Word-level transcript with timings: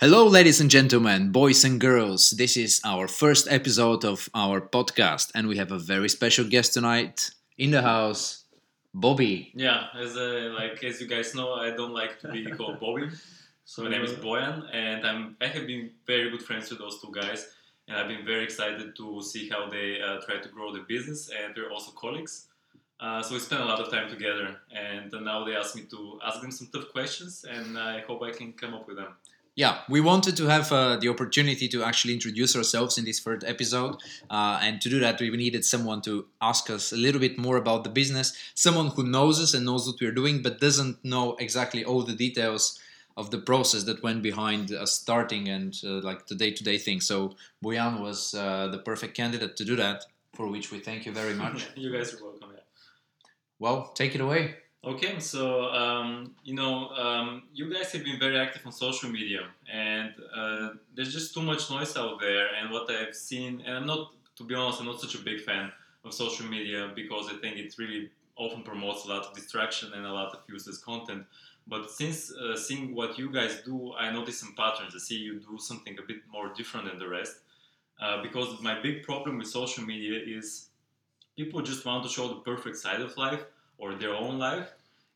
Hello, 0.00 0.28
ladies 0.28 0.60
and 0.60 0.70
gentlemen, 0.70 1.32
boys 1.32 1.64
and 1.64 1.80
girls. 1.80 2.30
This 2.30 2.56
is 2.56 2.80
our 2.84 3.08
first 3.08 3.48
episode 3.50 4.04
of 4.04 4.28
our 4.32 4.60
podcast, 4.60 5.32
and 5.34 5.48
we 5.48 5.56
have 5.56 5.72
a 5.72 5.78
very 5.80 6.08
special 6.08 6.44
guest 6.44 6.72
tonight 6.72 7.32
in 7.56 7.72
the 7.72 7.82
house, 7.82 8.44
Bobby. 8.94 9.50
Yeah, 9.56 9.88
as 9.98 10.16
uh, 10.16 10.54
like 10.56 10.84
as 10.84 11.00
you 11.00 11.08
guys 11.08 11.34
know, 11.34 11.54
I 11.54 11.70
don't 11.70 11.94
like 11.94 12.20
to 12.20 12.28
be 12.28 12.46
called 12.46 12.78
Bobby. 12.78 13.08
So 13.64 13.82
my 13.82 13.90
name 13.90 14.04
is 14.04 14.12
Boyan, 14.12 14.72
and 14.72 15.04
I'm 15.04 15.36
I 15.40 15.48
have 15.48 15.66
been 15.66 15.90
very 16.06 16.30
good 16.30 16.42
friends 16.42 16.70
with 16.70 16.78
those 16.78 17.02
two 17.02 17.10
guys, 17.10 17.48
and 17.88 17.96
I've 17.96 18.06
been 18.06 18.24
very 18.24 18.44
excited 18.44 18.94
to 18.94 19.20
see 19.20 19.48
how 19.48 19.68
they 19.68 20.00
uh, 20.00 20.20
try 20.24 20.36
to 20.38 20.48
grow 20.48 20.72
the 20.72 20.84
business, 20.86 21.28
and 21.28 21.56
they're 21.56 21.72
also 21.72 21.90
colleagues. 21.90 22.46
Uh, 23.00 23.20
so 23.20 23.34
we 23.34 23.40
spent 23.40 23.62
a 23.62 23.64
lot 23.64 23.80
of 23.80 23.90
time 23.90 24.08
together, 24.08 24.60
and 24.70 25.10
now 25.24 25.44
they 25.44 25.56
asked 25.56 25.74
me 25.74 25.82
to 25.90 26.20
ask 26.24 26.40
them 26.40 26.52
some 26.52 26.68
tough 26.72 26.88
questions, 26.92 27.44
and 27.50 27.76
I 27.76 28.02
hope 28.06 28.22
I 28.22 28.30
can 28.30 28.52
come 28.52 28.74
up 28.74 28.86
with 28.86 28.98
them 28.98 29.16
yeah, 29.58 29.78
we 29.88 30.00
wanted 30.00 30.36
to 30.36 30.46
have 30.46 30.70
uh, 30.70 30.94
the 30.98 31.08
opportunity 31.08 31.66
to 31.66 31.82
actually 31.82 32.14
introduce 32.14 32.54
ourselves 32.54 32.96
in 32.96 33.04
this 33.04 33.18
third 33.18 33.42
episode. 33.42 33.96
Uh, 34.30 34.60
and 34.62 34.80
to 34.80 34.88
do 34.88 35.00
that, 35.00 35.18
we 35.18 35.30
needed 35.30 35.64
someone 35.64 36.00
to 36.02 36.26
ask 36.40 36.70
us 36.70 36.92
a 36.92 36.96
little 36.96 37.20
bit 37.20 37.36
more 37.36 37.56
about 37.56 37.82
the 37.82 37.90
business, 37.90 38.38
someone 38.54 38.86
who 38.86 39.02
knows 39.02 39.42
us 39.42 39.54
and 39.54 39.66
knows 39.66 39.84
what 39.84 39.96
we're 40.00 40.12
doing, 40.12 40.42
but 40.42 40.60
doesn't 40.60 41.04
know 41.04 41.34
exactly 41.40 41.84
all 41.84 42.02
the 42.02 42.14
details 42.14 42.78
of 43.16 43.32
the 43.32 43.38
process 43.38 43.82
that 43.82 44.00
went 44.00 44.22
behind 44.22 44.70
us 44.70 44.92
starting 44.92 45.48
and 45.48 45.76
uh, 45.82 46.02
like 46.02 46.28
the 46.28 46.36
day-to-day 46.36 46.78
thing. 46.78 47.00
So 47.00 47.34
Bojan 47.64 48.00
was 48.00 48.34
uh, 48.34 48.68
the 48.68 48.78
perfect 48.78 49.16
candidate 49.16 49.56
to 49.56 49.64
do 49.64 49.74
that, 49.74 50.04
for 50.34 50.46
which 50.46 50.70
we 50.70 50.78
thank 50.78 51.04
you 51.04 51.10
very 51.10 51.34
much. 51.34 51.66
you 51.74 51.90
guys 51.90 52.14
are 52.14 52.22
welcome. 52.22 52.50
Yeah. 52.54 52.60
Well, 53.58 53.90
take 53.96 54.14
it 54.14 54.20
away. 54.20 54.54
Okay, 54.84 55.18
so 55.18 55.64
um, 55.70 56.36
you 56.44 56.54
know, 56.54 56.88
um, 56.90 57.42
you 57.52 57.72
guys 57.72 57.90
have 57.92 58.04
been 58.04 58.18
very 58.18 58.38
active 58.38 58.64
on 58.64 58.70
social 58.72 59.10
media, 59.10 59.40
and 59.70 60.14
uh, 60.34 60.70
there's 60.94 61.12
just 61.12 61.34
too 61.34 61.42
much 61.42 61.68
noise 61.68 61.96
out 61.96 62.20
there. 62.20 62.46
And 62.54 62.70
what 62.70 62.88
I've 62.88 63.14
seen, 63.14 63.60
and 63.66 63.76
I'm 63.76 63.86
not, 63.86 64.12
to 64.36 64.44
be 64.44 64.54
honest, 64.54 64.80
I'm 64.80 64.86
not 64.86 65.00
such 65.00 65.16
a 65.16 65.18
big 65.18 65.40
fan 65.40 65.72
of 66.04 66.14
social 66.14 66.46
media 66.46 66.92
because 66.94 67.26
I 67.28 67.36
think 67.38 67.56
it 67.56 67.74
really 67.76 68.10
often 68.36 68.62
promotes 68.62 69.04
a 69.04 69.08
lot 69.08 69.26
of 69.26 69.34
distraction 69.34 69.92
and 69.94 70.06
a 70.06 70.12
lot 70.12 70.32
of 70.32 70.42
useless 70.48 70.78
content. 70.78 71.24
But 71.66 71.90
since 71.90 72.32
uh, 72.32 72.56
seeing 72.56 72.94
what 72.94 73.18
you 73.18 73.32
guys 73.32 73.60
do, 73.64 73.92
I 73.94 74.12
notice 74.12 74.38
some 74.38 74.54
patterns. 74.56 74.94
I 74.94 75.00
see 75.00 75.16
you 75.16 75.40
do 75.40 75.58
something 75.58 75.98
a 75.98 76.02
bit 76.06 76.18
more 76.30 76.52
different 76.54 76.86
than 76.86 77.00
the 77.00 77.08
rest. 77.08 77.38
Uh, 78.00 78.22
because 78.22 78.62
my 78.62 78.80
big 78.80 79.02
problem 79.02 79.38
with 79.38 79.48
social 79.48 79.84
media 79.84 80.20
is 80.24 80.68
people 81.36 81.62
just 81.62 81.84
want 81.84 82.04
to 82.04 82.08
show 82.08 82.28
the 82.28 82.40
perfect 82.40 82.76
side 82.76 83.00
of 83.00 83.16
life 83.16 83.44
or 83.78 83.94
their 83.94 84.14
own 84.14 84.38
life. 84.38 84.68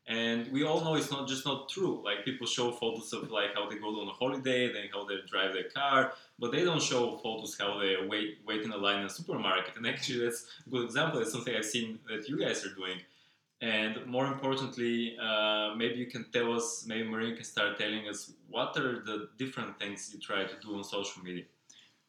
And 0.05 0.51
we 0.51 0.63
all 0.65 0.83
know 0.83 0.95
it's 0.95 1.11
not 1.11 1.29
just 1.29 1.45
not 1.45 1.69
true. 1.69 2.01
Like 2.03 2.25
people 2.25 2.45
show 2.45 2.71
photos 2.71 3.13
of 3.13 3.31
like 3.31 3.55
how 3.55 3.69
they 3.69 3.77
go 3.77 4.01
on 4.01 4.07
a 4.07 4.11
holiday 4.11 4.71
then 4.73 4.89
how 4.91 5.05
they 5.05 5.15
drive 5.29 5.53
their 5.53 5.69
car 5.69 6.11
but 6.39 6.51
they 6.51 6.65
don't 6.65 6.81
show 6.81 7.17
photos 7.17 7.57
how 7.57 7.79
they 7.79 7.95
wait 8.05 8.39
wait 8.45 8.63
in 8.63 8.71
a 8.71 8.77
line 8.77 8.99
in 8.99 9.05
a 9.05 9.09
supermarket. 9.09 9.77
And 9.77 9.87
actually 9.87 10.25
that's 10.25 10.45
a 10.67 10.69
good 10.69 10.83
example. 10.83 11.21
It's 11.21 11.31
something 11.31 11.55
i've 11.55 11.65
seen 11.65 11.99
that 12.09 12.27
you 12.27 12.37
guys 12.37 12.65
are 12.65 12.75
doing. 12.75 12.99
And 13.61 14.05
more 14.05 14.25
importantly 14.25 15.17
uh, 15.21 15.73
maybe 15.77 15.95
you 15.95 16.07
can 16.07 16.25
tell 16.33 16.51
us 16.53 16.83
maybe 16.85 17.07
Marin 17.07 17.35
can 17.35 17.45
start 17.45 17.77
telling 17.79 18.09
us 18.09 18.33
what 18.49 18.75
are 18.75 18.99
the 19.05 19.29
different 19.37 19.79
things 19.79 20.11
you 20.13 20.19
try 20.19 20.43
to 20.43 20.55
do 20.61 20.75
on 20.75 20.83
social 20.83 21.23
media. 21.23 21.45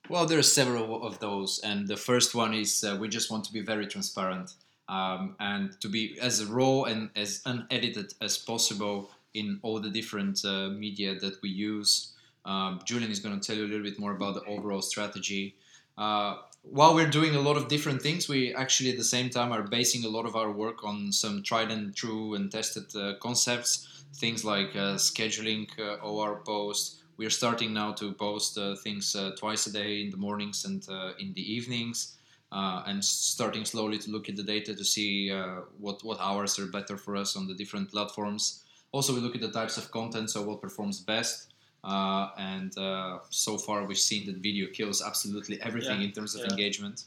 Well 0.09 0.27
there 0.27 0.41
are 0.41 0.51
several 0.61 1.07
of 1.07 1.21
those. 1.21 1.61
And 1.61 1.87
the 1.87 1.97
first 1.97 2.35
one 2.35 2.55
is 2.55 2.83
uh, 2.83 2.97
we 3.01 3.09
just 3.09 3.31
want 3.31 3.45
to 3.45 3.53
be 3.53 3.61
very 3.61 3.87
transparent 3.87 4.55
um, 4.89 5.37
and 5.41 5.81
to 5.81 5.89
be 5.89 6.19
as 6.21 6.45
raw 6.45 6.83
and 6.83 7.11
as 7.17 7.43
unedited 7.47 8.15
as 8.21 8.37
possible 8.39 9.11
in 9.33 9.59
all 9.63 9.81
the 9.81 9.91
different 9.91 10.45
uh, 10.45 10.69
media 10.69 11.15
that 11.19 11.41
we 11.43 11.49
use. 11.49 12.13
Um, 12.45 12.81
Julian 12.85 13.11
is 13.11 13.21
going 13.21 13.39
to 13.39 13.45
tell 13.45 13.57
you 13.57 13.65
a 13.65 13.69
little 13.69 13.83
bit 13.83 13.99
more 13.99 14.13
about 14.13 14.35
the 14.35 14.45
overall 14.45 14.83
strategy. 14.83 15.57
Uh, 15.97 16.37
while 16.63 16.95
we're 16.95 17.11
doing 17.11 17.35
a 17.35 17.41
lot 17.41 17.57
of 17.57 17.69
different 17.69 18.03
things, 18.03 18.29
we 18.29 18.55
actually 18.55 18.91
at 18.91 18.97
the 18.97 19.05
same 19.05 19.31
time 19.31 19.53
are 19.53 19.63
basing 19.63 20.05
a 20.05 20.09
lot 20.09 20.27
of 20.27 20.37
our 20.37 20.51
work 20.51 20.85
on 20.85 21.11
some 21.13 21.43
tried 21.43 21.71
and 21.71 21.95
true 21.95 22.35
and 22.35 22.51
tested 22.51 22.85
uh, 22.97 23.15
concepts. 23.21 24.05
Things 24.17 24.45
like 24.45 24.71
uh, 24.77 24.95
scheduling 24.95 25.67
uh, 25.79 25.97
OR 25.97 26.37
posts. 26.45 27.03
We're 27.17 27.31
starting 27.31 27.73
now 27.73 27.93
to 27.93 28.13
post 28.13 28.59
uh, 28.59 28.77
things 28.77 29.17
twice 29.39 29.67
a 29.67 29.73
day 29.73 30.03
in 30.03 30.11
the 30.11 30.17
mornings 30.17 30.65
and 30.65 30.87
in 31.19 31.33
the 31.33 31.53
evenings 31.53 32.17
uh, 32.55 32.85
and 32.87 33.05
starting 33.05 33.65
slowly 33.65 33.99
to 33.99 34.11
look 34.11 34.29
at 34.29 34.37
the 34.37 34.43
data 34.43 34.75
to 34.75 34.85
see 34.85 35.31
uh, 35.31 35.63
what, 35.81 36.03
what 36.05 36.19
hours 36.21 36.57
are 36.59 36.67
better 36.67 36.97
for 36.97 37.17
us 37.17 37.37
on 37.37 37.49
the 37.49 37.55
different 37.55 37.91
platforms. 37.91 38.63
Also, 38.93 39.13
we 39.13 39.21
look 39.21 39.35
at 39.35 39.41
the 39.41 39.51
types 39.51 39.77
of 39.77 39.91
content, 39.91 40.31
so 40.31 40.41
what 40.43 40.63
performs 40.63 41.01
best. 41.01 41.53
Uh, 41.83 42.29
and 42.39 42.79
uh, 42.79 43.19
so 43.29 43.59
far, 43.59 43.85
we've 43.85 43.99
seen 43.99 44.25
that 44.27 44.37
video 44.37 44.69
kills 44.73 45.03
absolutely 45.03 45.61
everything 45.63 46.01
yeah. 46.01 46.07
in 46.07 46.13
terms 46.13 46.37
of 46.37 46.43
yeah. 46.43 46.51
engagement. 46.51 47.05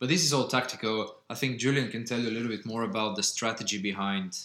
But 0.00 0.08
this 0.08 0.24
is 0.24 0.32
all 0.32 0.48
tactical. 0.48 1.14
I 1.30 1.34
think 1.34 1.58
Julian 1.60 1.90
can 1.90 2.04
tell 2.04 2.18
you 2.18 2.28
a 2.28 2.34
little 2.36 2.48
bit 2.48 2.66
more 2.66 2.82
about 2.82 3.14
the 3.14 3.22
strategy 3.22 3.80
behind 3.80 4.36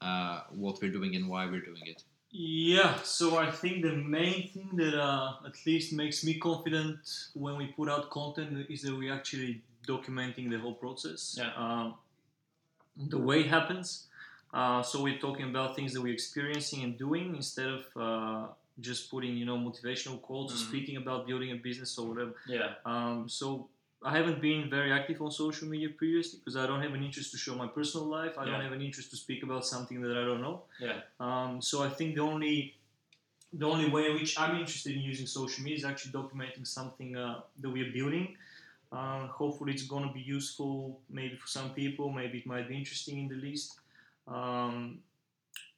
uh, 0.00 0.42
what 0.50 0.80
we're 0.80 0.92
doing 0.92 1.16
and 1.16 1.28
why 1.28 1.46
we're 1.46 1.60
doing 1.60 1.82
it. 1.84 2.04
Yeah, 2.30 2.96
so 3.02 3.38
I 3.38 3.50
think 3.50 3.82
the 3.82 3.96
main 3.96 4.50
thing 4.50 4.70
that 4.74 4.94
uh, 4.94 5.32
at 5.46 5.54
least 5.64 5.92
makes 5.92 6.22
me 6.22 6.34
confident 6.38 6.98
when 7.34 7.56
we 7.56 7.66
put 7.68 7.88
out 7.88 8.10
content 8.10 8.66
is 8.68 8.82
that 8.82 8.94
we 8.94 9.10
actually 9.10 9.62
documenting 9.86 10.50
the 10.50 10.58
whole 10.58 10.74
process, 10.74 11.36
yeah. 11.38 11.52
Um, 11.56 11.94
the 12.96 13.18
way 13.18 13.40
it 13.40 13.46
happens. 13.46 14.06
Uh, 14.52 14.82
so 14.82 15.02
we're 15.02 15.18
talking 15.18 15.48
about 15.50 15.76
things 15.76 15.92
that 15.92 16.00
we're 16.00 16.14
experiencing 16.14 16.82
and 16.82 16.96
doing 16.96 17.36
instead 17.36 17.68
of 17.68 17.84
uh, 17.96 18.46
just 18.80 19.10
putting, 19.10 19.36
you 19.36 19.44
know, 19.44 19.58
motivational 19.58 20.20
quotes 20.20 20.54
mm-hmm. 20.54 20.62
or 20.62 20.68
speaking 20.68 20.96
about 20.96 21.26
building 21.26 21.50
a 21.52 21.56
business 21.56 21.98
or 21.98 22.08
whatever. 22.08 22.34
Yeah. 22.46 22.74
Um, 22.84 23.28
so 23.28 23.68
I 24.02 24.16
haven't 24.16 24.40
been 24.40 24.70
very 24.70 24.92
active 24.92 25.20
on 25.20 25.30
social 25.30 25.68
media 25.68 25.88
previously 25.90 26.38
because 26.38 26.56
I 26.56 26.66
don't 26.66 26.82
have 26.82 26.94
an 26.94 27.02
interest 27.02 27.32
to 27.32 27.38
show 27.38 27.54
my 27.54 27.66
personal 27.66 28.06
life. 28.06 28.38
I 28.38 28.44
yeah. 28.44 28.52
don't 28.52 28.62
have 28.62 28.72
an 28.72 28.82
interest 28.82 29.10
to 29.10 29.16
speak 29.16 29.42
about 29.42 29.66
something 29.66 30.00
that 30.00 30.16
I 30.16 30.24
don't 30.24 30.42
know. 30.42 30.62
Yeah. 30.80 31.00
Um, 31.18 31.60
so 31.60 31.82
I 31.82 31.88
think 31.88 32.14
the 32.14 32.22
only 32.22 32.74
the 33.52 33.66
only 33.66 33.88
way 33.88 34.06
in 34.06 34.14
which 34.14 34.38
I'm 34.38 34.56
interested 34.56 34.94
in 34.94 35.02
using 35.02 35.26
social 35.26 35.64
media 35.64 35.78
is 35.78 35.84
actually 35.84 36.12
documenting 36.12 36.66
something 36.66 37.16
uh, 37.16 37.40
that 37.60 37.70
we 37.70 37.80
are 37.82 37.92
building 37.92 38.36
uh, 38.92 39.26
hopefully, 39.26 39.72
it's 39.72 39.86
going 39.86 40.06
to 40.06 40.12
be 40.12 40.20
useful 40.20 41.00
maybe 41.10 41.36
for 41.36 41.48
some 41.48 41.70
people. 41.70 42.10
Maybe 42.10 42.38
it 42.38 42.46
might 42.46 42.68
be 42.68 42.76
interesting 42.76 43.18
in 43.18 43.28
the 43.28 43.34
list. 43.34 43.78
Um, 44.28 44.98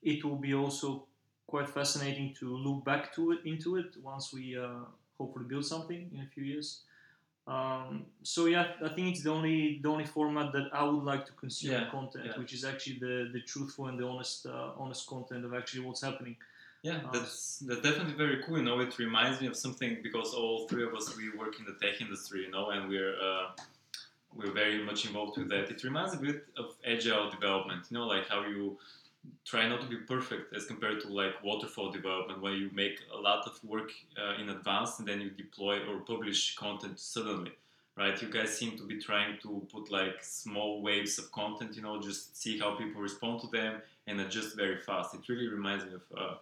it 0.03 0.25
will 0.25 0.37
be 0.37 0.55
also 0.55 1.05
quite 1.47 1.69
fascinating 1.69 2.35
to 2.39 2.57
look 2.57 2.85
back 2.85 3.15
to 3.15 3.33
it 3.33 3.41
into 3.45 3.77
it 3.77 3.97
once 4.03 4.33
we 4.33 4.57
uh, 4.57 4.85
hopefully 5.19 5.47
build 5.49 5.65
something 5.65 6.11
in 6.15 6.21
a 6.21 6.27
few 6.27 6.45
years. 6.45 6.83
Um, 7.47 8.05
so 8.23 8.45
yeah, 8.45 8.67
I 8.85 8.91
think 8.91 9.09
it's 9.09 9.23
the 9.23 9.31
only 9.31 9.81
the 9.83 9.89
only 9.89 10.05
format 10.05 10.53
that 10.53 10.69
I 10.71 10.85
would 10.85 11.05
like 11.05 11.25
to 11.27 11.33
consume 11.33 11.73
yeah, 11.73 11.91
content, 11.91 12.27
yeah. 12.27 12.39
which 12.39 12.53
is 12.53 12.63
actually 12.63 12.99
the, 12.99 13.31
the 13.33 13.41
truthful 13.41 13.87
and 13.87 13.99
the 13.99 14.07
honest 14.07 14.45
uh, 14.45 14.73
honest 14.79 15.07
content 15.07 15.47
of 15.47 15.55
actually 15.55 15.85
what's 15.87 16.03
happening. 16.03 16.37
Yeah, 16.89 17.01
that's 17.13 17.59
that's 17.67 17.83
definitely 17.83 18.15
very 18.15 18.43
cool. 18.43 18.57
You 18.57 18.65
know, 18.65 18.81
it 18.81 18.99
reminds 18.99 19.43
me 19.43 19.47
of 19.47 19.57
something 19.57 19.99
because 20.03 20.33
all 20.33 20.67
three 20.69 20.85
of 20.85 20.95
us 20.95 21.15
we 21.19 21.29
work 21.37 21.55
in 21.61 21.67
the 21.67 21.77
tech 21.83 22.01
industry, 22.01 22.41
you 22.47 22.51
know, 22.51 22.71
and 22.71 22.89
we're 22.89 23.15
uh, 23.31 23.49
we're 24.35 24.53
very 24.53 24.83
much 24.83 25.05
involved 25.05 25.37
with 25.37 25.51
that. 25.51 25.71
It 25.71 25.85
reminds 25.85 26.15
a 26.15 26.17
bit 26.17 26.47
of 26.57 26.77
agile 26.87 27.31
development, 27.31 27.83
you 27.91 27.99
know, 27.99 28.07
like 28.07 28.27
how 28.29 28.47
you 28.47 28.79
try 29.45 29.69
not 29.69 29.83
to 29.83 29.87
be 29.87 29.97
perfect 30.15 30.57
as 30.57 30.65
compared 30.65 31.01
to 31.03 31.09
like 31.09 31.35
waterfall 31.45 31.91
development, 31.93 32.41
where 32.41 32.55
you 32.55 32.71
make 32.73 33.01
a 33.15 33.19
lot 33.19 33.47
of 33.47 33.63
work 33.63 33.91
uh, 34.17 34.41
in 34.41 34.49
advance 34.49 34.99
and 34.99 35.07
then 35.07 35.21
you 35.21 35.29
deploy 35.29 35.77
or 35.89 36.01
publish 36.01 36.57
content 36.57 36.99
suddenly. 36.99 37.53
Right, 37.97 38.23
you 38.23 38.29
guys 38.31 38.57
seem 38.57 38.79
to 38.79 38.85
be 38.85 38.97
trying 38.99 39.39
to 39.43 39.67
put 39.73 39.91
like 39.91 40.23
small 40.23 40.81
waves 40.81 41.19
of 41.19 41.33
content, 41.33 41.75
you 41.75 41.83
know, 41.83 42.01
just 42.01 42.41
see 42.41 42.57
how 42.57 42.77
people 42.77 43.03
respond 43.03 43.41
to 43.41 43.49
them 43.49 43.83
and 44.07 44.21
adjust 44.21 44.57
very 44.57 44.79
fast. 44.79 45.15
It 45.17 45.29
really 45.29 45.49
reminds 45.49 45.85
me 45.85 45.95
of 45.95 46.03
uh, 46.17 46.35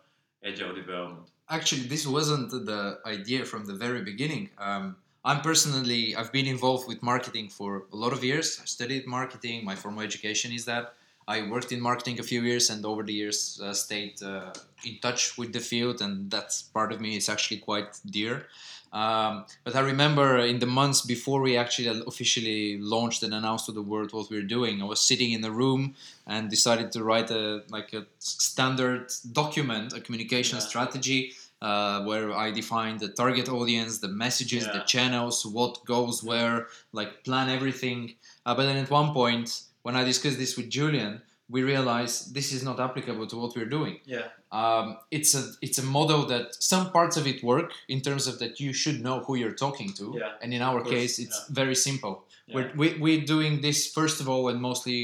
agile 0.45 0.75
development? 0.75 1.31
Actually, 1.49 1.83
this 1.83 2.07
wasn't 2.07 2.51
the 2.51 2.99
idea 3.07 3.45
from 3.45 3.67
the 3.67 3.75
very 3.75 4.03
beginning. 4.03 4.51
Um, 4.59 4.97
I'm 5.25 5.41
personally, 5.41 6.15
I've 6.15 6.33
been 6.33 6.47
involved 6.47 6.87
with 6.89 7.03
marketing 7.03 7.49
for 7.49 7.87
a 7.93 7.97
lot 7.97 8.13
of 8.13 8.23
years. 8.23 8.59
I 8.63 8.67
studied 8.67 9.07
marketing. 9.07 9.65
My 9.65 9.75
formal 9.75 10.03
education 10.03 10.53
is 10.53 10.65
that. 10.67 10.95
I 11.29 11.49
worked 11.49 11.73
in 11.73 11.81
marketing 11.81 12.21
a 12.21 12.23
few 12.23 12.43
years 12.43 12.71
and 12.71 12.85
over 12.85 13.03
the 13.03 13.13
years 13.13 13.61
uh, 13.63 13.73
stayed 13.73 14.23
uh, 14.23 14.53
in 14.85 14.99
touch 15.01 15.37
with 15.37 15.53
the 15.53 15.61
field, 15.61 16.01
and 16.01 16.31
that's 16.31 16.63
part 16.63 16.93
of 16.93 17.01
me. 17.01 17.17
It's 17.17 17.29
actually 17.29 17.59
quite 17.59 17.99
dear. 18.09 18.47
Um, 18.93 19.45
but 19.65 19.75
I 19.75 19.81
remember 19.81 20.39
in 20.39 20.61
the 20.61 20.67
months 20.67 21.01
before 21.01 21.41
we 21.41 21.57
actually 21.57 22.03
officially 22.07 22.79
launched 22.79 23.23
and 23.25 23.35
announced 23.35 23.67
to 23.67 23.73
the 23.73 23.83
world 23.83 24.13
what 24.13 24.31
we 24.31 24.37
were 24.37 24.47
doing, 24.47 24.81
I 24.81 24.85
was 24.85 25.01
sitting 25.01 25.33
in 25.33 25.45
a 25.45 25.51
room 25.51 25.97
and 26.27 26.49
decided 26.49 26.93
to 26.93 27.03
write 27.03 27.31
a 27.31 27.63
like 27.69 27.93
a 27.93 28.07
standard 28.21 29.13
document, 29.33 29.93
a 29.93 30.01
communication 30.01 30.59
yeah. 30.59 30.65
strategy. 30.65 31.33
Uh, 31.63 32.05
where 32.05 32.35
I 32.35 32.51
define 32.51 32.99
the 32.99 33.09
target 33.09 33.49
audience, 33.49 33.99
the 33.99 34.09
messages, 34.09 34.67
yeah. 34.67 34.75
the 34.75 34.81
channels, 34.81 35.45
what 35.47 35.83
goes 35.87 36.23
where, 36.23 36.67
like 36.93 37.25
plan 37.25 37.49
everything. 37.49 38.15
Uh, 38.45 38.55
but 38.55 38.67
then 38.67 38.77
at 38.77 38.91
one 38.91 39.15
point, 39.15 39.63
when 39.87 39.95
I 39.95 40.03
discussed 40.13 40.39
this 40.45 40.57
with 40.59 40.69
Julian, 40.79 41.13
we 41.55 41.61
realize 41.63 42.13
this 42.39 42.49
is 42.57 42.63
not 42.69 42.79
applicable 42.87 43.27
to 43.33 43.37
what 43.41 43.51
we're 43.57 43.73
doing. 43.79 43.95
Yeah. 44.15 44.27
Um, 44.61 44.87
it's 45.17 45.33
a 45.41 45.43
it's 45.67 45.79
a 45.85 45.87
model 45.99 46.21
that 46.33 46.47
some 46.73 46.85
parts 46.97 47.17
of 47.21 47.25
it 47.33 47.39
work 47.53 47.71
in 47.95 48.01
terms 48.07 48.25
of 48.31 48.35
that 48.43 48.53
you 48.65 48.71
should 48.83 48.99
know 49.07 49.17
who 49.25 49.33
you're 49.41 49.59
talking 49.67 49.91
to, 50.01 50.05
Yeah. 50.23 50.43
and 50.43 50.51
in 50.57 50.63
our 50.71 50.81
case, 50.95 51.13
it's 51.25 51.39
yeah. 51.41 51.55
very 51.61 51.77
simple. 51.89 52.15
Yeah. 52.49 52.55
We're 52.57 52.71
we, 52.81 52.87
we're 53.05 53.25
doing 53.35 53.53
this 53.67 53.79
first 53.99 54.17
of 54.23 54.27
all 54.33 54.45
and 54.51 54.59
mostly 54.71 54.99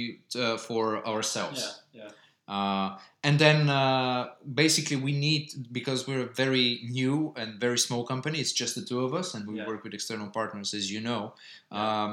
uh, 0.44 0.56
for 0.66 0.84
ourselves. 1.12 1.60
Yeah. 1.92 2.02
Yeah. 2.02 2.54
Uh, 2.56 2.88
and 3.26 3.34
then 3.44 3.58
uh, 3.82 4.20
basically 4.62 4.98
we 5.08 5.12
need 5.26 5.44
because 5.78 6.00
we're 6.08 6.24
a 6.30 6.32
very 6.44 6.66
new 7.00 7.32
and 7.40 7.48
very 7.66 7.78
small 7.86 8.02
company. 8.12 8.36
It's 8.44 8.54
just 8.62 8.72
the 8.78 8.84
two 8.90 9.00
of 9.06 9.10
us, 9.20 9.28
and 9.34 9.42
we 9.50 9.54
Yeah. 9.58 9.70
work 9.70 9.80
with 9.84 9.94
external 9.94 10.28
partners, 10.38 10.74
as 10.80 10.84
you 10.94 11.00
know. 11.08 11.22
Yeah. 11.70 11.82
Um, 11.82 12.12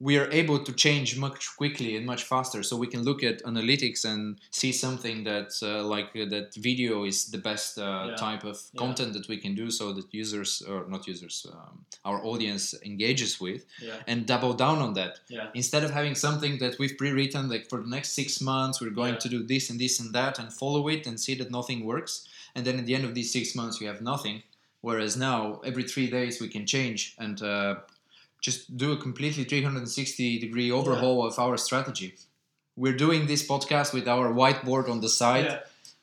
we 0.00 0.16
are 0.16 0.30
able 0.30 0.58
to 0.62 0.72
change 0.72 1.18
much 1.18 1.56
quickly 1.56 1.96
and 1.96 2.06
much 2.06 2.22
faster, 2.22 2.62
so 2.62 2.76
we 2.76 2.86
can 2.86 3.02
look 3.02 3.24
at 3.24 3.42
analytics 3.42 4.04
and 4.04 4.38
see 4.50 4.70
something 4.70 5.24
that 5.24 5.50
uh, 5.62 5.82
like 5.82 6.10
uh, 6.14 6.24
that 6.26 6.54
video 6.54 7.04
is 7.04 7.30
the 7.30 7.38
best 7.38 7.78
uh, 7.78 7.82
Yeah. 8.08 8.14
type 8.16 8.44
of 8.44 8.56
Yeah. 8.72 8.78
content 8.84 9.12
that 9.14 9.26
we 9.28 9.38
can 9.38 9.54
do, 9.56 9.70
so 9.70 9.92
that 9.92 10.06
users 10.12 10.62
or 10.62 10.86
not 10.88 11.06
users, 11.08 11.46
um, 11.52 11.84
our 12.04 12.24
audience 12.24 12.74
engages 12.84 13.40
with, 13.40 13.64
Yeah. 13.82 14.02
and 14.06 14.24
double 14.26 14.54
down 14.54 14.78
on 14.78 14.92
that 14.94 15.18
Yeah. 15.28 15.50
instead 15.54 15.82
of 15.84 15.90
having 15.90 16.14
something 16.14 16.58
that 16.58 16.78
we've 16.78 16.96
pre-written 16.96 17.48
like 17.48 17.68
for 17.68 17.80
the 17.82 17.88
next 17.96 18.10
six 18.12 18.40
months 18.40 18.80
we're 18.80 18.98
going 19.02 19.18
to 19.18 19.28
do 19.28 19.42
this 19.42 19.68
and 19.70 19.78
this 19.80 19.98
and 20.00 20.14
that 20.14 20.38
and 20.38 20.52
follow 20.52 20.86
it 20.88 21.06
and 21.08 21.18
see 21.18 21.34
that 21.40 21.50
nothing 21.50 21.84
works 21.84 22.12
and 22.54 22.64
then 22.64 22.78
at 22.78 22.86
the 22.86 22.94
end 22.94 23.04
of 23.04 23.14
these 23.14 23.30
six 23.32 23.54
months 23.54 23.80
you 23.80 23.86
have 23.92 24.00
nothing 24.00 24.42
whereas 24.80 25.16
now 25.16 25.60
every 25.64 25.82
three 25.92 26.08
days 26.18 26.40
we 26.40 26.48
can 26.48 26.64
change 26.66 27.00
and 27.18 27.42
uh, 27.42 27.74
just 28.40 28.76
do 28.76 28.92
a 28.92 28.96
completely 28.96 29.44
360 29.44 30.38
degree 30.38 30.70
overhaul 30.70 31.26
of 31.26 31.38
our 31.38 31.56
strategy 31.56 32.14
we're 32.76 32.96
doing 32.96 33.26
this 33.26 33.46
podcast 33.46 33.92
with 33.92 34.06
our 34.06 34.32
whiteboard 34.32 34.88
on 34.88 35.00
the 35.00 35.08
side 35.08 35.46
Yeah. 35.46 35.60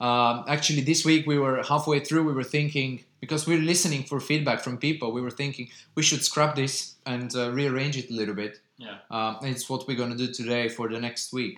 um, 0.08 0.44
actually, 0.48 0.82
this 0.82 1.06
week 1.06 1.26
we 1.26 1.38
were 1.40 1.64
halfway 1.64 2.00
through. 2.02 2.24
We 2.26 2.34
were 2.34 2.44
thinking 2.58 3.06
because 3.22 3.48
we're 3.48 3.62
listening 3.74 4.04
for 4.04 4.20
feedback 4.20 4.60
from 4.66 4.78
people. 4.78 5.14
We 5.14 5.22
were 5.22 5.32
thinking 5.32 5.70
we 5.96 6.04
should 6.04 6.22
scrap 6.30 6.54
this 6.56 6.96
and 7.06 7.34
uh, 7.34 7.52
rearrange 7.60 7.96
it 7.98 8.10
a 8.10 8.14
little 8.14 8.36
bit. 8.36 8.60
Yeah. 8.78 8.98
Um, 9.10 9.38
it's 9.44 9.70
what 9.70 9.88
we're 9.88 9.96
gonna 10.02 10.18
do 10.18 10.28
today 10.34 10.68
for 10.68 10.90
the 10.90 11.00
next 11.00 11.32
week. 11.32 11.58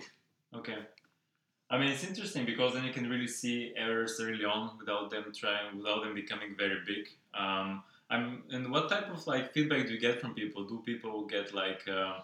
Okay. 0.53 0.77
I 1.71 1.77
mean, 1.79 1.89
it's 1.89 2.03
interesting 2.03 2.45
because 2.45 2.73
then 2.75 2.83
you 2.85 2.93
can 2.93 3.09
really 3.09 3.27
see 3.27 3.73
errors 3.75 4.19
early 4.21 4.45
on 4.45 4.77
without 4.79 5.09
them 5.09 5.25
trying, 5.35 5.75
without 5.77 6.03
them 6.03 6.13
becoming 6.13 6.55
very 6.55 6.79
big. 6.85 7.03
Um, 7.33 7.81
I'm, 8.09 8.43
and 8.51 8.71
what 8.71 8.89
type 8.89 9.09
of 9.11 9.25
like 9.27 9.53
feedback 9.53 9.87
do 9.87 9.93
you 9.93 9.99
get 9.99 10.21
from 10.21 10.33
people? 10.33 10.63
Do 10.63 10.81
people 10.85 11.25
get 11.25 11.53
like 11.53 11.87
uh, 11.87 12.19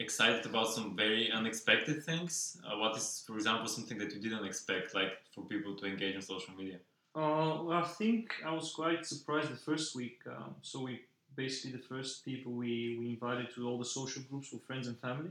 excited 0.00 0.46
about 0.46 0.68
some 0.68 0.96
very 0.96 1.30
unexpected 1.30 2.04
things? 2.04 2.60
Uh, 2.66 2.78
what 2.78 2.96
is, 2.96 3.22
for 3.26 3.34
example, 3.36 3.68
something 3.68 3.98
that 3.98 4.12
you 4.12 4.20
didn't 4.20 4.44
expect, 4.44 4.94
like 4.94 5.12
for 5.34 5.44
people 5.44 5.76
to 5.76 5.86
engage 5.86 6.16
on 6.16 6.22
social 6.22 6.54
media? 6.54 6.78
Uh, 7.14 7.62
well, 7.62 7.72
I 7.72 7.82
think 7.82 8.34
I 8.44 8.52
was 8.52 8.72
quite 8.72 9.06
surprised 9.06 9.50
the 9.50 9.56
first 9.56 9.94
week. 9.94 10.20
Um, 10.26 10.56
so 10.62 10.82
we 10.82 11.00
basically 11.36 11.78
the 11.78 11.84
first 11.84 12.24
people 12.24 12.52
we, 12.52 12.96
we 12.98 13.10
invited 13.10 13.54
to 13.54 13.68
all 13.68 13.78
the 13.78 13.84
social 13.84 14.22
groups 14.28 14.52
were 14.52 14.58
friends 14.58 14.88
and 14.88 14.98
family, 14.98 15.30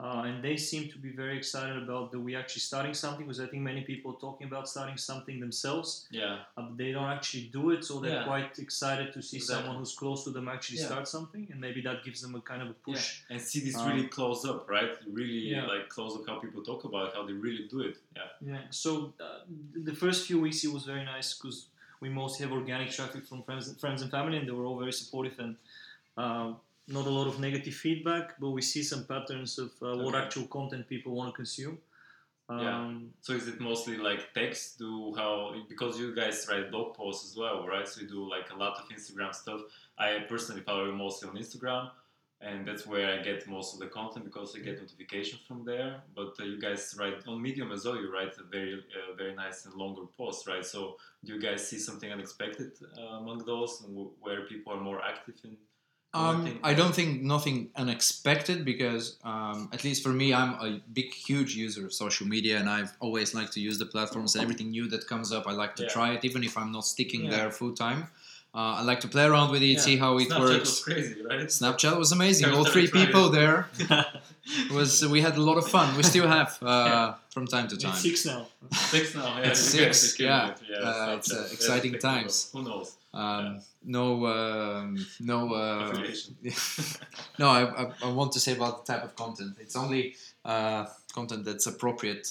uh, 0.00 0.22
and 0.26 0.44
they 0.44 0.56
seem 0.56 0.88
to 0.88 0.98
be 0.98 1.10
very 1.10 1.36
excited 1.36 1.76
about 1.82 2.12
that 2.12 2.20
we 2.20 2.36
actually 2.36 2.60
starting 2.60 2.94
something 2.94 3.26
because 3.26 3.40
I 3.40 3.46
think 3.46 3.62
many 3.64 3.80
people 3.82 4.12
are 4.12 4.20
talking 4.20 4.46
about 4.46 4.68
starting 4.68 4.96
something 4.96 5.40
themselves, 5.40 6.06
Yeah. 6.10 6.44
uh, 6.56 6.62
but 6.62 6.76
they 6.76 6.92
don't 6.92 7.10
actually 7.16 7.46
do 7.58 7.70
it. 7.72 7.84
So 7.84 7.98
they're 7.98 8.20
Yeah. 8.20 8.24
quite 8.32 8.58
excited 8.60 9.12
to 9.14 9.20
see 9.22 9.38
Exactly. 9.38 9.64
someone 9.64 9.76
who's 9.80 9.94
close 10.02 10.22
to 10.26 10.30
them 10.30 10.46
actually 10.48 10.78
Yeah. 10.78 10.86
start 10.90 11.08
something, 11.08 11.48
and 11.50 11.60
maybe 11.60 11.80
that 11.88 12.04
gives 12.04 12.20
them 12.22 12.34
a 12.36 12.40
kind 12.40 12.62
of 12.62 12.68
a 12.70 12.74
push. 12.88 13.22
And 13.30 13.40
see 13.40 13.60
this 13.60 13.74
Um, 13.76 13.88
really 13.90 14.06
close 14.18 14.44
up, 14.44 14.68
right? 14.76 14.92
Really 15.20 15.48
yeah. 15.54 15.66
like 15.66 15.88
close 15.88 16.12
up 16.16 16.24
how 16.28 16.36
people 16.38 16.62
talk 16.62 16.84
about 16.84 17.08
it, 17.08 17.14
how 17.16 17.24
they 17.26 17.32
really 17.46 17.64
do 17.74 17.80
it. 17.80 17.96
Yeah. 18.16 18.28
Yeah. 18.52 18.62
So 18.70 19.12
uh, 19.18 19.40
the 19.90 19.94
first 20.02 20.26
few 20.28 20.38
weeks 20.40 20.62
it 20.62 20.72
was 20.72 20.84
very 20.84 21.04
nice 21.04 21.28
because 21.36 21.58
we 22.00 22.08
mostly 22.08 22.40
have 22.46 22.52
organic 22.52 22.90
traffic 22.92 23.26
from 23.26 23.42
friends, 23.42 23.64
friends 23.80 24.00
and 24.02 24.10
family, 24.12 24.36
and 24.38 24.46
they 24.46 24.52
were 24.52 24.64
all 24.64 24.78
very 24.78 24.92
supportive 24.92 25.36
and 25.44 25.56
uh, 26.16 26.52
not 26.88 27.06
a 27.06 27.10
lot 27.10 27.26
of 27.26 27.38
negative 27.38 27.74
feedback. 27.74 28.38
But 28.40 28.50
we 28.50 28.62
see 28.62 28.82
some 28.82 29.04
patterns 29.04 29.58
of 29.58 29.70
uh, 29.82 29.96
what 30.02 30.14
Okay. 30.14 30.24
actual 30.24 30.46
content 30.46 30.88
people 30.88 31.12
want 31.14 31.30
to 31.32 31.36
consume. 31.36 31.78
Um, 32.50 32.58
Yeah. 32.64 32.94
So 33.20 33.32
is 33.34 33.46
it 33.46 33.60
mostly 33.60 33.96
like 33.98 34.32
text? 34.32 34.78
Do 34.78 35.14
how 35.14 35.54
because 35.68 35.98
you 36.00 36.14
guys 36.14 36.46
write 36.48 36.70
blog 36.70 36.94
posts 36.94 37.24
as 37.30 37.36
well, 37.36 37.66
right? 37.66 37.86
So 37.86 38.00
you 38.02 38.08
do 38.08 38.22
like 38.36 38.48
a 38.50 38.56
lot 38.56 38.74
of 38.80 38.84
Instagram 38.96 39.32
stuff. 39.34 39.60
I 39.98 40.08
personally 40.28 40.62
follow 40.62 40.86
you 40.86 40.92
mostly 41.06 41.28
on 41.28 41.36
Instagram, 41.36 41.90
and 42.40 42.66
that's 42.66 42.86
where 42.86 43.06
I 43.14 43.18
get 43.22 43.46
most 43.56 43.74
of 43.74 43.80
the 43.80 43.88
content 43.98 44.24
because 44.24 44.48
I 44.56 44.60
get 44.60 44.80
notifications 44.80 45.42
from 45.48 45.64
there. 45.70 45.90
But 46.18 46.30
uh, 46.40 46.44
you 46.44 46.58
guys 46.58 46.82
write 46.98 47.18
on 47.26 47.42
Medium 47.42 47.70
as 47.76 47.84
well. 47.84 47.96
You 48.02 48.10
write 48.16 48.34
a 48.38 48.44
very 48.56 48.74
uh, 48.98 49.14
very 49.22 49.34
nice 49.34 49.58
and 49.66 49.74
longer 49.74 50.04
posts, 50.16 50.46
right? 50.52 50.64
So 50.74 50.96
do 51.24 51.34
you 51.34 51.40
guys 51.40 51.60
see 51.68 51.78
something 51.88 52.10
unexpected 52.16 52.72
uh, 52.96 53.18
among 53.22 53.38
those, 53.44 53.72
and 53.82 53.90
w- 53.94 54.12
where 54.24 54.40
people 54.52 54.72
are 54.74 54.80
more 54.90 55.00
active 55.12 55.34
in? 55.44 55.56
Um. 56.18 56.58
I 56.70 56.72
don't 56.80 56.94
think 56.98 57.10
nothing 57.22 57.56
unexpected 57.82 58.64
because, 58.72 59.04
um, 59.32 59.58
at 59.72 59.80
least 59.84 60.02
for 60.02 60.12
me, 60.22 60.26
I'm 60.40 60.52
a 60.68 60.80
big, 60.98 61.08
huge 61.28 61.50
user 61.64 61.82
of 61.86 61.92
social 62.04 62.26
media, 62.34 62.54
and 62.60 62.68
I've 62.76 62.92
always 63.00 63.28
liked 63.38 63.52
to 63.56 63.60
use 63.68 63.76
the 63.78 63.86
platforms. 63.94 64.34
And 64.34 64.42
everything 64.46 64.68
new 64.70 64.86
that 64.94 65.02
comes 65.12 65.28
up, 65.36 65.44
I 65.46 65.52
like 65.62 65.74
to 65.76 65.82
Yeah. 65.84 65.96
try 65.96 66.08
it, 66.14 66.20
even 66.28 66.42
if 66.48 66.54
I'm 66.60 66.72
not 66.78 66.84
sticking 66.94 67.22
Yeah. 67.24 67.30
there 67.34 67.50
full 67.60 67.74
time. 67.86 68.00
Uh, 68.54 68.80
I 68.80 68.82
like 68.90 69.00
to 69.06 69.08
play 69.08 69.24
around 69.30 69.48
with 69.54 69.62
it, 69.62 69.66
Yeah. 69.74 69.80
see 69.88 69.96
how 70.04 70.12
it 70.18 70.28
Snapchat 70.28 70.40
works. 70.40 70.70
was 70.70 70.80
crazy, 70.88 71.16
right? 71.30 71.46
Snapchat 71.60 71.96
was 71.98 72.10
amazing. 72.18 72.46
All 72.56 72.64
three 72.64 72.88
people 73.00 73.24
it. 73.28 73.32
there 73.38 73.58
was 74.72 75.06
we 75.06 75.20
had 75.20 75.36
a 75.36 75.42
lot 75.48 75.58
of 75.58 75.66
fun. 75.68 75.96
We 75.96 76.02
still 76.02 76.26
have 76.28 76.50
uh, 76.62 76.66
Yeah. 76.66 77.14
from 77.34 77.46
time 77.46 77.68
to 77.68 77.76
time. 77.76 77.92
It's 77.92 78.00
six 78.02 78.24
now. 78.24 78.46
Six 78.72 79.14
now. 79.14 79.38
Yeah, 79.38 79.48
It's 79.50 79.60
six, 79.60 80.18
yeah. 80.18 80.54
yeah 80.68 80.76
Uh, 80.78 81.16
it's, 81.18 81.30
uh, 81.32 81.36
Very 81.42 81.52
exciting 81.52 81.92
technical. 81.92 82.10
times. 82.22 82.50
Who 82.52 82.62
knows? 82.62 82.88
Um, 83.18 83.60
no, 83.84 84.26
um, 84.26 84.96
no, 85.20 85.52
uh, 85.52 85.92
no. 87.38 87.46
I, 87.48 87.60
I, 87.82 87.92
I 88.04 88.08
want 88.12 88.30
to 88.32 88.40
say 88.40 88.52
about 88.54 88.74
the 88.86 88.92
type 88.92 89.02
of 89.02 89.16
content. 89.16 89.56
It's 89.60 89.76
only 89.76 90.14
uh, 90.44 90.86
content 91.12 91.44
that's 91.44 91.66
appropriate 91.66 92.26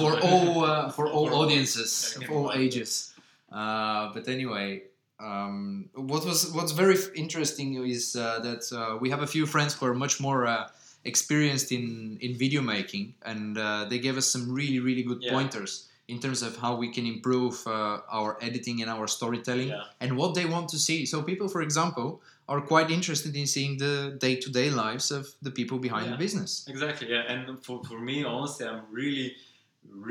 for 0.00 0.12
all 0.28 0.64
uh, 0.64 0.88
for 0.96 1.06
all 1.14 1.28
audiences 1.34 2.16
of 2.20 2.30
all 2.30 2.52
ages. 2.52 3.12
Uh, 3.52 4.12
but 4.14 4.26
anyway, 4.28 4.82
um, 5.20 5.88
what 5.94 6.24
was 6.24 6.50
what's 6.52 6.72
very 6.72 6.94
f- 6.94 7.12
interesting 7.14 7.74
is 7.84 8.16
uh, 8.16 8.38
that 8.40 8.62
uh, 8.72 8.96
we 9.02 9.10
have 9.10 9.22
a 9.22 9.26
few 9.26 9.44
friends 9.46 9.74
who 9.74 9.84
are 9.86 9.94
much 9.94 10.18
more 10.20 10.46
uh, 10.46 10.68
experienced 11.04 11.72
in 11.72 12.16
in 12.20 12.34
video 12.44 12.62
making, 12.62 13.14
and 13.24 13.58
uh, 13.58 13.84
they 13.90 13.98
gave 13.98 14.16
us 14.16 14.26
some 14.26 14.44
really 14.52 14.80
really 14.80 15.02
good 15.02 15.20
Yeah. 15.22 15.32
pointers 15.32 15.88
in 16.08 16.18
terms 16.20 16.40
of 16.42 16.56
how 16.56 16.76
we 16.76 16.88
can 16.92 17.04
improve 17.06 17.66
uh, 17.66 17.98
our 18.18 18.38
editing 18.40 18.80
and 18.82 18.88
our 18.90 19.06
storytelling 19.08 19.68
Yeah. 19.68 19.82
and 20.02 20.16
what 20.16 20.34
they 20.34 20.46
want 20.46 20.68
to 20.74 20.78
see. 20.78 21.04
So 21.06 21.22
people, 21.22 21.48
for 21.48 21.62
example, 21.62 22.20
are 22.48 22.60
quite 22.60 22.90
interested 22.98 23.34
in 23.34 23.46
seeing 23.46 23.76
the 23.78 24.16
day-to-day 24.20 24.70
lives 24.70 25.10
of 25.10 25.26
the 25.42 25.50
people 25.50 25.78
behind 25.78 26.06
Yeah. 26.06 26.12
the 26.12 26.18
business. 26.18 26.64
Exactly. 26.68 27.08
Yeah. 27.10 27.32
And 27.32 27.40
for, 27.64 27.82
for 27.84 27.98
me, 27.98 28.24
honestly, 28.24 28.66
I'm 28.66 28.82
really 28.90 29.34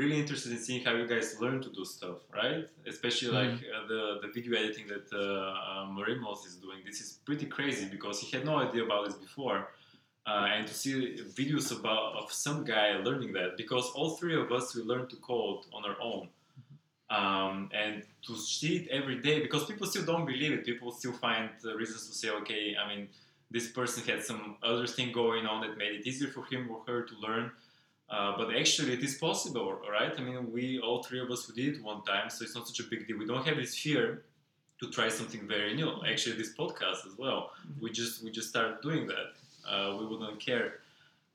really 0.00 0.18
interested 0.18 0.50
in 0.52 0.58
seeing 0.58 0.82
how 0.86 0.92
you 1.00 1.06
guys 1.06 1.36
learn 1.38 1.60
to 1.62 1.68
do 1.70 1.84
stuff, 1.84 2.16
right? 2.32 2.66
Especially 2.86 3.28
like 3.40 3.50
Mm-hmm. 3.50 3.76
uh, 3.76 3.86
the 3.92 4.02
the 4.22 4.28
video 4.36 4.52
editing 4.62 4.86
that 4.94 5.06
uh, 5.12 5.20
uh, 5.20 5.84
Marimos 5.96 6.40
is 6.50 6.54
doing. 6.66 6.78
This 6.90 6.98
is 7.04 7.08
pretty 7.28 7.46
crazy 7.56 7.84
because 7.96 8.16
he 8.22 8.26
had 8.36 8.44
no 8.50 8.56
idea 8.66 8.82
about 8.88 9.02
this 9.06 9.16
before. 9.26 9.58
Uh, 10.26 10.48
and 10.52 10.66
to 10.66 10.74
see 10.74 11.16
videos 11.34 11.70
about 11.70 12.16
of 12.16 12.32
some 12.32 12.64
guy 12.64 12.96
learning 12.96 13.32
that 13.32 13.56
because 13.56 13.88
all 13.94 14.16
three 14.16 14.34
of 14.34 14.50
us 14.50 14.74
we 14.74 14.82
learn 14.82 15.06
to 15.06 15.14
code 15.16 15.60
on 15.72 15.84
our 15.84 15.96
own. 16.02 16.28
Um, 17.08 17.70
and 17.72 18.02
to 18.26 18.36
see 18.36 18.78
it 18.78 18.88
every 18.88 19.22
day 19.22 19.40
because 19.40 19.64
people 19.66 19.86
still 19.86 20.04
don't 20.04 20.26
believe 20.26 20.50
it. 20.50 20.66
People 20.66 20.90
still 20.90 21.12
find 21.12 21.50
uh, 21.64 21.76
reasons 21.76 22.08
to 22.08 22.14
say 22.14 22.30
okay 22.30 22.74
i 22.74 22.88
mean 22.88 23.06
this 23.52 23.70
person 23.70 24.02
had 24.02 24.24
some 24.24 24.56
other 24.64 24.88
thing 24.88 25.12
going 25.12 25.46
on 25.46 25.60
that 25.60 25.78
made 25.78 25.92
it 26.00 26.06
easier 26.08 26.28
for 26.28 26.44
him 26.46 26.68
or 26.68 26.82
her 26.88 27.02
to 27.02 27.14
learn. 27.18 27.52
Uh, 28.10 28.36
but 28.36 28.52
actually 28.56 28.92
it 28.94 29.04
is 29.04 29.14
possible 29.14 29.80
right? 29.88 30.12
I 30.18 30.22
mean 30.22 30.50
we 30.52 30.80
all 30.80 31.04
three 31.04 31.20
of 31.20 31.30
us 31.30 31.48
we 31.48 31.54
did 31.62 31.76
it 31.76 31.84
one 31.84 32.02
time 32.02 32.30
so 32.30 32.44
it's 32.44 32.56
not 32.56 32.66
such 32.66 32.80
a 32.80 32.88
big 32.90 33.06
deal. 33.06 33.16
We 33.16 33.26
don't 33.26 33.46
have 33.46 33.58
this 33.58 33.78
fear 33.78 34.24
to 34.80 34.90
try 34.90 35.08
something 35.08 35.46
very 35.46 35.76
new. 35.76 36.04
Actually 36.04 36.36
this 36.36 36.52
podcast 36.52 37.06
as 37.06 37.16
well. 37.16 37.52
We 37.80 37.92
just 37.92 38.24
we 38.24 38.32
just 38.32 38.48
started 38.48 38.80
doing 38.82 39.06
that 39.06 39.26
uh, 39.68 39.96
we 39.98 40.06
wouldn't 40.06 40.40
care 40.40 40.74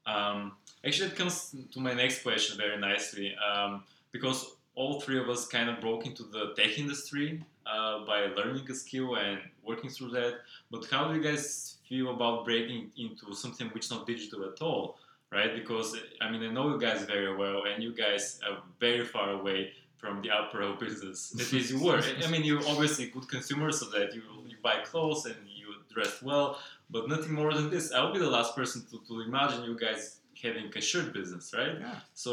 um, 0.05 0.53
actually 0.85 1.09
it 1.09 1.15
comes 1.15 1.55
to 1.71 1.79
my 1.79 1.93
next 1.93 2.23
question 2.23 2.57
very 2.57 2.77
nicely 2.77 3.35
um, 3.35 3.83
because 4.11 4.55
all 4.75 5.01
three 5.01 5.19
of 5.19 5.29
us 5.29 5.47
kind 5.47 5.69
of 5.69 5.79
broke 5.79 6.05
into 6.05 6.23
the 6.23 6.53
tech 6.55 6.77
industry 6.79 7.43
uh, 7.65 8.05
by 8.05 8.25
learning 8.37 8.69
a 8.69 8.73
skill 8.73 9.15
and 9.15 9.39
working 9.63 9.89
through 9.89 10.09
that. 10.11 10.35
But 10.69 10.85
how 10.89 11.07
do 11.07 11.15
you 11.15 11.23
guys 11.23 11.77
feel 11.87 12.13
about 12.13 12.45
breaking 12.45 12.91
into 12.97 13.33
something 13.33 13.67
which 13.69 13.85
is 13.85 13.91
not 13.91 14.07
digital 14.07 14.45
at 14.45 14.61
all, 14.61 14.97
right? 15.31 15.53
Because 15.53 15.95
I 16.21 16.31
mean, 16.31 16.43
I 16.43 16.51
know 16.51 16.69
you 16.69 16.79
guys 16.79 17.03
very 17.03 17.35
well, 17.35 17.63
and 17.65 17.83
you 17.83 17.93
guys 17.93 18.39
are 18.47 18.59
very 18.79 19.05
far 19.05 19.31
away 19.31 19.73
from 19.97 20.21
the 20.21 20.29
apparel 20.29 20.75
business. 20.75 21.33
At 21.39 21.51
least 21.51 21.71
you 21.71 21.83
were. 21.83 22.01
I 22.23 22.27
mean, 22.31 22.43
you're 22.43 22.65
obviously 22.67 23.07
good 23.07 23.27
consumers, 23.27 23.79
so 23.79 23.85
that 23.91 24.15
you, 24.15 24.23
you 24.47 24.55
buy 24.63 24.77
clothes 24.83 25.25
and 25.25 25.35
you 25.45 25.75
dress 25.93 26.21
well, 26.21 26.57
but 26.91 27.07
nothing 27.13 27.33
more 27.33 27.53
than 27.53 27.69
this. 27.69 27.91
I 27.91 28.03
will 28.03 28.13
be 28.13 28.19
the 28.19 28.29
last 28.37 28.51
person 28.55 28.79
to, 28.89 28.95
to 29.07 29.21
imagine 29.21 29.63
you 29.69 29.75
guys 29.85 30.01
having 30.43 30.67
a 30.75 30.81
shirt 30.81 31.07
business, 31.13 31.45
right? 31.59 31.75
Yeah. 31.79 31.95
So 32.13 32.31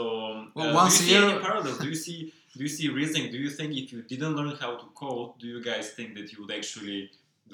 Well, 0.54 0.70
uh, 0.70 0.74
once 0.82 0.98
do 0.98 1.04
you 1.04 1.08
see 1.10 1.14
year- 1.18 1.30
any 1.30 1.40
parallels? 1.46 1.78
Do 1.78 1.88
you 1.88 1.94
see 2.06 2.18
do 2.56 2.62
you 2.66 2.68
see 2.78 2.88
reasoning? 3.00 3.30
Do 3.30 3.38
you 3.38 3.50
think 3.58 3.68
if 3.82 3.86
you 3.92 4.00
didn't 4.12 4.34
learn 4.38 4.52
how 4.62 4.72
to 4.80 4.86
code, 5.02 5.30
do 5.38 5.46
you 5.54 5.60
guys 5.70 5.86
think 5.96 6.08
that 6.16 6.26
you 6.32 6.38
would 6.42 6.54
actually 6.60 7.00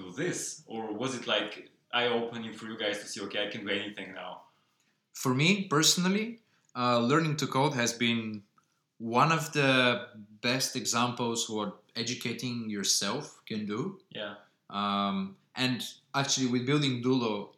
do 0.01 0.05
this, 0.21 0.63
or 0.67 0.81
was 1.03 1.11
it 1.19 1.25
like 1.35 1.53
eye 1.93 2.09
opening 2.21 2.53
for 2.59 2.67
you 2.71 2.77
guys 2.85 2.97
to 3.03 3.07
see, 3.11 3.21
okay, 3.27 3.41
I 3.47 3.49
can 3.53 3.61
do 3.67 3.71
anything 3.83 4.09
now? 4.15 4.33
For 5.23 5.33
me 5.35 5.49
personally, 5.77 6.27
uh, 6.81 6.99
learning 7.01 7.37
to 7.43 7.47
code 7.47 7.75
has 7.75 7.93
been 7.93 8.43
one 8.99 9.31
of 9.39 9.53
the 9.53 10.09
best 10.41 10.75
examples 10.77 11.49
what 11.51 11.71
educating 11.97 12.71
yourself 12.71 13.25
can 13.47 13.67
do. 13.67 13.81
Yeah, 14.11 14.35
Um, 14.71 15.37
and 15.57 15.83
actually, 16.15 16.47
with 16.47 16.67
building 16.67 17.03
Dulo, 17.03 17.51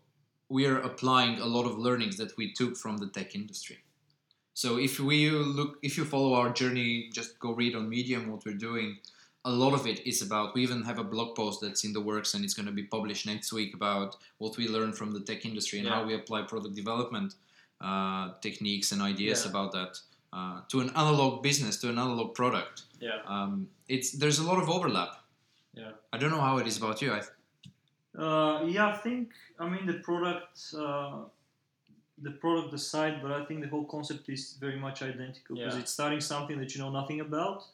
we 0.49 0.67
are 0.67 0.79
applying 0.79 1.39
a 1.41 1.47
lot 1.47 1.67
of 1.67 1.79
learnings 1.79 2.17
that 2.19 2.37
we 2.37 2.53
took 2.53 2.77
from 2.77 2.99
the 2.99 3.09
tech 3.09 3.35
industry. 3.35 3.79
So 4.55 4.79
if 4.79 4.99
we 5.01 5.31
look, 5.31 5.79
if 5.83 5.97
you 5.99 6.05
follow 6.05 6.35
our 6.35 6.51
journey, 6.53 7.11
just 7.13 7.39
go 7.39 7.53
read 7.53 7.75
on 7.75 7.89
Medium 7.89 8.31
what 8.31 8.45
we're 8.47 8.55
doing. 8.55 8.99
A 9.45 9.51
lot 9.51 9.75
of 9.75 9.87
it 9.87 10.05
is 10.07 10.23
about. 10.23 10.55
We 10.55 10.63
even 10.63 10.83
have 10.83 10.99
a 10.99 11.05
blog 11.05 11.37
post 11.37 11.61
that's 11.61 11.85
in 11.85 11.93
the 11.93 12.01
works, 12.01 12.35
and 12.35 12.45
it's 12.45 12.55
going 12.55 12.67
to 12.67 12.73
be 12.73 12.83
published 12.85 13.27
next 13.27 13.53
week 13.53 13.75
about 13.75 14.17
what 14.39 14.57
we 14.57 14.67
learned 14.69 14.97
from 14.97 15.13
the 15.13 15.21
tech 15.21 15.45
industry 15.45 15.79
and 15.79 15.87
Yeah. 15.89 15.95
how 15.95 16.07
we 16.07 16.15
apply 16.15 16.43
product 16.43 16.75
development 16.75 17.35
uh, 17.81 18.31
techniques 18.41 18.93
and 18.93 19.03
ideas 19.03 19.43
Yeah. 19.45 19.51
about 19.51 19.73
that 19.73 20.01
uh, 20.33 20.61
to 20.69 20.81
an 20.81 20.91
analog 20.91 21.43
business, 21.43 21.77
to 21.83 21.89
an 21.91 21.99
analog 21.99 22.35
product. 22.35 22.83
yeah, 23.01 23.21
Um, 23.27 23.69
it's 23.89 24.13
there's 24.13 24.39
a 24.39 24.43
lot 24.51 24.59
of 24.63 24.69
overlap. 24.71 25.13
Yeah. 25.75 25.93
I 26.13 26.17
don't 26.19 26.31
know 26.31 26.41
how 26.41 26.57
it 26.59 26.67
is 26.67 26.77
about 26.79 27.03
you. 27.03 27.13
I 27.13 27.21
Uh, 28.19 28.65
yeah, 28.67 28.89
I 28.89 28.97
think 28.97 29.31
I 29.59 29.69
mean 29.69 29.87
the 29.87 29.95
product, 30.09 30.75
uh, 30.77 31.25
the 32.19 32.31
product 32.31 32.71
the 32.71 32.77
aside, 32.77 33.21
but 33.23 33.31
I 33.33 33.45
think 33.45 33.61
the 33.63 33.69
whole 33.69 33.85
concept 33.85 34.29
is 34.29 34.57
very 34.59 34.79
much 34.79 35.03
identical 35.03 35.57
because 35.57 35.75
Yeah. 35.75 35.81
it's 35.83 35.93
starting 35.93 36.21
something 36.21 36.59
that 36.59 36.75
you 36.75 36.81
know 36.83 36.91
nothing 36.91 37.21
about, 37.21 37.65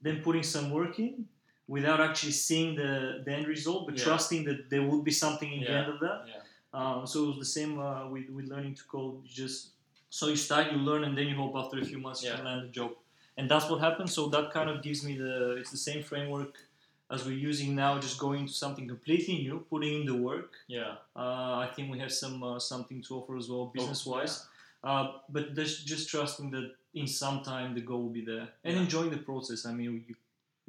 then 0.00 0.22
putting 0.22 0.42
some 0.44 0.70
work 0.70 0.98
in 0.98 1.26
without 1.66 2.00
actually 2.00 2.32
seeing 2.32 2.74
the, 2.76 3.22
the 3.24 3.32
end 3.32 3.46
result, 3.46 3.86
but 3.86 3.96
Yeah. 3.96 4.04
trusting 4.04 4.44
that 4.44 4.70
there 4.70 4.82
will 4.88 5.02
be 5.02 5.10
something 5.10 5.50
in 5.52 5.60
the 5.64 5.74
end 5.80 5.88
of 5.94 5.98
that. 6.00 6.18
yeah, 6.28 6.34
Uh, 6.72 7.04
so 7.06 7.24
it 7.24 7.26
was 7.28 7.38
the 7.38 7.44
same 7.60 7.78
uh, 7.80 8.08
with, 8.08 8.28
with 8.30 8.46
learning 8.46 8.74
to 8.74 8.84
code. 8.84 9.22
You 9.24 9.30
just 9.44 9.70
so 10.10 10.28
you 10.28 10.36
start, 10.36 10.72
you 10.72 10.78
learn, 10.78 11.02
and 11.04 11.16
then 11.18 11.26
you 11.28 11.36
hope 11.36 11.54
after 11.56 11.78
a 11.78 11.84
few 11.84 11.98
months 11.98 12.22
you 12.22 12.30
can 12.30 12.44
land 12.44 12.62
a 12.64 12.68
job, 12.68 12.92
and 13.36 13.50
that's 13.50 13.68
what 13.70 13.80
happened. 13.80 14.10
So 14.10 14.28
that 14.28 14.52
kind 14.52 14.70
of 14.70 14.82
gives 14.82 15.02
me 15.04 15.16
the 15.18 15.56
it's 15.60 15.70
the 15.70 15.82
same 15.88 16.02
framework 16.02 16.52
as 17.10 17.24
we're 17.24 17.32
using 17.50 17.74
now, 17.74 17.98
just 17.98 18.18
going 18.18 18.46
to 18.46 18.52
something 18.52 18.86
completely 18.86 19.38
new, 19.38 19.64
putting 19.70 20.00
in 20.00 20.06
the 20.06 20.14
work. 20.14 20.52
yeah, 20.68 20.96
Uh, 21.16 21.56
I 21.64 21.68
think 21.74 21.90
we 21.92 21.98
have 21.98 22.12
some 22.12 22.42
uh, 22.42 22.58
something 22.58 23.02
to 23.02 23.14
offer 23.18 23.36
as 23.36 23.48
well, 23.48 23.60
Oh, 23.62 23.72
business 23.74 24.04
wise. 24.06 24.46
Uh, 24.84 25.04
but 25.28 25.54
just 25.54 25.86
just 25.86 26.08
trusting 26.08 26.50
that 26.52 26.66
in 26.94 27.06
some 27.06 27.42
time 27.42 27.74
the 27.74 27.80
goal 27.80 28.02
will 28.04 28.16
be 28.20 28.24
there, 28.24 28.46
and 28.64 28.74
Yeah. 28.74 28.82
enjoying 28.84 29.10
the 29.10 29.22
process. 29.30 29.66
I 29.66 29.72
mean, 29.72 30.04
you 30.08 30.14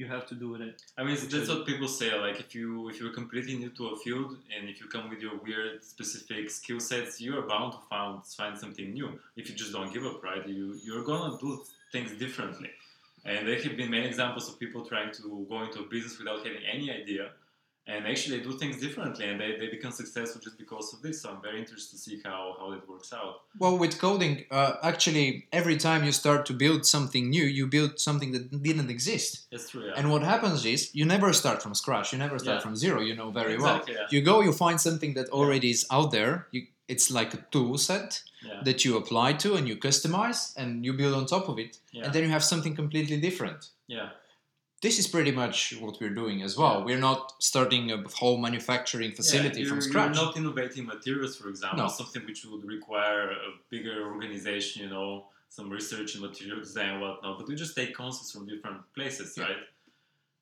you 0.02 0.08
have 0.08 0.26
to 0.32 0.36
do 0.36 0.56
it. 0.56 0.82
I 0.98 1.04
mean, 1.04 1.18
that's 1.34 1.50
what 1.50 1.66
people 1.72 1.90
say. 1.90 2.10
Like, 2.26 2.40
if 2.40 2.56
you 2.56 2.88
if 2.90 2.96
you're 3.00 3.14
completely 3.22 3.56
new 3.62 3.70
to 3.80 3.84
a 3.94 3.96
field 4.04 4.30
and 4.54 4.70
if 4.72 4.76
you 4.80 4.88
come 4.96 5.06
with 5.12 5.22
your 5.26 5.36
weird 5.46 5.84
specific 5.84 6.50
skill 6.50 6.80
sets, 6.80 7.20
you're 7.24 7.42
bound 7.54 7.74
to 7.74 7.80
find 7.90 8.14
find 8.40 8.58
something 8.64 8.88
new. 9.00 9.10
If 9.40 9.44
you 9.50 9.56
just 9.64 9.72
don't 9.74 9.92
give 9.96 10.06
up, 10.12 10.24
right? 10.30 10.44
You 10.48 10.80
you're 10.86 11.04
gonna 11.12 11.38
do 11.46 11.50
things 11.92 12.12
differently. 12.24 12.72
And 13.30 13.40
there 13.48 13.60
have 13.66 13.78
been 13.82 13.92
many 13.98 14.08
examples 14.14 14.46
of 14.50 14.54
people 14.64 14.82
trying 14.94 15.12
to 15.18 15.22
go 15.52 15.58
into 15.66 15.80
a 15.86 15.88
business 15.96 16.14
without 16.22 16.40
having 16.48 16.64
any 16.76 16.88
idea, 17.02 17.26
and 17.92 18.00
actually 18.12 18.34
they 18.38 18.44
do 18.50 18.54
things 18.62 18.76
differently, 18.86 19.26
and 19.30 19.36
they, 19.42 19.52
they 19.60 19.68
become 19.78 19.94
successful 20.02 20.40
just 20.48 20.58
because 20.64 20.88
of 20.94 20.98
this. 21.06 21.16
So 21.22 21.26
I'm 21.32 21.42
very 21.50 21.60
interested 21.64 21.92
to 21.98 22.02
see 22.06 22.18
how 22.28 22.42
how 22.60 22.68
that 22.74 22.84
works 22.94 23.12
out. 23.20 23.34
Well, 23.64 23.76
with 23.84 23.94
coding, 24.08 24.34
uh, 24.60 24.74
actually, 24.92 25.26
every 25.60 25.78
time 25.88 26.02
you 26.08 26.14
start 26.24 26.42
to 26.50 26.54
build 26.64 26.82
something 26.96 27.24
new, 27.36 27.46
you 27.60 27.66
build 27.78 27.92
something 28.08 28.32
that 28.36 28.44
didn't 28.70 28.90
exist. 28.98 29.32
That's 29.52 29.68
true. 29.72 29.86
Yeah. 29.88 29.98
And 29.98 30.06
what 30.14 30.24
happens 30.34 30.60
is 30.74 30.80
you 31.00 31.06
never 31.16 31.30
start 31.42 31.58
from 31.64 31.74
scratch. 31.84 32.08
You 32.14 32.20
never 32.26 32.38
start 32.46 32.58
Yeah. 32.58 32.66
from 32.66 32.76
zero. 32.86 33.00
You 33.10 33.16
know 33.20 33.30
very 33.42 33.54
exactly, 33.60 33.94
well. 33.96 34.04
Yeah. 34.12 34.14
You 34.16 34.22
go, 34.32 34.36
you 34.48 34.54
find 34.66 34.78
something 34.88 35.12
that 35.18 35.28
already 35.40 35.70
is 35.76 35.82
out 35.98 36.10
there. 36.18 36.34
You, 36.54 36.62
it's 36.94 37.08
like 37.20 37.32
a 37.40 37.42
tool 37.54 37.78
set 37.90 38.10
yeah. 38.46 38.62
that 38.64 38.84
you 38.86 38.98
apply 38.98 39.34
to 39.34 39.56
and 39.56 39.68
you 39.68 39.76
customize 39.78 40.54
and 40.58 40.86
you 40.86 40.94
build 40.94 41.14
on 41.16 41.26
top 41.26 41.50
of 41.50 41.58
it. 41.60 41.78
yeah. 41.92 42.06
And 42.06 42.14
then 42.14 42.24
you 42.24 42.30
have 42.30 42.44
something 42.44 42.76
completely 42.76 43.20
different. 43.20 43.70
yeah. 43.88 44.10
This 44.82 44.98
is 44.98 45.08
pretty 45.08 45.32
much 45.32 45.76
what 45.82 46.00
we're 46.00 46.16
doing 46.22 46.42
as 46.42 46.58
well. 46.58 46.80
Yeah. 46.80 46.86
We're 46.86 47.00
not 47.10 47.34
starting 47.40 47.92
a 47.92 47.98
whole 48.20 48.38
manufacturing 48.38 49.12
facility 49.12 49.66
from 49.66 49.82
scratch. 49.82 50.16
You're 50.16 50.26
not 50.28 50.38
innovating 50.38 50.86
materials, 50.86 51.36
for 51.36 51.50
example, 51.50 51.80
No. 51.84 51.90
something 51.90 52.26
which 52.26 52.46
would 52.46 52.64
require 52.64 53.32
a 53.32 53.50
bigger 53.70 54.06
organization, 54.10 54.84
you 54.84 54.90
know, 54.90 55.26
some 55.50 55.70
research 55.70 56.16
and 56.16 56.24
material 56.24 56.60
design 56.62 56.92
and 56.92 57.02
whatnot. 57.02 57.38
But 57.40 57.50
we 57.50 57.56
just 57.56 57.76
take 57.76 57.94
concepts 57.94 58.32
from 58.32 58.48
different 58.48 58.80
places, 58.96 59.38
right? 59.38 59.58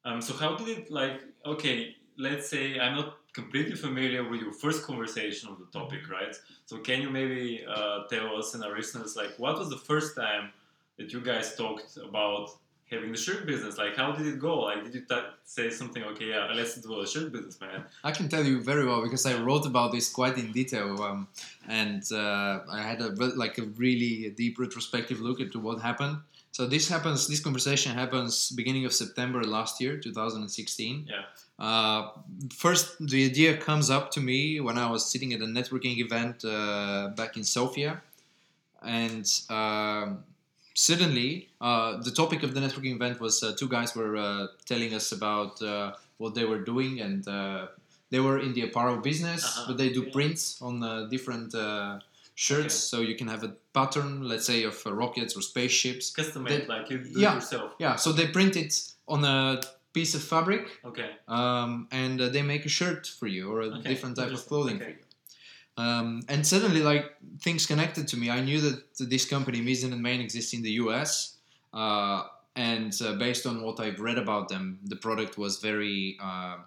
Um, 0.05 0.21
so 0.21 0.35
how 0.35 0.55
did 0.55 0.67
it 0.77 0.91
like? 0.91 1.19
Okay, 1.43 1.95
let's 2.17 2.49
say 2.49 2.79
I'm 2.79 2.95
not 2.95 3.17
completely 3.33 3.75
familiar 3.75 4.27
with 4.29 4.41
your 4.41 4.51
first 4.51 4.83
conversation 4.83 5.49
of 5.49 5.57
the 5.59 5.65
topic, 5.79 6.01
Mm-hmm. 6.03 6.11
right? 6.11 6.35
So 6.65 6.77
can 6.79 7.01
you 7.01 7.09
maybe 7.09 7.63
uh, 7.67 8.03
tell 8.09 8.35
us 8.37 8.53
and 8.53 8.63
our 8.63 8.75
listeners 8.75 9.15
like 9.15 9.31
what 9.37 9.57
was 9.59 9.69
the 9.69 9.77
first 9.77 10.15
time 10.15 10.51
that 10.97 11.13
you 11.13 11.21
guys 11.21 11.55
talked 11.55 11.97
about 11.97 12.49
having 12.89 13.11
the 13.11 13.17
shirt 13.17 13.45
business? 13.45 13.77
Like, 13.77 13.95
how 13.95 14.11
did 14.13 14.25
it 14.27 14.39
go? 14.39 14.61
Like, 14.61 14.83
did 14.83 14.93
you 14.95 15.01
ta- 15.11 15.31
say 15.43 15.69
something? 15.69 16.03
Okay, 16.11 16.29
yeah, 16.29 16.51
let's 16.53 16.75
do 16.75 16.99
a 17.01 17.07
shirt 17.07 17.31
business, 17.31 17.59
man. 17.61 17.83
I 18.03 18.11
can 18.11 18.27
tell 18.29 18.43
you 18.43 18.61
very 18.61 18.85
well 18.85 19.01
because 19.03 19.25
I 19.25 19.35
wrote 19.39 19.65
about 19.65 19.91
this 19.91 20.09
quite 20.09 20.37
in 20.37 20.51
detail, 20.51 21.01
um, 21.03 21.27
and 21.67 22.01
uh, 22.11 22.61
I 22.71 22.81
had 22.81 22.99
a 23.01 23.09
like 23.43 23.57
a 23.57 23.63
really 23.83 24.29
deep 24.41 24.57
retrospective 24.59 25.19
look 25.19 25.39
into 25.39 25.59
what 25.59 25.81
happened. 25.81 26.17
So 26.51 26.65
this 26.65 26.87
happens. 26.89 27.27
This 27.27 27.39
conversation 27.39 27.93
happens 27.93 28.49
beginning 28.49 28.85
of 28.85 28.93
September 28.93 29.43
last 29.43 29.79
year, 29.79 29.97
2016. 29.97 31.07
Yeah. 31.07 31.15
Uh, 31.59 32.09
first, 32.51 32.95
the 32.99 33.25
idea 33.25 33.57
comes 33.57 33.89
up 33.89 34.09
to 34.11 34.19
me 34.19 34.59
when 34.59 34.77
I 34.77 34.89
was 34.89 35.05
sitting 35.11 35.33
at 35.33 35.41
a 35.41 35.45
networking 35.45 35.97
event 35.97 36.43
uh, 36.45 37.09
back 37.15 37.37
in 37.37 37.43
Sofia, 37.43 38.01
and 38.81 39.25
um, 39.49 40.23
suddenly 40.73 41.49
uh, 41.61 41.97
the 42.01 42.11
topic 42.11 42.43
of 42.43 42.53
the 42.53 42.59
networking 42.59 42.95
event 42.95 43.19
was 43.19 43.41
uh, 43.43 43.53
two 43.57 43.67
guys 43.67 43.95
were 43.95 44.15
uh, 44.17 44.47
telling 44.65 44.93
us 44.93 45.11
about 45.11 45.61
uh, 45.61 45.93
what 46.17 46.33
they 46.35 46.45
were 46.45 46.59
doing, 46.59 47.01
and 47.01 47.27
uh, 47.27 47.67
they 48.09 48.19
were 48.19 48.39
in 48.39 48.53
the 48.53 48.61
apparel 48.61 48.97
business, 48.97 49.43
Uh-huh, 49.45 49.65
but 49.67 49.77
they 49.77 49.89
do 49.89 50.03
prints 50.11 50.59
on 50.61 50.81
uh, 50.83 51.05
different 51.09 51.53
shirts, 52.37 52.75
so 52.75 53.01
you 53.01 53.15
can 53.15 53.27
have 53.27 53.43
a 53.43 53.53
pattern, 53.73 54.21
let's 54.21 54.45
say, 54.45 54.63
of 54.63 54.79
uh, 54.85 54.93
rockets 54.93 55.35
or 55.35 55.41
spaceships. 55.41 56.11
Custom 56.11 56.43
made, 56.43 56.67
like 56.67 56.87
you 56.91 56.99
do 56.99 57.19
yeah. 57.19 57.33
yourself. 57.33 57.73
Yeah, 57.79 57.95
so 57.95 58.11
they 58.11 58.27
print 58.27 58.55
it 58.55 58.79
on 59.07 59.25
a 59.25 59.59
piece 59.91 60.13
of 60.13 60.21
fabric 60.21 60.79
Okay. 60.85 61.09
um, 61.27 61.87
and 61.91 62.21
uh, 62.21 62.29
they 62.29 62.43
make 62.43 62.63
a 62.65 62.69
shirt 62.69 63.07
for 63.07 63.25
you 63.25 63.51
or 63.51 63.61
a 63.61 63.65
Okay, 63.65 63.89
different 63.89 64.15
type 64.17 64.31
of 64.31 64.45
clothing 64.45 64.75
okay. 64.75 64.85
for 64.85 64.91
you. 64.91 65.83
Um, 65.83 66.21
and 66.29 66.45
suddenly, 66.45 66.81
like 66.81 67.05
things 67.41 67.65
connected 67.65 68.07
to 68.09 68.17
me. 68.17 68.29
I 68.29 68.41
knew 68.41 68.59
that 68.61 68.83
this 68.99 69.25
company, 69.25 69.59
Mizzen 69.61 69.91
and 69.91 70.01
Main, 70.01 70.21
exists 70.21 70.53
in 70.53 70.61
the 70.61 70.73
US, 70.83 71.37
uh, 71.73 72.23
and 72.55 72.93
uh, 73.01 73.13
based 73.13 73.47
on 73.47 73.63
what 73.63 73.79
I've 73.79 73.99
read 73.99 74.19
about 74.19 74.49
them, 74.49 74.79
the 74.83 74.95
product 74.95 75.37
was 75.37 75.57
very 75.57 76.17
uh, 76.21 76.57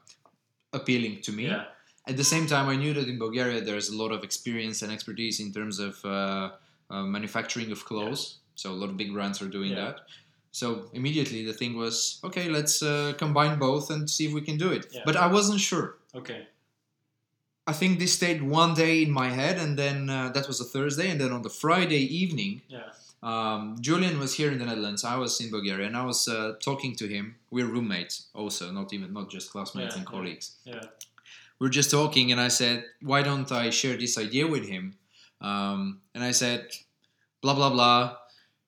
appealing 0.72 1.20
to 1.22 1.32
me. 1.32 1.46
Yeah. 1.46 1.64
At 2.06 2.16
the 2.16 2.24
same 2.24 2.46
time, 2.46 2.68
I 2.68 2.76
knew 2.76 2.92
that 2.94 3.08
in 3.08 3.18
Bulgaria 3.18 3.60
there's 3.60 3.88
a 3.88 3.96
lot 3.96 4.10
of 4.12 4.24
experience 4.24 4.82
and 4.82 4.90
expertise 4.92 5.38
in 5.40 5.52
terms 5.52 5.78
of 5.78 6.04
uh, 6.04 6.50
uh, 6.90 7.02
manufacturing 7.02 7.70
of 7.72 7.84
clothes. 7.84 8.38
So 8.54 8.70
a 8.72 8.78
lot 8.82 8.90
of 8.90 8.96
big 8.96 9.12
brands 9.12 9.40
are 9.42 9.48
doing 9.48 9.72
Yeah. 9.72 9.84
that. 9.84 10.00
So 10.52 10.90
immediately 10.92 11.44
the 11.44 11.52
thing 11.52 11.76
was, 11.76 12.18
okay, 12.24 12.48
let's 12.48 12.82
uh, 12.82 13.12
combine 13.18 13.58
both 13.58 13.90
and 13.90 14.10
see 14.10 14.26
if 14.26 14.32
we 14.32 14.40
can 14.40 14.56
do 14.56 14.72
it. 14.72 14.86
Yeah. 14.90 15.02
But 15.04 15.16
I 15.16 15.28
wasn't 15.28 15.60
sure. 15.60 15.96
Okay. 16.14 16.48
I 17.66 17.72
think 17.72 17.98
this 18.00 18.14
stayed 18.14 18.42
one 18.42 18.74
day 18.74 19.02
in 19.02 19.12
my 19.12 19.28
head, 19.28 19.56
and 19.58 19.78
then 19.78 20.10
uh, 20.10 20.30
that 20.30 20.48
was 20.48 20.60
a 20.60 20.64
Thursday, 20.64 21.08
and 21.10 21.20
then 21.20 21.30
on 21.30 21.42
the 21.42 21.50
Friday 21.50 22.02
evening, 22.22 22.62
Yeah. 22.68 22.88
um, 23.22 23.76
Julian 23.80 24.18
was 24.18 24.34
here 24.34 24.50
in 24.50 24.58
the 24.58 24.64
Netherlands. 24.64 25.04
I 25.04 25.16
was 25.16 25.40
in 25.40 25.50
Bulgaria, 25.50 25.86
and 25.86 25.96
I 25.96 26.04
was 26.04 26.26
uh, 26.26 26.54
talking 26.68 26.96
to 26.96 27.06
him. 27.06 27.36
We're 27.50 27.66
roommates, 27.76 28.26
also, 28.34 28.72
not 28.72 28.92
even 28.92 29.12
not 29.12 29.30
just 29.30 29.46
classmates 29.52 29.94
Yeah, 29.94 29.98
and 30.00 30.04
yeah. 30.08 30.14
colleagues. 30.14 30.46
Yeah. 30.64 30.82
We 31.60 31.66
are 31.66 31.70
just 31.70 31.90
talking, 31.90 32.32
and 32.32 32.40
I 32.40 32.48
said, 32.48 32.84
"Why 33.02 33.22
don't 33.22 33.50
I 33.52 33.68
share 33.70 33.96
this 33.96 34.16
idea 34.18 34.46
with 34.46 34.66
him?" 34.66 34.94
Um, 35.42 36.00
and 36.14 36.24
I 36.24 36.32
said, 36.32 36.72
"Blah 37.42 37.54
blah 37.54 37.70
blah. 37.70 38.16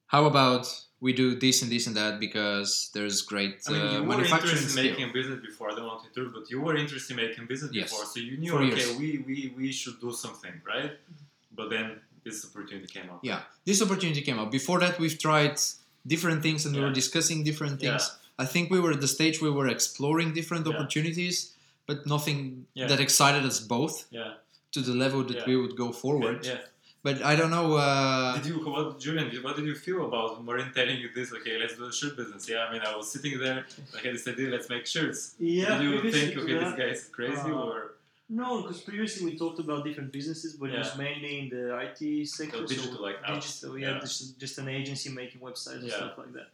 How 0.07 0.25
about 0.25 0.63
we 0.99 1.11
do 1.11 1.35
this 1.35 1.63
and 1.63 1.71
this 1.71 1.87
and 1.87 1.95
that 1.97 2.19
because 2.19 2.91
there's 2.93 3.23
great 3.23 3.55
I 3.67 3.71
mean, 3.71 3.81
uh, 3.81 3.91
you 3.93 3.99
were 4.03 4.15
manufacturing 4.15 4.53
interested 4.57 4.85
in 4.85 4.91
making 4.91 5.09
a 5.09 5.13
business 5.13 5.39
before. 5.49 5.71
I 5.71 5.75
don't 5.75 5.87
want 5.87 6.01
to 6.03 6.07
interrupt, 6.09 6.35
but 6.37 6.51
you 6.51 6.61
were 6.61 6.75
interested 6.77 7.17
in 7.17 7.25
making 7.25 7.47
business 7.47 7.71
Yes. 7.73 7.89
before, 7.89 8.05
so 8.05 8.19
you 8.19 8.37
knew, 8.37 8.51
For 8.51 8.61
okay, 8.63 8.67
years. 8.77 8.95
we, 8.97 9.17
we, 9.27 9.53
we 9.57 9.71
should 9.71 9.99
do 9.99 10.11
something, 10.13 10.53
right? 10.65 10.91
But 11.57 11.69
then 11.71 11.99
this 12.23 12.45
opportunity 12.45 12.87
came 12.87 13.09
up. 13.09 13.19
Yeah, 13.23 13.41
this 13.65 13.81
opportunity 13.81 14.21
came 14.21 14.37
up. 14.39 14.49
Before 14.51 14.79
that, 14.79 14.97
we've 14.99 15.17
tried 15.17 15.57
different 16.05 16.41
things 16.43 16.65
and 16.65 16.75
we 16.75 16.81
were 16.81 16.93
discussing 16.93 17.43
different 17.43 17.81
Yeah. 17.81 17.97
things. 17.97 18.11
I 18.37 18.45
think 18.45 18.69
we 18.71 18.79
were 18.79 18.91
at 18.91 19.01
the 19.01 19.07
stage 19.17 19.41
we 19.41 19.49
were 19.49 19.67
exploring 19.67 20.33
different 20.33 20.65
Yeah. 20.67 20.73
opportunities, 20.73 21.52
but 21.87 22.05
nothing 22.15 22.65
Yeah. 22.73 22.87
that 22.87 22.99
excited 22.99 23.43
us 23.45 23.59
both 23.59 23.95
Yeah. 24.11 24.33
to 24.73 24.79
the 24.81 24.93
level 25.03 25.21
that 25.29 25.37
Yeah. 25.37 25.47
we 25.49 25.55
would 25.61 25.75
go 25.83 25.91
forward. 25.91 26.45
Yeah. 26.45 26.61
but 27.09 27.17
I 27.31 27.35
don't 27.39 27.51
know. 27.57 27.67
Uh, 27.75 28.33
Did 28.37 28.45
you, 28.51 28.57
what, 28.65 28.97
Julian? 29.05 29.27
What 29.45 29.57
did 29.57 29.65
you 29.71 29.75
feel 29.75 29.99
about 30.09 30.29
Marin 30.45 30.69
telling 30.73 30.97
you 31.03 31.09
this? 31.17 31.33
Okay, 31.37 31.55
let's 31.61 31.75
do 31.79 31.83
a 31.85 31.91
shirt 31.99 32.15
business. 32.15 32.47
Yeah, 32.51 32.61
I 32.65 32.67
mean, 32.73 32.81
I 32.89 32.95
was 32.95 33.07
sitting 33.15 33.35
there. 33.45 33.59
I 33.95 33.97
had 34.05 34.13
this 34.15 34.25
idea. 34.33 34.47
Let's 34.55 34.69
make 34.75 34.85
shirts. 34.95 35.35
Yeah, 35.37 35.79
did 35.79 35.83
you 35.83 36.11
think, 36.15 36.33
to 36.35 36.41
okay, 36.43 36.53
this 36.61 36.69
that- 36.69 36.77
guy 36.81 36.89
is 36.95 37.03
crazy, 37.17 37.51
uh, 37.57 37.65
or 37.65 37.75
No, 38.41 38.47
because 38.61 38.79
previously 38.89 39.21
we 39.29 39.31
talked 39.43 39.59
about 39.65 39.79
different 39.87 40.11
businesses, 40.17 40.51
but 40.59 40.67
it 40.73 40.79
was 40.83 40.93
mainly 41.05 41.33
in 41.41 41.45
the 41.55 41.63
IT 41.85 42.01
sector. 42.37 42.59
So 42.59 42.67
digital, 42.73 43.01
like 43.07 43.17
apps. 43.23 43.41
digital. 43.41 43.73
We 43.75 43.81
Yeah. 43.81 43.93
had 43.93 44.01
just, 44.07 44.39
just 44.43 44.55
an 44.63 44.69
agency 44.79 45.09
making 45.21 45.39
websites 45.47 45.79
and 45.83 45.89
Yeah. 45.89 45.97
stuff 45.99 46.15
like 46.21 46.31
that. 46.37 46.49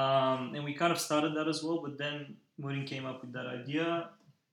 Um, 0.00 0.54
and 0.54 0.64
we 0.64 0.72
kind 0.82 0.92
of 0.96 0.98
started 1.08 1.34
that 1.38 1.48
as 1.54 1.62
well, 1.62 1.78
but 1.86 1.98
then 2.02 2.14
Marin 2.62 2.84
came 2.92 3.04
up 3.10 3.18
with 3.22 3.32
that 3.34 3.46
idea. 3.58 3.88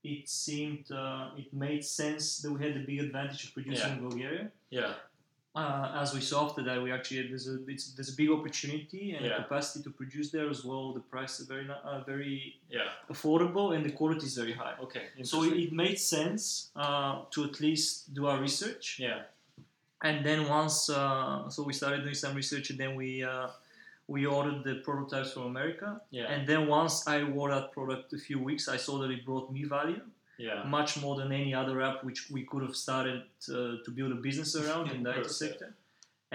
It 0.03 0.29
seemed 0.29 0.91
uh, 0.91 1.31
it 1.37 1.53
made 1.53 1.83
sense 1.83 2.39
that 2.41 2.51
we 2.51 2.63
had 2.65 2.73
the 2.75 2.85
big 2.85 2.99
advantage 2.99 3.45
of 3.45 3.53
producing 3.53 3.89
Yeah. 3.89 3.95
in 3.97 4.01
Bulgaria. 4.09 4.45
yeah, 4.69 4.93
Uh, 5.55 6.01
as 6.03 6.13
we 6.17 6.21
saw 6.21 6.37
after 6.47 6.61
that, 6.67 6.77
we 6.85 6.89
actually 6.97 7.21
there's 7.29 7.47
a 7.53 7.57
it's, 7.73 7.85
there's 7.95 8.11
a 8.15 8.17
big 8.23 8.29
opportunity 8.37 9.03
and 9.15 9.25
Yeah. 9.25 9.37
capacity 9.43 9.79
to 9.87 9.91
produce 10.01 10.27
there 10.35 10.47
as 10.55 10.61
well. 10.67 10.85
The 10.99 11.05
price 11.13 11.33
is 11.41 11.45
very 11.53 11.65
uh, 11.69 11.99
very 12.13 12.35
yeah. 12.77 12.89
affordable 13.13 13.67
and 13.75 13.81
the 13.87 13.93
quality 13.99 14.25
is 14.31 14.35
very 14.43 14.55
high. 14.61 14.75
Okay, 14.85 15.05
So 15.31 15.35
it, 15.47 15.53
it 15.65 15.71
made 15.83 15.97
sense 16.15 16.43
uh, 16.83 17.13
to 17.33 17.37
at 17.49 17.55
least 17.65 17.89
do 18.17 18.21
our 18.29 18.39
research. 18.47 18.85
yeah, 19.07 19.19
And 20.07 20.17
then 20.27 20.39
once, 20.59 20.77
uh, 20.99 21.49
so 21.53 21.59
we 21.69 21.73
started 21.81 21.99
doing 22.05 22.19
some 22.23 22.33
research, 22.41 22.65
and 22.71 22.77
then 22.83 22.91
we 23.01 23.09
uh, 23.33 23.47
we 24.13 24.25
ordered 24.37 24.59
the 24.67 24.75
prototypes 24.87 25.29
from 25.33 25.43
America. 25.53 25.87
yeah, 26.17 26.31
And 26.33 26.41
then 26.49 26.61
once 26.79 26.95
I 27.15 27.17
wore 27.35 27.49
that 27.55 27.67
product 27.77 28.07
a 28.19 28.21
few 28.27 28.39
weeks, 28.49 28.63
I 28.75 28.77
saw 28.85 28.93
that 29.01 29.09
it 29.15 29.21
brought 29.29 29.47
me 29.55 29.61
value 29.79 30.01
yeah. 30.47 30.63
much 30.77 30.91
more 31.03 31.15
than 31.19 31.29
any 31.41 31.53
other 31.61 31.75
app 31.87 31.97
which 32.07 32.21
we 32.35 32.41
could 32.49 32.63
have 32.67 32.75
started 32.85 33.19
uh, 33.49 33.53
to 33.85 33.89
build 33.97 34.11
a 34.17 34.19
business 34.27 34.51
around 34.61 34.85
in 34.95 34.99
the 35.05 35.11
IT 35.19 35.29
sector. 35.43 35.69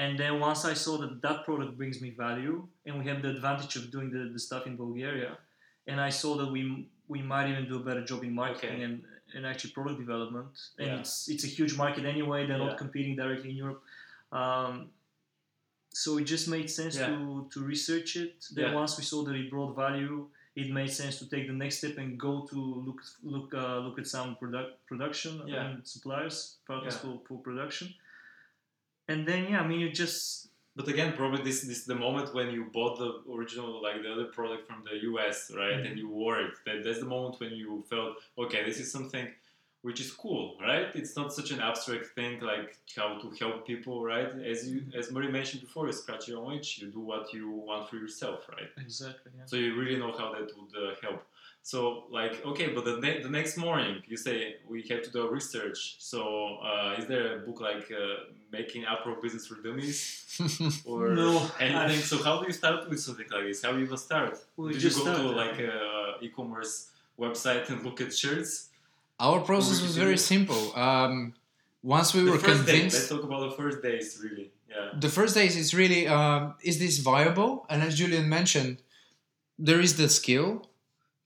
And 0.03 0.13
then 0.21 0.33
once 0.49 0.61
I 0.73 0.75
saw 0.85 0.95
that 1.03 1.13
that 1.27 1.39
product 1.49 1.73
brings 1.81 1.97
me 2.05 2.11
value, 2.27 2.55
and 2.87 2.93
we 3.01 3.05
have 3.11 3.19
the 3.25 3.31
advantage 3.37 3.75
of 3.81 3.85
doing 3.97 4.09
the, 4.17 4.23
the 4.35 4.41
stuff 4.49 4.65
in 4.71 4.75
Bulgaria, 4.85 5.33
and 5.91 5.97
I 6.09 6.11
saw 6.23 6.33
that 6.41 6.49
we 6.57 6.63
we 7.15 7.21
might 7.33 7.47
even 7.53 7.65
do 7.73 7.77
a 7.83 7.85
better 7.89 8.05
job 8.11 8.21
in 8.29 8.33
marketing 8.45 8.77
Okay. 8.77 8.83
and, 8.87 8.95
and 9.35 9.43
actually 9.51 9.73
product 9.79 9.99
development. 10.05 10.53
And 10.79 10.87
Yeah. 10.89 11.01
it's 11.03 11.15
it's 11.33 11.45
a 11.51 11.53
huge 11.59 11.75
market 11.83 12.03
anyway. 12.15 12.39
They're 12.49 12.63
Yeah. 12.63 12.71
not 12.71 12.79
competing 12.85 13.15
directly 13.23 13.51
in 13.53 13.57
Europe. 13.65 13.81
Um, 14.41 14.73
so 16.03 16.19
it 16.19 16.25
just 16.25 16.47
made 16.49 16.69
sense 16.69 16.97
Yeah. 16.99 17.07
to, 17.09 17.47
to 17.53 17.59
research 17.75 18.17
it. 18.17 18.37
Then 18.55 18.65
Yeah. 18.67 18.75
once 18.83 18.93
we 18.99 19.05
saw 19.05 19.23
that 19.27 19.35
it 19.43 19.49
brought 19.51 19.73
value, 19.77 20.27
it 20.57 20.69
made 20.71 20.91
sense 21.01 21.19
to 21.21 21.27
take 21.29 21.47
the 21.47 21.53
next 21.63 21.79
step 21.79 21.97
and 21.99 22.19
go 22.29 22.33
to 22.51 22.59
look 22.87 23.01
look 23.35 23.49
uh, 23.55 23.79
look 23.87 23.99
at 24.03 24.07
some 24.07 24.37
product 24.37 24.71
production 24.91 25.33
Yeah. 25.47 25.65
and 25.65 25.87
suppliers 25.95 26.39
partners 26.67 26.97
for, 27.03 27.13
for 27.27 27.37
production. 27.49 27.87
And 29.09 29.27
then 29.29 29.41
yeah, 29.51 29.61
I 29.63 29.67
mean 29.67 29.81
you 29.81 29.91
just 30.05 30.49
But 30.77 30.89
again, 30.89 31.13
probably 31.21 31.43
this 31.49 31.61
this 31.71 31.79
is 31.83 31.87
the 31.95 32.01
moment 32.07 32.35
when 32.39 32.49
you 32.57 32.63
bought 32.79 32.95
the 33.03 33.11
original, 33.37 33.71
like 33.87 33.99
the 34.05 34.11
other 34.15 34.29
product 34.39 34.63
from 34.69 34.81
the 34.89 34.97
US, 35.11 35.37
right? 35.61 35.75
Mm-hmm. 35.77 35.87
And 35.87 35.95
you 36.01 36.09
wore 36.19 36.37
it. 36.47 36.55
That, 36.67 36.77
that's 36.85 36.99
the 37.05 37.11
moment 37.17 37.35
when 37.43 37.53
you 37.61 37.85
felt, 37.93 38.13
okay, 38.45 38.61
this 38.69 38.79
is 38.83 38.89
something 38.97 39.27
which 39.85 40.01
is 40.01 40.11
cool, 40.11 40.57
right? 40.69 40.89
It's 41.01 41.15
not 41.15 41.29
such 41.39 41.51
an 41.51 41.61
abstract 41.61 42.07
thing 42.17 42.41
like 42.41 42.71
how 42.97 43.09
to 43.23 43.27
help 43.39 43.67
people, 43.67 43.97
right? 44.03 44.31
As 44.53 44.59
you 44.71 44.79
as 44.99 45.13
Marin 45.13 45.31
mentioned 45.31 45.61
before, 45.67 45.85
you 45.89 45.93
scratch 45.93 46.27
your 46.27 46.39
own 46.43 46.53
itch, 46.59 46.79
you 46.81 46.87
do 46.99 47.01
what 47.13 47.25
you 47.35 47.45
want 47.69 47.83
for 47.91 47.97
yourself, 47.97 48.39
right? 48.57 48.71
exactly 48.87 49.31
yeah. 49.37 49.45
So 49.51 49.57
you 49.57 49.71
really 49.81 49.99
know 50.03 50.13
how 50.21 50.29
that 50.37 50.49
would 50.57 50.73
uh, 50.83 50.95
help. 51.05 51.21
So 51.73 52.05
like 52.11 52.35
okay, 52.51 52.69
but 52.75 52.83
the, 52.89 52.97
ne- 53.05 53.23
the 53.27 53.29
next 53.39 53.55
morning 53.67 53.95
you 54.13 54.17
say 54.27 54.37
we 54.73 54.79
have 54.91 55.03
to 55.07 55.11
do 55.17 55.21
a 55.29 55.31
research. 55.39 55.81
So 56.11 56.21
uh, 56.69 56.97
is 56.99 57.05
there 57.13 57.27
a 57.37 57.39
book 57.47 57.61
like 57.71 57.87
uh, 57.93 58.25
making 58.59 58.83
apparel 58.93 59.19
business 59.25 59.47
for 59.49 59.57
dummies 59.67 60.01
or 60.87 61.09
No, 61.23 61.31
anything? 61.61 62.01
So 62.11 62.23
how 62.27 62.35
do 62.41 62.47
you 62.47 62.55
start 62.63 62.89
with 62.89 63.01
something 63.07 63.27
like 63.35 63.45
this? 63.49 63.63
How 63.63 63.73
do 63.73 63.79
you 63.81 63.85
even 63.85 63.99
start? 63.99 64.33
We 64.57 64.73
just 64.87 64.99
you 64.99 65.05
go 65.05 65.15
to 65.23 65.29
like 65.45 65.59
a 65.59 65.75
e-commerce 66.23 66.75
website 67.25 67.69
and 67.71 67.85
look 67.85 68.01
at 68.01 68.15
shirts? 68.15 68.71
Our 69.21 69.41
process 69.41 69.81
was 69.81 69.97
very 69.97 70.19
simple. 70.19 70.77
Um, 70.77 71.35
once 71.83 72.15
we 72.15 72.21
the 72.23 72.31
were 72.33 72.39
first 72.39 72.67
days. 72.67 72.67
Let's 72.67 72.71
convinced, 72.71 73.09
talk 73.11 73.23
about 73.25 73.51
the 73.51 73.57
first 73.57 73.83
days, 73.83 74.21
really. 74.23 74.51
Yeah. 74.71 74.91
the 74.99 75.09
first 75.09 75.35
days 75.37 75.57
is 75.57 75.73
really 75.73 76.09
um, 76.09 76.55
is 76.63 76.79
this 76.81 76.99
viable? 76.99 77.65
And 77.71 77.83
as 77.83 77.95
Julian 77.97 78.29
mentioned, 78.29 78.79
there 79.59 79.81
is 79.81 79.97
the 79.97 80.09
skill, 80.09 80.67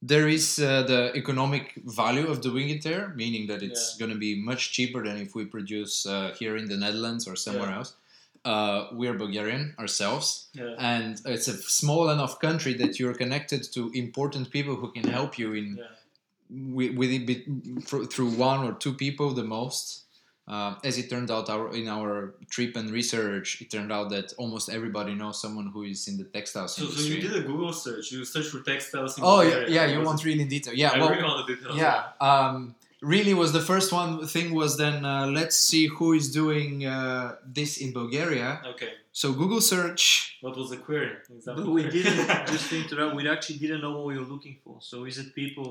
there 0.02 0.28
is 0.28 0.58
uh, 0.58 0.82
the 0.82 1.12
economic 1.16 1.72
value 1.86 2.26
of 2.26 2.42
doing 2.42 2.68
it 2.68 2.82
there, 2.82 3.08
meaning 3.16 3.46
that 3.46 3.62
it's 3.62 3.84
Yeah. 3.94 3.98
going 4.00 4.12
to 4.12 4.18
be 4.18 4.34
much 4.50 4.72
cheaper 4.72 5.02
than 5.06 5.16
if 5.16 5.34
we 5.34 5.46
produce 5.46 6.04
uh, 6.04 6.34
here 6.38 6.56
in 6.58 6.66
the 6.68 6.76
Netherlands 6.76 7.26
or 7.26 7.36
somewhere 7.36 7.70
Yeah. 7.70 7.78
else. 7.78 7.94
Uh, 8.44 8.88
we're 8.92 9.14
Bulgarian 9.24 9.74
ourselves, 9.78 10.26
Yeah. 10.52 10.74
and 10.94 11.20
it's 11.34 11.48
a 11.48 11.56
small 11.80 12.10
enough 12.10 12.38
country 12.46 12.74
that 12.74 12.98
you're 12.98 13.14
connected 13.24 13.60
to 13.74 13.80
important 14.04 14.50
people 14.50 14.74
who 14.76 14.88
can 14.92 15.06
help 15.18 15.38
you 15.38 15.48
in 15.54 15.66
Yeah. 16.50 16.90
with 17.00 17.10
it 17.10 17.26
be- 17.26 17.44
fr- 17.84 18.04
through 18.04 18.30
one 18.30 18.64
or 18.66 18.72
two 18.74 18.94
people 18.94 19.32
the 19.34 19.44
most. 19.44 20.04
Uh, 20.46 20.74
as 20.82 20.96
it 20.96 21.10
turned 21.10 21.30
out, 21.30 21.50
our 21.50 21.74
in 21.74 21.86
our 21.88 22.34
trip 22.48 22.74
and 22.74 22.90
research, 22.90 23.60
it 23.60 23.70
turned 23.70 23.92
out 23.92 24.08
that 24.08 24.32
almost 24.38 24.70
everybody 24.70 25.14
knows 25.14 25.38
someone 25.44 25.66
who 25.74 25.82
is 25.82 26.08
in 26.08 26.16
the 26.16 26.24
textiles 26.24 26.74
So, 26.74 26.86
so 26.86 27.02
you 27.02 27.20
did 27.20 27.36
a 27.36 27.42
Google 27.42 27.74
search. 27.74 28.10
You 28.12 28.24
searched 28.24 28.48
for 28.54 28.60
textiles. 28.62 29.18
In 29.18 29.24
oh 29.24 29.42
yeah, 29.42 29.66
yeah. 29.68 29.84
You 29.92 29.98
Was 29.98 30.06
want 30.06 30.20
it- 30.20 30.26
really 30.28 30.42
in 30.46 30.48
detail? 30.48 30.72
Yeah. 30.72 30.92
I 30.94 30.98
well, 31.00 31.10
really 31.10 31.22
want 31.22 31.46
the 31.46 31.54
details. 31.54 31.76
yeah. 31.76 32.04
Um, 32.28 32.74
really 33.02 33.34
was 33.34 33.52
the 33.52 33.60
first 33.60 33.92
one 33.92 34.26
thing 34.26 34.54
was 34.54 34.78
then 34.78 35.04
uh, 35.04 35.26
let's 35.26 35.56
see 35.70 35.84
who 35.96 36.14
is 36.14 36.32
doing 36.32 36.86
uh, 36.86 37.34
this 37.44 37.76
in 37.76 37.92
Bulgaria. 37.92 38.62
Okay. 38.72 38.92
So 39.12 39.26
Google 39.34 39.60
search. 39.60 40.38
What 40.40 40.56
was 40.56 40.70
the 40.70 40.78
query? 40.78 41.12
Example 41.28 41.64
But 41.64 41.72
we 41.72 41.82
didn't 41.96 42.26
just 42.54 42.70
to 42.70 42.76
interrupt. 42.82 43.14
We 43.16 43.28
actually 43.28 43.58
didn't 43.64 43.82
know 43.84 43.92
what 43.96 44.06
we 44.10 44.14
were 44.20 44.24
looking 44.34 44.56
for. 44.64 44.74
So 44.80 45.04
is 45.04 45.18
it 45.18 45.34
people 45.34 45.68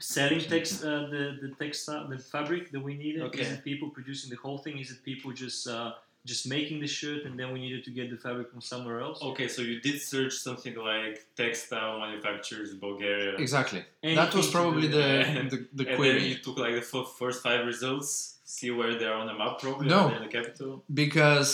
selling 0.00 0.40
text 0.40 0.84
uh, 0.84 1.06
the 1.14 1.24
the 1.42 1.50
textile 1.62 2.08
the 2.08 2.18
fabric 2.18 2.70
that 2.72 2.82
we 2.88 2.94
needed? 3.04 3.22
Okay. 3.28 3.42
Is 3.42 3.52
it 3.52 3.64
people 3.64 3.88
producing 3.90 4.28
the 4.30 4.36
whole 4.44 4.58
thing? 4.58 4.78
Is 4.78 4.90
it 4.90 5.02
people 5.04 5.30
just 5.32 5.60
uh, 5.68 5.92
just 6.26 6.46
making 6.56 6.78
the 6.80 6.86
shirt 6.86 7.20
and 7.26 7.38
then 7.38 7.48
we 7.54 7.58
needed 7.60 7.82
to 7.88 7.90
get 7.98 8.10
the 8.10 8.16
fabric 8.16 8.50
from 8.52 8.60
somewhere 8.60 9.00
else? 9.00 9.18
Okay, 9.22 9.48
so 9.48 9.62
you 9.62 9.80
did 9.80 9.96
search 10.12 10.34
something 10.34 10.74
like 10.76 11.14
textile 11.36 11.98
manufacturers 12.06 12.74
Bulgaria. 12.74 13.32
Exactly. 13.46 13.82
that 14.02 14.34
was 14.34 14.46
probably 14.50 14.82
with 14.88 14.92
the 14.92 15.08
the, 15.52 15.58
the 15.78 15.86
and 15.88 15.96
query. 15.96 16.18
then 16.18 16.28
you 16.32 16.38
took 16.46 16.56
like 16.64 16.74
the 16.80 16.86
f- 16.98 17.12
first 17.22 17.38
five 17.42 17.62
results, 17.72 18.08
see 18.44 18.70
where 18.70 18.94
they 18.98 19.06
are 19.12 19.18
on 19.22 19.26
the 19.30 19.34
map, 19.42 19.54
probably. 19.64 19.86
No. 19.88 20.02
In 20.16 20.22
the 20.22 20.32
capital. 20.38 20.72
because 21.02 21.50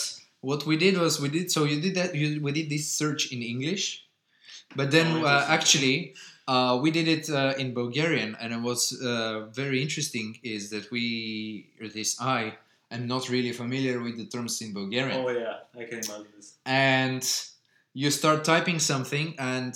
what 0.50 0.60
we 0.66 0.76
did 0.76 0.94
was 1.04 1.12
we 1.24 1.28
did 1.38 1.46
so 1.50 1.60
you 1.64 1.80
did 1.86 1.94
that 2.00 2.14
you, 2.20 2.26
we 2.46 2.50
did 2.58 2.68
this 2.74 2.84
search 3.00 3.22
in 3.34 3.40
english 3.54 3.84
but 4.78 4.88
then 4.96 5.08
Oh, 5.16 5.24
uh, 5.32 5.44
actually 5.56 6.14
uh, 6.48 6.78
we 6.80 6.90
did 6.90 7.08
it 7.08 7.28
uh, 7.30 7.54
in 7.58 7.74
bulgarian 7.74 8.36
and 8.40 8.52
it 8.52 8.60
was 8.60 8.80
uh, 9.02 9.46
very 9.46 9.82
interesting 9.82 10.38
is 10.42 10.70
that 10.70 10.90
we 10.90 11.66
or 11.80 11.88
this 11.88 12.20
i 12.20 12.54
am 12.90 13.06
not 13.06 13.28
really 13.28 13.52
familiar 13.52 14.00
with 14.00 14.16
the 14.16 14.26
terms 14.26 14.60
in 14.62 14.72
bulgarian. 14.72 15.18
Oh 15.20 15.28
yeah, 15.28 15.58
I 15.80 15.84
can 15.84 15.98
imagine 15.98 16.32
this. 16.36 16.54
and 16.64 17.24
you 17.94 18.10
start 18.10 18.44
typing 18.44 18.78
something 18.78 19.34
and 19.38 19.74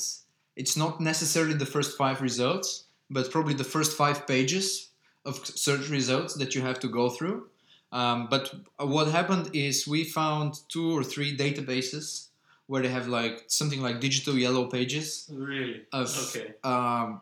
it's 0.57 0.77
not 0.77 1.01
necessarily 1.01 1.55
the 1.55 1.67
first 1.67 1.97
five 1.97 2.21
results 2.21 2.85
but 3.11 3.31
probably 3.31 3.55
the 3.55 3.65
first 3.65 3.97
five 3.97 4.27
pages 4.27 4.91
of 5.25 5.45
search 5.47 5.89
results 5.91 6.35
that 6.35 6.55
you 6.55 6.63
have 6.63 6.79
to 6.81 6.89
go 6.89 7.11
through. 7.11 7.49
Um, 7.93 8.29
but 8.31 8.55
what 8.79 9.09
happened 9.09 9.51
is 9.53 9.87
we 9.87 10.05
found 10.05 10.61
two 10.69 10.97
or 10.97 11.03
three 11.03 11.37
databases 11.37 12.29
where 12.71 12.83
they 12.85 12.93
have 12.99 13.07
like 13.21 13.37
something 13.61 13.81
like 13.87 13.97
digital 14.09 14.35
yellow 14.47 14.65
pages 14.77 15.07
Really? 15.49 15.77
of 16.01 16.07
Okay. 16.25 16.49
um, 16.73 17.21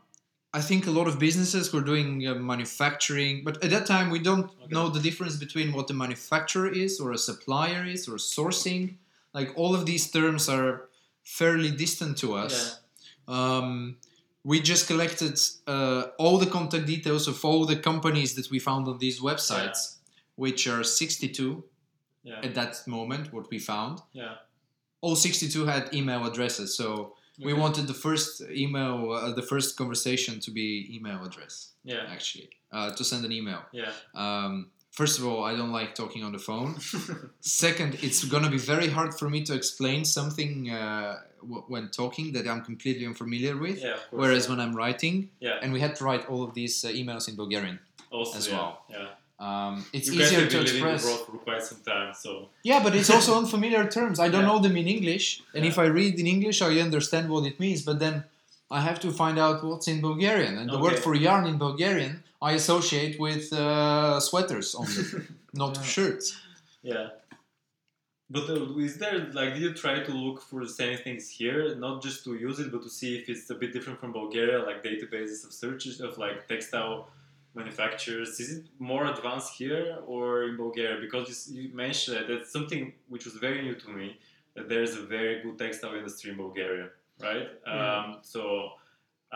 I 0.61 0.61
think 0.69 0.87
a 0.87 0.91
lot 0.99 1.07
of 1.11 1.15
businesses 1.27 1.65
were 1.75 1.85
doing 1.93 2.09
uh, 2.27 2.35
manufacturing, 2.53 3.35
but 3.47 3.55
at 3.65 3.71
that 3.75 3.87
time 3.95 4.07
we 4.17 4.21
don't 4.29 4.47
Okay. 4.51 4.75
know 4.77 4.87
the 4.97 5.03
difference 5.09 5.37
between 5.45 5.69
what 5.77 5.87
a 5.95 5.95
manufacturer 6.05 6.69
is, 6.85 6.93
or 7.03 7.09
a 7.13 7.21
supplier 7.29 7.83
is, 7.95 8.01
or 8.11 8.17
sourcing. 8.37 8.83
Like 9.39 9.51
all 9.61 9.73
of 9.79 9.83
these 9.91 10.05
terms 10.19 10.49
are 10.57 10.73
fairly 11.39 11.71
distant 11.85 12.13
to 12.23 12.29
us. 12.45 12.55
Yeah. 12.55 13.35
Um, 13.37 13.97
we 14.51 14.57
just 14.73 14.87
collected 14.93 15.35
uh, 15.75 16.03
all 16.23 16.37
the 16.45 16.51
contact 16.59 16.87
details 16.95 17.25
of 17.33 17.37
all 17.49 17.63
the 17.73 17.77
companies 17.91 18.31
that 18.39 18.47
we 18.53 18.59
found 18.69 18.83
on 18.89 18.97
these 19.05 19.19
websites, 19.31 19.81
which 20.43 20.61
are 20.73 20.83
62 20.85 21.65
Yeah. 22.23 22.41
at 22.47 22.53
that 22.59 22.73
moment. 22.87 23.25
What 23.37 23.47
we 23.53 23.59
found, 23.73 23.95
Yeah. 24.13 24.35
All 25.01 25.17
62 25.17 25.67
had 25.67 25.93
email 25.95 26.25
addresses, 26.27 26.77
so 26.77 27.15
we 27.41 27.53
wanted 27.55 27.87
the 27.87 27.95
first 27.95 28.43
email, 28.51 29.13
uh, 29.13 29.33
the 29.33 29.43
first 29.43 29.77
conversation 29.77 30.41
to 30.41 30.51
be 30.51 30.67
email 30.97 31.25
address, 31.25 31.73
Yeah. 31.85 32.05
actually, 32.11 32.51
uh, 32.73 32.91
to 32.99 33.05
send 33.05 33.25
an 33.25 33.33
email. 33.33 33.63
Yeah. 33.73 33.93
Um, 34.15 34.71
first 34.91 35.19
of 35.19 35.25
all, 35.27 35.45
I 35.45 35.55
don't 35.55 35.71
like 35.81 35.95
talking 35.95 36.25
on 36.25 36.33
the 36.33 36.39
phone. 36.49 36.73
Second, 37.41 37.99
it's 38.03 38.25
gonna 38.25 38.51
be 38.51 38.59
very 38.59 38.89
hard 38.89 39.15
for 39.15 39.29
me 39.31 39.43
to 39.45 39.55
explain 39.55 40.05
something 40.05 40.71
uh, 40.71 41.17
w- 41.41 41.65
when 41.69 41.89
talking 41.91 42.33
that 42.33 42.47
I'm 42.49 42.63
completely 42.65 43.07
unfamiliar 43.07 43.57
with. 43.57 43.79
yeah. 43.81 43.93
Course. 43.93 44.07
Whereas 44.11 44.45
yeah. 44.45 44.51
when 44.51 44.61
I'm 44.61 44.75
writing, 44.75 45.31
Yeah. 45.41 45.59
and 45.63 45.73
we 45.73 45.81
had 45.81 45.95
to 45.97 46.05
write 46.05 46.27
all 46.31 46.43
of 46.43 46.55
these 46.55 46.85
uh, 46.85 46.89
emails 46.89 47.29
in 47.29 47.37
Bulgarian. 47.37 47.79
also 48.11 48.39
as 48.39 48.47
yeah. 48.49 48.55
well. 48.57 48.73
Yeah. 48.91 49.09
Um, 49.47 49.85
it's 49.93 50.09
you 50.09 50.21
easier 50.21 50.47
to 50.55 50.61
express. 50.63 51.05
abroad 51.05 51.21
for 51.27 51.33
quite 51.47 51.63
some 51.63 51.81
time, 51.93 52.13
so 52.13 52.49
Yeah, 52.71 52.83
but 52.83 52.93
it's 52.99 53.11
also 53.17 53.39
unfamiliar 53.43 53.85
terms. 53.89 54.19
I 54.19 54.29
don't 54.29 54.43
Yeah. 54.43 54.49
know 54.53 54.59
them 54.67 54.77
in 54.77 54.87
English, 54.97 55.43
and 55.55 55.65
if 55.65 55.77
I 55.79 55.87
read 56.01 56.15
in 56.23 56.27
English, 56.27 56.59
I 56.61 56.73
understand 56.81 57.25
what 57.33 57.45
it 57.51 57.57
means. 57.61 57.81
But 57.83 57.97
then 58.05 58.25
I 58.79 58.81
have 58.89 58.99
to 59.05 59.11
find 59.13 59.39
out 59.39 59.57
what's 59.69 59.87
in 59.93 60.01
Bulgarian. 60.01 60.55
And 60.61 60.69
the 60.75 60.81
word 60.87 60.99
for 61.05 61.15
yarn 61.15 61.45
in 61.53 61.57
Bulgarian, 61.67 62.13
I 62.49 62.51
associate 62.63 63.15
with 63.27 63.45
uh, 63.53 64.19
sweaters 64.29 64.69
only, 64.81 65.05
not 65.63 65.73
Yeah. 65.77 65.83
shirts. 65.95 66.27
yeah. 66.93 67.07
But 68.31 68.45
uh, 68.51 68.77
is 68.87 68.99
there 69.03 69.19
like 69.39 69.51
did 69.55 69.63
you 69.67 69.73
try 69.85 69.97
to 70.09 70.13
look 70.25 70.39
for 70.43 70.59
the 70.67 70.73
same 70.81 70.97
things 71.07 71.25
here, 71.41 71.75
not 71.87 72.03
just 72.07 72.19
to 72.25 72.31
use 72.49 72.59
it, 72.63 72.69
but 72.75 72.83
to 72.87 72.91
see 72.99 73.11
if 73.19 73.25
it's 73.33 73.49
a 73.49 73.55
bit 73.63 73.71
different 73.73 73.99
from 74.01 74.11
Bulgaria, 74.13 74.59
like 74.69 74.79
databases 74.91 75.41
of 75.47 75.51
searches 75.65 75.95
of 76.07 76.19
like 76.25 76.39
textile 76.53 77.09
manufacturers? 77.63 78.31
Is 78.43 78.49
it 78.57 78.65
more 78.93 79.05
advanced 79.15 79.51
here 79.63 79.85
or 80.15 80.29
in 80.49 80.55
Bulgaria? 80.65 80.97
Because 81.07 81.25
you, 81.51 81.63
you 81.63 81.69
mentioned 81.85 82.13
that 82.17 82.27
that's 82.31 82.51
something 82.57 82.83
which 83.13 83.25
was 83.29 83.35
very 83.47 83.61
new 83.69 83.77
to 83.85 83.89
me. 83.99 84.07
That 84.55 84.69
there 84.73 84.83
is 84.89 84.93
a 85.03 85.05
very 85.17 85.35
good 85.45 85.57
textile 85.65 85.95
industry 86.01 86.29
in 86.33 86.37
Bulgaria, 86.47 86.87
right? 87.29 87.49
Yeah. 87.67 87.97
Um, 87.97 88.07
so 88.33 88.41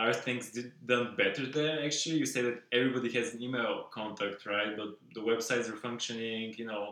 are 0.03 0.13
things 0.27 0.45
did- 0.57 0.73
done 0.93 1.07
better 1.23 1.45
there? 1.59 1.75
Actually, 1.87 2.17
you 2.23 2.27
say 2.35 2.41
that 2.49 2.57
everybody 2.79 3.11
has 3.19 3.27
an 3.35 3.43
email 3.47 3.73
contact, 3.99 4.39
right? 4.55 4.73
But 4.81 4.91
the 5.17 5.23
websites 5.31 5.67
are 5.73 5.77
functioning, 5.89 6.55
you 6.61 6.67
know, 6.71 6.85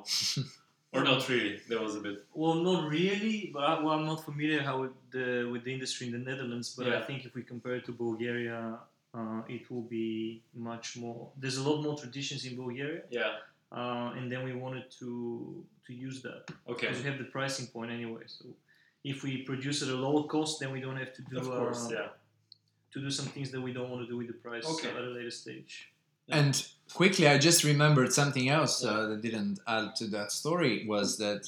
or 0.94 1.00
not 1.10 1.20
really. 1.32 1.54
There 1.70 1.80
was 1.86 1.94
a 2.00 2.02
bit. 2.06 2.16
Well, 2.34 2.56
not 2.70 2.80
really, 2.98 3.50
but 3.54 3.62
I, 3.70 3.72
well, 3.82 3.94
I'm 3.98 4.06
not 4.12 4.20
familiar 4.30 4.60
how 4.68 4.76
with 4.82 4.96
the 5.16 5.28
with 5.52 5.62
the 5.66 5.72
industry 5.76 6.02
in 6.08 6.12
the 6.12 6.22
Netherlands. 6.30 6.68
But 6.76 6.88
I 6.98 7.00
think 7.08 7.18
if 7.28 7.32
we 7.38 7.42
compare 7.42 7.76
it 7.80 7.84
to 7.88 7.92
Bulgaria, 7.92 8.58
uh, 9.14 9.42
it 9.48 9.70
will 9.70 9.82
be 9.82 10.42
much 10.54 10.96
more. 10.96 11.30
There's 11.36 11.56
a 11.56 11.62
lot 11.68 11.82
more 11.82 11.96
traditions 11.98 12.44
in 12.44 12.56
Bulgaria, 12.56 13.02
Yeah. 13.10 13.38
uh, 13.72 14.12
and 14.16 14.30
then 14.30 14.44
we 14.44 14.52
wanted 14.52 14.90
to 15.00 15.64
to 15.86 15.92
use 15.94 16.22
that 16.22 16.42
Okay. 16.68 16.86
because 16.86 16.98
we 17.02 17.06
have 17.10 17.18
the 17.18 17.30
pricing 17.36 17.66
point 17.66 17.90
anyway. 17.90 18.22
So 18.26 18.44
if 19.02 19.22
we 19.24 19.42
produce 19.42 19.82
at 19.82 19.88
a 19.88 19.96
lower 20.06 20.24
cost, 20.34 20.60
then 20.60 20.70
we 20.72 20.80
don't 20.80 20.96
have 20.96 21.12
to 21.14 21.22
do 21.22 21.38
Of 21.38 21.46
course. 21.48 21.86
uh, 21.86 21.94
Yeah. 21.94 22.08
to 22.92 23.00
do 23.00 23.10
some 23.10 23.26
things 23.34 23.50
that 23.52 23.60
we 23.60 23.72
don't 23.72 23.90
want 23.92 24.02
to 24.06 24.08
do 24.12 24.16
with 24.20 24.28
the 24.28 24.38
price 24.46 24.66
Okay. 24.74 24.90
at 24.90 25.02
a 25.10 25.12
later 25.18 25.30
stage. 25.42 25.72
Yeah. 26.28 26.38
And 26.38 26.54
quickly, 26.94 27.26
I 27.26 27.38
just 27.38 27.64
remembered 27.64 28.12
something 28.12 28.48
else 28.48 28.74
Yeah. 28.84 28.90
uh, 28.90 29.06
that 29.10 29.20
didn't 29.22 29.58
add 29.66 29.96
to 30.00 30.06
that 30.16 30.30
story 30.40 30.86
was 30.86 31.18
that 31.18 31.42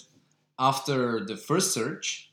after 0.58 1.24
the 1.30 1.36
first 1.36 1.72
search, 1.72 2.31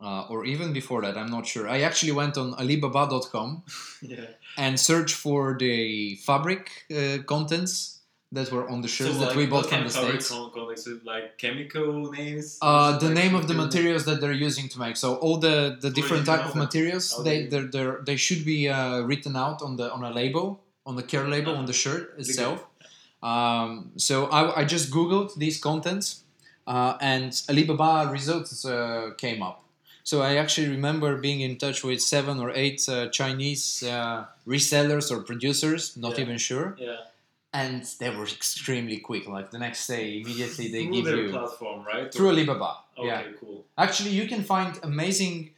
uh, 0.00 0.26
or 0.30 0.44
even 0.46 0.72
before 0.72 1.02
that, 1.02 1.16
I'm 1.16 1.30
not 1.30 1.46
sure. 1.46 1.68
I 1.68 1.80
actually 1.82 2.12
went 2.12 2.36
on 2.36 2.54
Alibaba.com 2.54 3.62
Yeah. 4.02 4.26
and 4.56 4.78
searched 4.80 5.14
for 5.14 5.56
the 5.58 6.16
fabric 6.16 6.70
uh, 6.90 7.22
contents 7.26 8.00
that 8.32 8.50
were 8.52 8.68
on 8.68 8.80
the 8.80 8.88
shirts 8.88 9.18
that 9.18 9.28
like, 9.28 9.36
we 9.36 9.46
bought 9.46 9.66
from 9.66 9.84
the 9.84 9.90
states. 9.90 10.28
con- 10.30 10.50
context? 10.54 10.86
Is 10.86 11.04
like 11.04 11.36
chemical 11.36 12.12
names? 12.12 12.58
Uh, 12.62 12.96
the 12.98 13.06
like 13.06 13.14
name 13.14 13.34
of 13.34 13.48
the 13.48 13.54
materials 13.54 14.04
that 14.04 14.20
they're 14.20 14.32
using 14.32 14.68
to 14.68 14.78
make. 14.78 14.96
So 14.96 15.16
all 15.16 15.36
the, 15.38 15.76
the 15.80 15.90
different 15.90 16.26
type 16.26 16.46
of 16.46 16.54
materials, 16.54 17.22
they 17.24 17.46
they're, 17.46 17.66
they're, 17.66 18.00
they 18.06 18.16
should 18.16 18.44
be 18.44 18.68
uh, 18.68 19.00
written 19.00 19.36
out 19.36 19.62
on 19.62 19.76
the 19.76 19.92
on 19.92 20.04
a 20.04 20.10
label, 20.10 20.60
on 20.86 20.94
the 20.96 21.02
care 21.02 21.26
label 21.26 21.56
on 21.56 21.66
the 21.66 21.72
shirt 21.72 22.14
itself. 22.18 22.64
Um, 23.22 23.92
so 23.96 24.26
I, 24.26 24.60
I 24.60 24.64
just 24.64 24.90
googled 24.90 25.34
these 25.36 25.58
contents, 25.60 26.22
uh, 26.66 26.96
and 27.00 27.38
Alibaba 27.50 28.10
results 28.10 28.64
uh, 28.64 29.10
came 29.18 29.42
up. 29.42 29.64
So 30.04 30.22
I 30.22 30.36
actually 30.36 30.68
remember 30.68 31.16
being 31.16 31.40
in 31.40 31.56
touch 31.56 31.84
with 31.84 32.00
seven 32.00 32.38
or 32.40 32.50
eight 32.54 32.88
uh, 32.88 33.08
Chinese 33.08 33.82
uh, 33.82 34.24
resellers 34.46 35.10
or 35.10 35.20
producers, 35.22 35.96
not 35.96 36.14
Yeah. 36.16 36.24
even 36.24 36.38
sure, 36.38 36.76
Yeah. 36.78 36.96
and 37.52 37.82
they 37.98 38.10
were 38.10 38.24
extremely 38.26 38.98
quick. 38.98 39.26
Like 39.28 39.50
the 39.50 39.58
next 39.58 39.86
day, 39.86 40.20
immediately 40.20 40.68
they 40.68 40.84
Through 40.84 40.94
give 40.94 41.04
their 41.04 41.16
you 41.16 41.30
platform, 41.30 41.84
right? 41.84 42.12
through 42.12 42.30
Alibaba. 42.30 42.72
Okay, 42.98 43.06
Yeah, 43.06 43.22
cool. 43.40 43.64
actually, 43.78 44.10
you 44.10 44.26
can 44.28 44.42
find 44.44 44.78
amazing. 44.82 45.50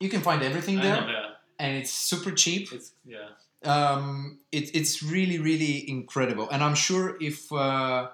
You 0.00 0.08
can 0.08 0.20
find 0.20 0.42
everything 0.42 0.76
there, 0.76 1.00
know, 1.00 1.10
yeah. 1.10 1.30
and 1.58 1.76
it's 1.80 1.90
super 1.92 2.30
cheap. 2.32 2.72
It's 2.72 2.92
yeah. 3.04 3.28
Um, 3.64 4.38
it, 4.52 4.72
it's 4.76 5.02
really, 5.02 5.38
really 5.38 5.88
incredible, 5.90 6.48
and 6.52 6.62
I'm 6.62 6.76
sure 6.76 7.16
if 7.20 7.50
uh, 7.52 8.06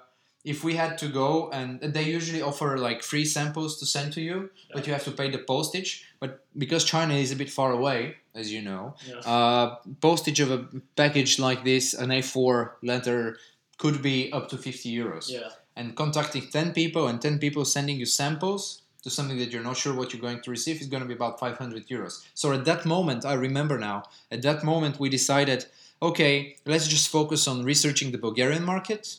if 0.45 0.63
we 0.63 0.75
had 0.75 0.97
to 0.99 1.07
go, 1.07 1.49
and 1.49 1.81
they 1.81 2.03
usually 2.03 2.41
offer 2.41 2.77
like 2.77 3.01
free 3.01 3.25
samples 3.25 3.79
to 3.79 3.85
send 3.85 4.13
to 4.13 4.21
you, 4.21 4.51
but 4.73 4.85
you 4.85 4.93
have 4.93 5.03
to 5.05 5.11
pay 5.11 5.29
the 5.29 5.39
postage. 5.39 6.05
But 6.19 6.45
because 6.55 6.83
China 6.85 7.15
is 7.15 7.31
a 7.31 7.35
bit 7.35 7.49
far 7.49 7.71
away, 7.71 8.17
as 8.35 8.53
you 8.53 8.61
know, 8.61 8.95
Yeah. 9.07 9.33
uh, 9.33 9.75
postage 10.01 10.39
of 10.39 10.51
a 10.51 10.59
package 10.95 11.39
like 11.39 11.63
this, 11.63 11.93
an 11.93 12.11
A4 12.11 12.75
letter, 12.83 13.37
could 13.77 14.01
be 14.01 14.31
up 14.31 14.47
to 14.49 14.57
50 14.57 14.89
euros 14.95 15.29
yeah. 15.29 15.49
and 15.75 15.95
contacting 15.95 16.43
10 16.49 16.71
people 16.73 17.07
and 17.07 17.21
10 17.21 17.39
people 17.39 17.65
sending 17.65 17.97
you 17.99 18.05
samples 18.05 18.81
to 19.03 19.09
something 19.09 19.37
that 19.37 19.51
you're 19.51 19.63
not 19.63 19.77
sure 19.77 19.93
what 19.93 20.13
you're 20.13 20.21
going 20.21 20.41
to 20.41 20.49
receive 20.51 20.79
is 20.79 20.87
going 20.87 21.03
to 21.03 21.07
be 21.07 21.13
about 21.13 21.39
500 21.39 21.87
euros. 21.87 22.23
So 22.33 22.53
at 22.53 22.63
that 22.65 22.85
moment, 22.85 23.25
I 23.25 23.33
remember 23.33 23.77
now, 23.77 24.03
at 24.31 24.41
that 24.43 24.63
moment, 24.63 24.99
we 24.99 25.09
decided 25.09 25.65
okay, 26.01 26.55
let's 26.65 26.87
just 26.87 27.07
focus 27.09 27.47
on 27.47 27.63
researching 27.63 28.11
the 28.11 28.17
Bulgarian 28.17 28.63
market. 28.63 29.17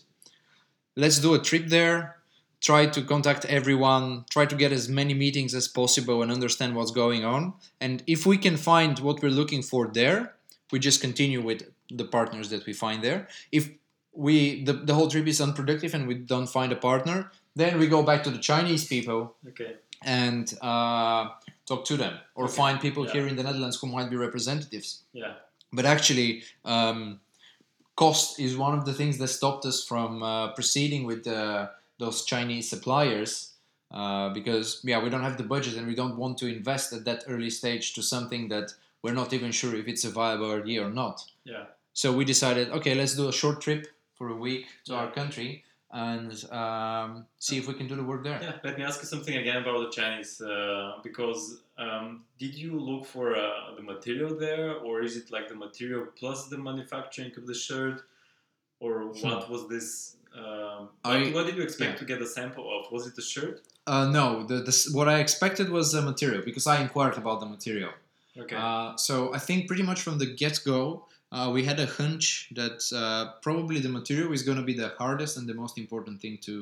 Let's 0.97 1.19
do 1.19 1.35
a 1.35 1.39
trip 1.39 1.67
there, 1.67 2.17
try 2.61 2.87
to 2.87 3.03
contact 3.03 3.45
everyone, 3.45 4.25
try 4.31 4.47
to 4.47 4.57
get 4.57 4.73
as 4.73 4.89
many 4.89 5.13
meetings 5.15 5.55
as 5.55 5.69
possible 5.69 6.23
and 6.23 6.33
understand 6.33 6.75
what's 6.75 6.91
going 6.91 7.25
on. 7.25 7.53
And 7.81 8.03
if 8.07 8.25
we 8.25 8.39
can 8.39 8.57
find 8.57 8.99
what 9.01 9.23
we're 9.23 9.31
looking 9.31 9.63
for 9.63 9.89
there, 9.89 10.35
we 10.73 10.79
just 10.79 11.01
continue 11.03 11.43
with 11.43 11.65
the 11.91 12.05
partners 12.05 12.49
that 12.51 12.65
we 12.67 12.73
find 12.73 13.05
there. 13.05 13.29
If 13.53 13.69
we 14.13 14.65
the, 14.65 14.73
the 14.73 14.95
whole 14.95 15.09
trip 15.09 15.27
is 15.27 15.41
unproductive 15.41 15.93
and 15.95 16.09
we 16.09 16.15
don't 16.15 16.47
find 16.49 16.73
a 16.73 16.77
partner, 16.77 17.31
then 17.55 17.79
we 17.79 17.87
go 17.87 18.03
back 18.03 18.25
to 18.25 18.31
the 18.31 18.39
Chinese 18.39 18.87
people 18.87 19.37
Okay. 19.49 19.75
and 20.03 20.53
uh, 20.63 21.29
talk 21.69 21.85
to 21.85 21.97
them 21.99 22.15
or 22.35 22.45
Okay. 22.45 22.55
find 22.57 22.81
people 22.81 23.05
Yeah. 23.05 23.13
here 23.13 23.27
in 23.29 23.37
the 23.37 23.43
Netherlands 23.43 23.77
who 23.79 23.87
might 23.89 24.09
be 24.09 24.17
representatives. 24.17 25.03
Yeah. 25.13 25.35
But 25.73 25.85
actually, 25.85 26.43
um, 26.65 27.21
cost 27.97 28.39
is 28.39 28.57
one 28.57 28.79
of 28.79 28.85
the 28.85 28.93
things 28.93 29.19
that 29.19 29.29
stopped 29.29 29.65
us 29.67 29.85
from 29.85 30.23
uh, 30.23 30.53
proceeding 30.53 31.05
with 31.05 31.27
uh, 31.27 31.69
those 31.99 32.25
Chinese 32.25 32.69
suppliers. 32.69 33.53
Uh, 33.91 34.29
because 34.31 34.81
yeah, 34.85 35.03
we 35.03 35.09
don't 35.09 35.23
have 35.23 35.37
the 35.37 35.45
budget 35.45 35.77
and 35.77 35.87
we 35.87 35.95
don't 35.95 36.17
want 36.17 36.37
to 36.37 36.47
invest 36.47 36.93
at 36.93 37.05
that 37.05 37.25
early 37.29 37.51
stage 37.51 37.95
to 37.95 38.03
something 38.03 38.49
that 38.49 38.73
we're 39.03 39.15
not 39.15 39.33
even 39.33 39.53
sure 39.53 39.77
if 39.77 39.87
it's 39.87 40.05
a 40.05 40.11
viable 40.11 40.51
idea 40.51 40.85
or 40.85 40.91
not. 40.91 41.25
Yeah. 41.45 41.65
So 41.93 42.13
we 42.13 42.25
decided, 42.25 42.69
okay, 42.71 42.95
let's 42.97 43.15
do 43.15 43.29
a 43.29 43.33
short 43.33 43.61
trip 43.61 43.87
for 44.19 44.29
a 44.29 44.35
week 44.35 44.67
to 44.87 44.93
Yeah. 44.93 44.99
our 44.99 45.11
country 45.13 45.63
and 45.93 46.45
um, 46.53 47.27
see 47.39 47.59
if 47.59 47.69
we 47.69 47.75
can 47.75 47.87
do 47.87 47.95
the 47.95 48.03
work 48.03 48.25
there. 48.25 48.39
Yeah, 48.43 48.53
let 48.65 48.77
me 48.77 48.85
ask 48.85 49.01
you 49.01 49.07
something 49.07 49.37
again 49.37 49.59
about 49.59 49.79
the 49.81 49.91
Chinese, 49.91 50.41
uh, 50.41 50.99
because 51.03 51.61
um, 51.79 52.25
did 52.39 52.55
you 52.55 52.79
look 52.79 53.07
for 53.07 53.37
uh, 53.37 53.75
the 53.77 53.83
material 53.83 54.37
there, 54.37 54.75
or 54.75 55.03
is 55.03 55.17
it 55.17 55.31
like 55.31 55.49
the 55.49 55.55
material 55.55 56.07
plus 56.19 56.49
the 56.49 56.59
manufacturing 56.59 57.33
of 57.37 57.47
the 57.47 57.55
shirt, 57.55 58.03
or 58.81 59.07
what 59.07 59.49
was 59.49 59.69
this? 59.69 60.17
Um, 60.37 60.91
what, 61.03 61.17
I- 61.17 61.31
what 61.31 61.47
did 61.47 61.57
you 61.57 61.63
expect 61.63 61.93
yeah. 61.93 61.99
to 61.99 62.05
get 62.05 62.21
a 62.21 62.27
sample 62.27 62.67
of? 62.79 62.91
Was 62.93 63.07
it 63.07 63.17
a 63.17 63.23
shirt? 63.23 63.63
Uh, 63.87 64.07
no, 64.09 64.45
the, 64.45 64.57
the, 64.57 64.89
what 64.93 65.09
I 65.09 65.21
expected 65.21 65.71
was 65.71 65.93
the 65.93 66.03
material 66.03 66.43
because 66.45 66.67
I 66.67 66.83
inquired 66.83 67.17
about 67.17 67.39
the 67.39 67.47
material. 67.47 67.91
Okay. 68.37 68.57
Uh, 68.57 68.97
so 68.97 69.33
I 69.33 69.39
think 69.39 69.69
pretty 69.69 69.85
much 69.85 70.03
from 70.03 70.19
the 70.19 70.27
get 70.27 70.61
go, 70.65 71.07
uh, 71.37 71.49
we 71.57 71.61
had 71.71 71.79
a 71.87 71.89
hunch 72.01 72.27
that 72.61 72.79
uh, 73.03 73.25
probably 73.47 73.79
the 73.87 73.93
material 74.01 74.33
is 74.33 74.43
going 74.49 74.61
to 74.63 74.67
be 74.73 74.77
the 74.85 74.91
hardest 75.01 75.33
and 75.39 75.45
the 75.51 75.55
most 75.63 75.75
important 75.85 76.17
thing 76.23 76.37
to 76.49 76.55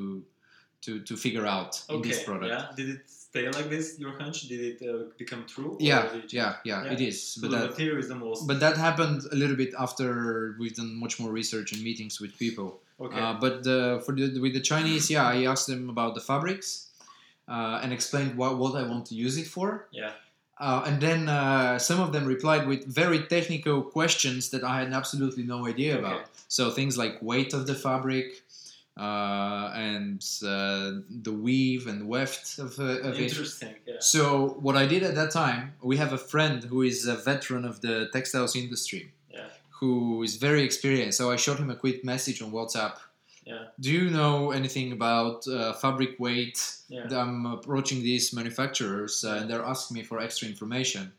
to, 0.84 1.00
to 1.08 1.14
figure 1.16 1.46
out 1.56 1.72
in 1.88 2.02
this 2.02 2.22
product. 2.28 2.50
Yeah. 2.54 2.66
Did 2.78 2.88
it 2.94 3.02
stay 3.08 3.44
like 3.56 3.68
this? 3.74 3.86
Your 4.02 4.14
hunch? 4.22 4.38
Did 4.52 4.60
it 4.70 4.78
uh, 4.90 5.04
become 5.22 5.42
true? 5.54 5.72
Yeah, 5.80 6.02
did 6.02 6.16
it 6.16 6.20
change? 6.22 6.34
yeah, 6.40 6.52
yeah, 6.70 6.84
Yeah. 6.84 6.92
it 6.94 7.00
is. 7.08 7.16
So 7.30 7.40
But 7.42 7.50
the 7.52 7.56
that, 7.58 7.70
material 7.70 7.98
is 8.04 8.08
the 8.14 8.20
most. 8.26 8.46
but 8.50 8.58
that 8.64 8.76
happened 8.86 9.18
a 9.34 9.36
little 9.42 9.56
bit 9.62 9.72
after 9.86 10.06
we've 10.60 10.76
done 10.80 10.92
much 11.04 11.14
more 11.20 11.30
research 11.40 11.68
and 11.72 11.80
meetings 11.88 12.14
with 12.22 12.32
people. 12.44 12.68
okay. 13.04 13.18
Uh, 13.18 13.34
but 13.44 13.54
the, 13.68 14.02
for 14.04 14.12
the, 14.18 14.26
with 14.44 14.52
the 14.58 14.64
Chinese, 14.72 15.04
yeah, 15.14 15.26
I 15.26 15.46
asked 15.52 15.68
them 15.72 15.88
about 15.94 16.14
the 16.18 16.20
fabrics 16.30 16.68
uh, 17.54 17.80
and 17.82 17.88
explained 17.98 18.32
what, 18.40 18.52
what 18.62 18.72
I 18.80 18.84
want 18.92 19.06
to 19.10 19.14
use 19.26 19.36
it 19.42 19.48
for. 19.56 19.88
yeah. 20.00 20.12
Uh, 20.58 20.84
and 20.86 21.00
then 21.00 21.28
uh, 21.28 21.78
some 21.78 22.00
of 22.00 22.12
them 22.12 22.24
replied 22.24 22.66
with 22.68 22.84
very 22.86 23.20
technical 23.24 23.82
questions 23.82 24.50
that 24.50 24.62
I 24.62 24.80
had 24.80 24.92
absolutely 24.92 25.42
no 25.42 25.66
idea 25.66 25.96
Okay. 25.96 26.00
about. 26.06 26.26
So 26.48 26.70
things 26.70 26.96
like 26.96 27.20
weight 27.20 27.52
of 27.52 27.66
the 27.66 27.74
fabric 27.74 28.42
uh, 28.96 29.72
and 29.74 30.24
uh, 30.46 31.00
the 31.10 31.32
weave 31.32 31.88
and 31.88 32.06
weft 32.06 32.58
of, 32.60 32.78
uh, 32.78 32.84
of 33.08 33.18
it. 33.18 33.22
Interesting. 33.30 33.74
Yeah. 33.86 33.94
So 33.98 34.56
what 34.60 34.76
I 34.76 34.86
did 34.86 35.02
at 35.02 35.16
that 35.16 35.32
time, 35.32 35.72
we 35.82 35.96
have 35.96 36.12
a 36.12 36.18
friend 36.18 36.62
who 36.62 36.82
is 36.82 37.06
a 37.06 37.16
veteran 37.16 37.64
of 37.64 37.80
the 37.80 38.08
textiles 38.12 38.54
industry, 38.54 39.12
Yeah. 39.32 39.48
who 39.80 40.22
is 40.22 40.36
very 40.36 40.62
experienced. 40.62 41.18
So 41.18 41.32
I 41.32 41.36
shot 41.36 41.58
him 41.58 41.70
a 41.70 41.76
quick 41.76 42.04
message 42.04 42.40
on 42.40 42.52
WhatsApp. 42.52 42.94
Yeah. 43.44 43.64
Do 43.78 43.90
you 43.90 44.10
know 44.10 44.52
anything 44.52 44.92
about 44.92 45.46
uh, 45.46 45.72
fabric 45.74 46.18
weight? 46.18 46.58
Yeah. 46.88 47.06
I'm 47.10 47.46
approaching 47.46 48.02
these 48.02 48.32
manufacturers 48.32 49.24
uh, 49.24 49.38
and 49.40 49.50
they're 49.50 49.64
asking 49.64 49.96
me 49.96 50.02
for 50.02 50.18
extra 50.18 50.48
information. 50.48 51.12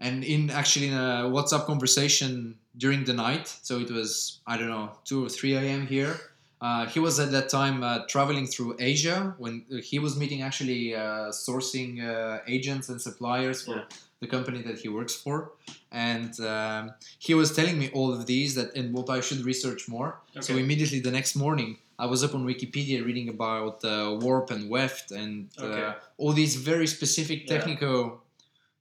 And 0.00 0.24
in 0.24 0.50
actually 0.50 0.88
in 0.88 0.94
a 0.94 1.28
WhatsApp 1.28 1.66
conversation 1.66 2.56
during 2.76 3.04
the 3.04 3.12
night, 3.12 3.48
so 3.62 3.78
it 3.78 3.90
was 3.90 4.40
I 4.46 4.56
don't 4.56 4.68
know 4.68 4.92
two 5.04 5.26
or 5.26 5.28
three 5.28 5.54
a.m. 5.54 5.86
here. 5.86 6.18
Uh, 6.62 6.86
he 6.86 7.00
was 7.00 7.18
at 7.18 7.30
that 7.32 7.48
time 7.48 7.82
uh, 7.82 8.00
traveling 8.06 8.46
through 8.46 8.76
Asia 8.78 9.34
when 9.38 9.64
uh, 9.72 9.76
he 9.76 9.98
was 9.98 10.16
meeting 10.16 10.42
actually 10.42 10.94
uh, 10.94 11.30
sourcing 11.30 12.02
uh, 12.02 12.38
agents 12.46 12.88
and 12.90 13.00
suppliers 13.00 13.62
for 13.62 13.76
Yeah. 13.76 13.84
The 14.20 14.26
company 14.26 14.60
that 14.62 14.78
he 14.78 14.88
works 14.88 15.14
for, 15.14 15.52
and 15.90 16.38
um, 16.40 16.92
he 17.18 17.32
was 17.34 17.54
telling 17.54 17.78
me 17.78 17.90
all 17.94 18.12
of 18.12 18.26
these 18.26 18.54
that 18.54 18.74
and 18.76 18.92
what 18.94 19.08
I 19.10 19.20
should 19.20 19.40
research 19.44 19.88
more. 19.88 20.20
So 20.40 20.56
immediately 20.56 21.00
the 21.00 21.10
next 21.10 21.34
morning, 21.36 21.78
I 21.98 22.06
was 22.06 22.22
up 22.22 22.34
on 22.34 22.46
Wikipedia 22.46 23.04
reading 23.04 23.28
about 23.30 23.84
uh, 23.84 24.18
warp 24.20 24.50
and 24.50 24.68
weft 24.70 25.10
and 25.10 25.48
Okay. 25.58 25.82
uh, 25.82 25.94
all 26.18 26.32
these 26.32 26.56
very 26.56 26.86
specific 26.86 27.38
Yeah. 27.42 27.56
technical 27.58 28.22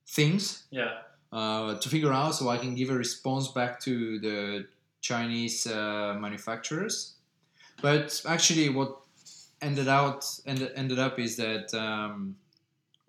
things 0.08 0.64
Yeah. 0.72 0.92
uh, 1.32 1.76
to 1.80 1.90
figure 1.90 2.12
out 2.14 2.36
so 2.36 2.50
I 2.50 2.58
can 2.58 2.76
give 2.76 2.90
a 2.90 2.96
response 2.98 3.48
back 3.50 3.80
to 3.82 4.20
the 4.20 4.68
Chinese 5.02 5.66
uh, 5.68 6.18
manufacturers. 6.20 7.14
But 7.82 8.22
actually, 8.26 8.68
what 8.70 8.92
ended 9.62 9.88
out 9.88 10.26
ended, 10.46 10.72
ended 10.76 11.00
up 11.00 11.18
is 11.20 11.36
that 11.38 11.74
um, 11.74 12.36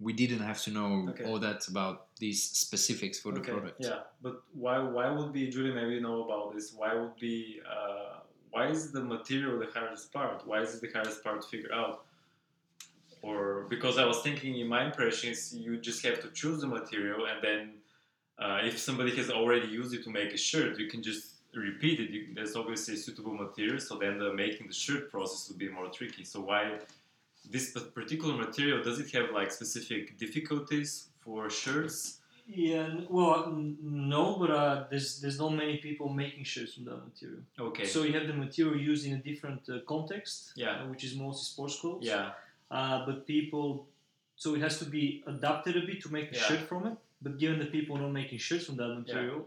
we 0.00 0.12
didn't 0.12 0.40
have 0.40 0.60
to 0.62 0.70
know 0.70 1.08
Okay. 1.10 1.24
all 1.24 1.38
that 1.38 1.68
about 1.68 1.96
these 2.18 2.42
specifics 2.42 3.18
for 3.20 3.32
the 3.32 3.40
okay. 3.40 3.52
product. 3.52 3.76
Yeah, 3.80 4.00
but 4.22 4.42
why 4.54 4.78
why 4.78 5.10
would 5.10 5.32
be 5.32 5.48
Julie? 5.48 5.72
Maybe 5.72 6.00
know 6.00 6.24
about 6.24 6.54
this. 6.54 6.72
Why 6.72 6.94
would 6.94 7.16
be 7.16 7.60
uh, 7.74 8.20
why 8.50 8.68
is 8.68 8.92
the 8.92 9.02
material 9.02 9.58
the 9.58 9.66
hardest 9.66 10.12
part? 10.12 10.46
Why 10.46 10.60
is 10.60 10.74
it 10.74 10.80
the 10.80 10.90
hardest 10.96 11.22
part 11.22 11.42
to 11.42 11.48
figure 11.48 11.72
out? 11.72 12.04
Or 13.22 13.66
because 13.68 13.98
I 13.98 14.06
was 14.06 14.22
thinking 14.22 14.58
in 14.58 14.68
my 14.68 14.82
impression 14.86 15.30
is 15.30 15.54
you 15.54 15.76
just 15.76 16.02
have 16.06 16.20
to 16.22 16.28
choose 16.30 16.62
the 16.62 16.66
material 16.66 17.26
and 17.26 17.38
then 17.42 17.62
uh, 18.38 18.58
if 18.64 18.78
somebody 18.78 19.14
has 19.16 19.30
already 19.30 19.68
used 19.68 19.92
it 19.92 20.02
to 20.04 20.10
make 20.10 20.32
a 20.32 20.36
shirt, 20.38 20.78
you 20.78 20.88
can 20.88 21.02
just 21.02 21.34
repeat 21.54 22.00
it. 22.00 22.10
You, 22.10 22.28
there's 22.34 22.56
obviously 22.56 22.96
suitable 22.96 23.34
material, 23.34 23.78
so 23.78 23.98
then 23.98 24.18
the 24.18 24.32
making 24.32 24.68
the 24.68 24.72
shirt 24.72 25.10
process 25.10 25.48
would 25.48 25.58
be 25.58 25.68
more 25.68 25.88
tricky. 25.88 26.24
So 26.24 26.40
why 26.40 26.78
this 27.48 27.72
particular 27.94 28.34
material 28.36 28.82
does 28.82 28.98
it 29.00 29.10
have 29.12 29.30
like 29.32 29.50
specific 29.50 30.18
difficulties 30.18 31.08
for 31.20 31.48
shirts? 31.50 32.18
Yeah, 32.46 32.88
well, 33.08 33.44
n- 33.46 33.76
no, 33.80 34.36
but 34.40 34.50
uh, 34.50 34.84
there's 34.90 35.20
there's 35.20 35.38
not 35.38 35.50
many 35.54 35.76
people 35.78 36.08
making 36.08 36.44
shirts 36.44 36.74
from 36.74 36.84
that 36.86 36.98
material. 37.06 37.42
Okay. 37.58 37.84
So 37.86 38.02
you 38.02 38.12
have 38.18 38.26
the 38.26 38.34
material 38.34 38.76
used 38.76 39.06
in 39.06 39.14
a 39.14 39.22
different 39.30 39.62
uh, 39.68 39.78
context, 39.86 40.52
Yeah. 40.56 40.82
uh, 40.82 40.88
which 40.88 41.04
is 41.04 41.14
mostly 41.14 41.44
sports 41.44 41.78
clothes. 41.80 42.04
yeah. 42.06 42.32
Uh, 42.70 43.04
but 43.06 43.26
people, 43.26 43.86
so 44.36 44.54
it 44.56 44.60
has 44.62 44.78
to 44.78 44.84
be 44.84 45.22
adapted 45.26 45.76
a 45.76 45.80
bit 45.86 46.00
to 46.02 46.08
make 46.12 46.32
a 46.32 46.34
Yeah. 46.36 46.42
shirt 46.46 46.60
from 46.68 46.86
it. 46.86 46.96
But 47.22 47.38
given 47.38 47.58
that 47.60 47.70
people 47.72 47.96
are 47.96 48.00
not 48.02 48.12
making 48.12 48.38
shirts 48.38 48.64
from 48.66 48.76
that 48.76 48.88
material, 48.88 49.46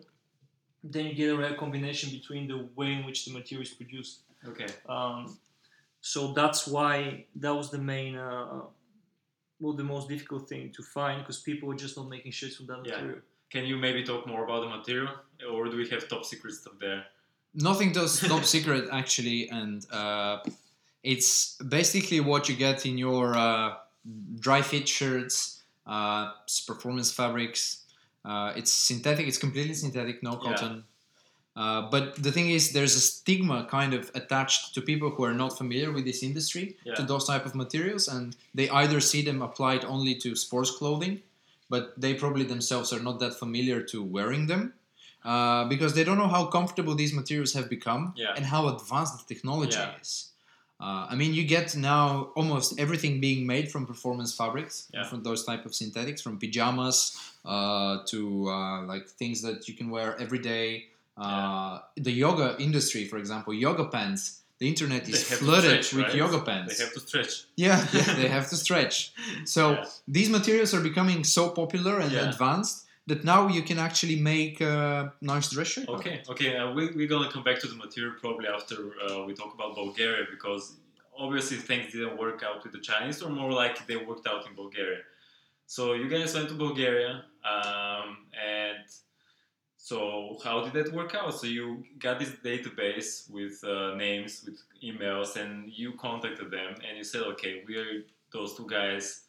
then 0.83 1.05
you 1.07 1.13
get 1.15 1.29
a 1.33 1.37
rare 1.37 1.55
combination 1.55 2.09
between 2.11 2.47
the 2.47 2.67
way 2.75 2.93
in 2.93 3.05
which 3.05 3.25
the 3.25 3.31
material 3.33 3.63
is 3.63 3.73
produced. 3.73 4.19
Okay. 4.45 4.67
Um, 4.87 5.37
so 6.05 6.33
that's 6.33 6.67
why 6.67 7.25
that 7.43 7.53
was 7.55 7.71
the 7.71 7.77
main, 7.77 8.15
uh, 8.17 8.61
well, 9.61 9.73
the 9.73 9.85
most 9.85 10.09
difficult 10.09 10.49
thing 10.49 10.69
to 10.73 10.83
find 10.83 11.21
because 11.21 11.39
people 11.39 11.69
were 11.69 11.75
just 11.85 11.95
not 11.95 12.09
making 12.09 12.31
shirts 12.33 12.57
from 12.57 12.67
that 12.67 12.79
Yeah. 12.85 12.91
material. 12.97 13.19
Can 13.49 13.65
you 13.65 13.77
maybe 13.77 14.03
talk 14.03 14.27
more 14.27 14.43
about 14.43 14.59
the 14.65 14.69
material, 14.77 15.13
or 15.49 15.69
do 15.69 15.77
we 15.77 15.87
have 15.89 16.09
top 16.09 16.25
secret 16.25 16.53
stuff 16.55 16.73
there? 16.79 17.05
Nothing 17.53 17.93
does 17.93 18.19
top 18.19 18.43
secret 18.55 18.89
actually, 18.91 19.47
and 19.49 19.79
uh, 19.91 20.39
it's 21.03 21.55
basically 21.79 22.19
what 22.19 22.49
you 22.49 22.55
get 22.57 22.85
in 22.85 22.97
your 22.97 23.35
uh, 23.37 23.75
Dri-FIT 24.45 24.85
shirts, 24.89 25.63
uh, 25.87 26.31
performance 26.67 27.11
fabrics. 27.13 27.85
Uh, 28.25 28.51
it's 28.57 28.73
synthetic. 28.73 29.27
It's 29.27 29.37
completely 29.37 29.75
synthetic, 29.75 30.21
no 30.23 30.33
Yeah. 30.43 30.79
Uh, 31.55 31.81
but 31.89 32.15
the 32.21 32.31
thing 32.31 32.49
is, 32.49 32.71
there's 32.71 32.95
a 32.95 32.99
stigma 32.99 33.67
kind 33.69 33.93
of 33.93 34.09
attached 34.15 34.73
to 34.73 34.81
people 34.81 35.09
who 35.11 35.23
are 35.23 35.33
not 35.35 35.55
familiar 35.57 35.91
with 35.91 36.03
this 36.05 36.23
industry 36.23 36.75
Yeah. 36.83 36.95
to 36.95 37.03
those 37.03 37.25
type 37.27 37.45
of 37.45 37.53
materials, 37.53 38.07
and 38.07 38.35
they 38.55 38.69
either 38.69 38.99
see 38.99 39.21
them 39.21 39.41
applied 39.41 39.85
only 39.85 40.15
to 40.15 40.35
sports 40.35 40.71
clothing, 40.71 41.21
but 41.69 41.93
they 41.99 42.13
probably 42.15 42.43
themselves 42.45 42.91
are 42.91 42.99
not 42.99 43.19
that 43.19 43.37
familiar 43.37 43.81
to 43.91 44.01
wearing 44.03 44.47
them. 44.47 44.73
Uh, 45.23 45.63
because 45.69 45.93
they 45.93 46.03
don't 46.03 46.17
know 46.17 46.27
how 46.27 46.45
comfortable 46.47 46.95
these 46.95 47.13
materials 47.13 47.53
have 47.53 47.69
become 47.69 48.11
Yeah. 48.17 48.33
and 48.35 48.45
how 48.45 48.67
advanced 48.67 49.13
the 49.19 49.33
technology 49.33 49.77
Yeah. 49.77 49.95
is. 50.01 50.31
Uh, 50.81 51.07
I 51.11 51.15
mean, 51.15 51.33
you 51.33 51.45
get 51.45 51.77
now 51.77 52.31
almost 52.35 52.77
everything 52.77 53.21
being 53.21 53.47
made 53.47 53.71
from 53.71 53.85
performance 53.85 54.33
fabrics, 54.35 54.89
Yeah. 54.93 55.05
from 55.05 55.23
those 55.23 55.45
type 55.45 55.65
of 55.65 55.73
synthetics, 55.73 56.21
from 56.21 56.37
pajamas 56.39 57.15
uh, 57.45 57.99
to 58.07 58.49
uh, 58.49 58.81
like 58.85 59.07
things 59.07 59.41
that 59.43 59.67
you 59.69 59.75
can 59.75 59.89
wear 59.89 60.17
every 60.19 60.39
day. 60.39 60.87
Uh, 61.17 61.79
The 61.97 62.11
yoga 62.11 62.55
industry, 62.59 63.05
for 63.05 63.17
example, 63.17 63.53
yoga 63.53 63.85
pants. 63.85 64.41
The 64.59 64.67
internet 64.67 65.03
is 65.09 65.13
They 65.23 65.29
have 65.31 65.39
to 65.39 65.45
flooded 65.45 65.83
stretch, 65.83 65.93
with 65.93 66.05
right? 66.07 66.15
yoga 66.23 66.39
pants. 66.49 66.77
They 66.77 66.83
have 66.85 66.93
to 66.93 66.99
stretch. 66.99 67.33
Yeah, 67.55 67.79
yeah, 67.93 68.13
they 68.19 68.27
have 68.37 68.47
to 68.51 68.55
stretch. 68.65 68.95
So 69.55 69.63
Yeah. 69.71 69.85
these 70.17 70.29
materials 70.37 70.73
are 70.75 70.83
becoming 70.91 71.19
so 71.37 71.43
popular 71.61 71.95
and 72.03 72.11
Yeah. 72.11 72.29
advanced 72.29 72.75
that 73.09 73.19
now 73.33 73.41
you 73.57 73.63
can 73.69 73.79
actually 73.87 74.15
make 74.33 74.55
uh, 74.61 75.09
nice 75.33 75.47
dress 75.53 75.67
shirt. 75.73 75.87
Okay, 75.97 76.15
okay. 76.33 76.49
Uh, 76.59 76.71
we, 76.75 76.81
we're 76.97 77.11
gonna 77.15 77.31
come 77.35 77.43
back 77.49 77.59
to 77.63 77.67
the 77.73 77.75
material 77.85 78.13
probably 78.23 78.47
after 78.57 78.77
uh, 79.03 79.25
we 79.27 79.31
talk 79.41 79.51
about 79.57 79.71
Bulgaria 79.83 80.23
because 80.35 80.63
obviously 81.25 81.57
things 81.69 81.85
didn't 81.91 82.17
work 82.25 82.39
out 82.47 82.59
with 82.63 82.71
the 82.77 82.83
Chinese, 82.89 83.17
or 83.23 83.29
more 83.41 83.51
like 83.63 83.75
they 83.89 83.97
worked 84.09 84.25
out 84.31 84.41
in 84.47 84.53
Bulgaria. 84.63 85.01
So 85.75 85.81
you 86.01 86.07
guys 86.15 86.29
went 86.37 86.47
to 86.53 86.57
Bulgaria, 86.67 87.11
um, 87.53 88.07
and 88.57 88.85
so 89.83 90.37
how 90.41 90.63
did 90.63 90.71
that 90.75 90.93
work 90.93 91.13
out? 91.13 91.37
So 91.37 91.45
you 91.45 91.83
got 91.99 92.17
this 92.17 92.29
database 92.41 93.29
with 93.29 93.61
uh, 93.65 93.95
names, 93.95 94.45
with 94.45 94.63
emails, 94.81 95.35
and 95.35 95.69
you 95.69 95.91
contacted 95.97 96.51
them, 96.51 96.75
and 96.87 96.97
you 96.97 97.03
said, 97.03 97.23
okay, 97.33 97.63
we 97.67 97.75
are 97.75 98.05
those 98.31 98.55
two 98.55 98.65
guys. 98.65 99.23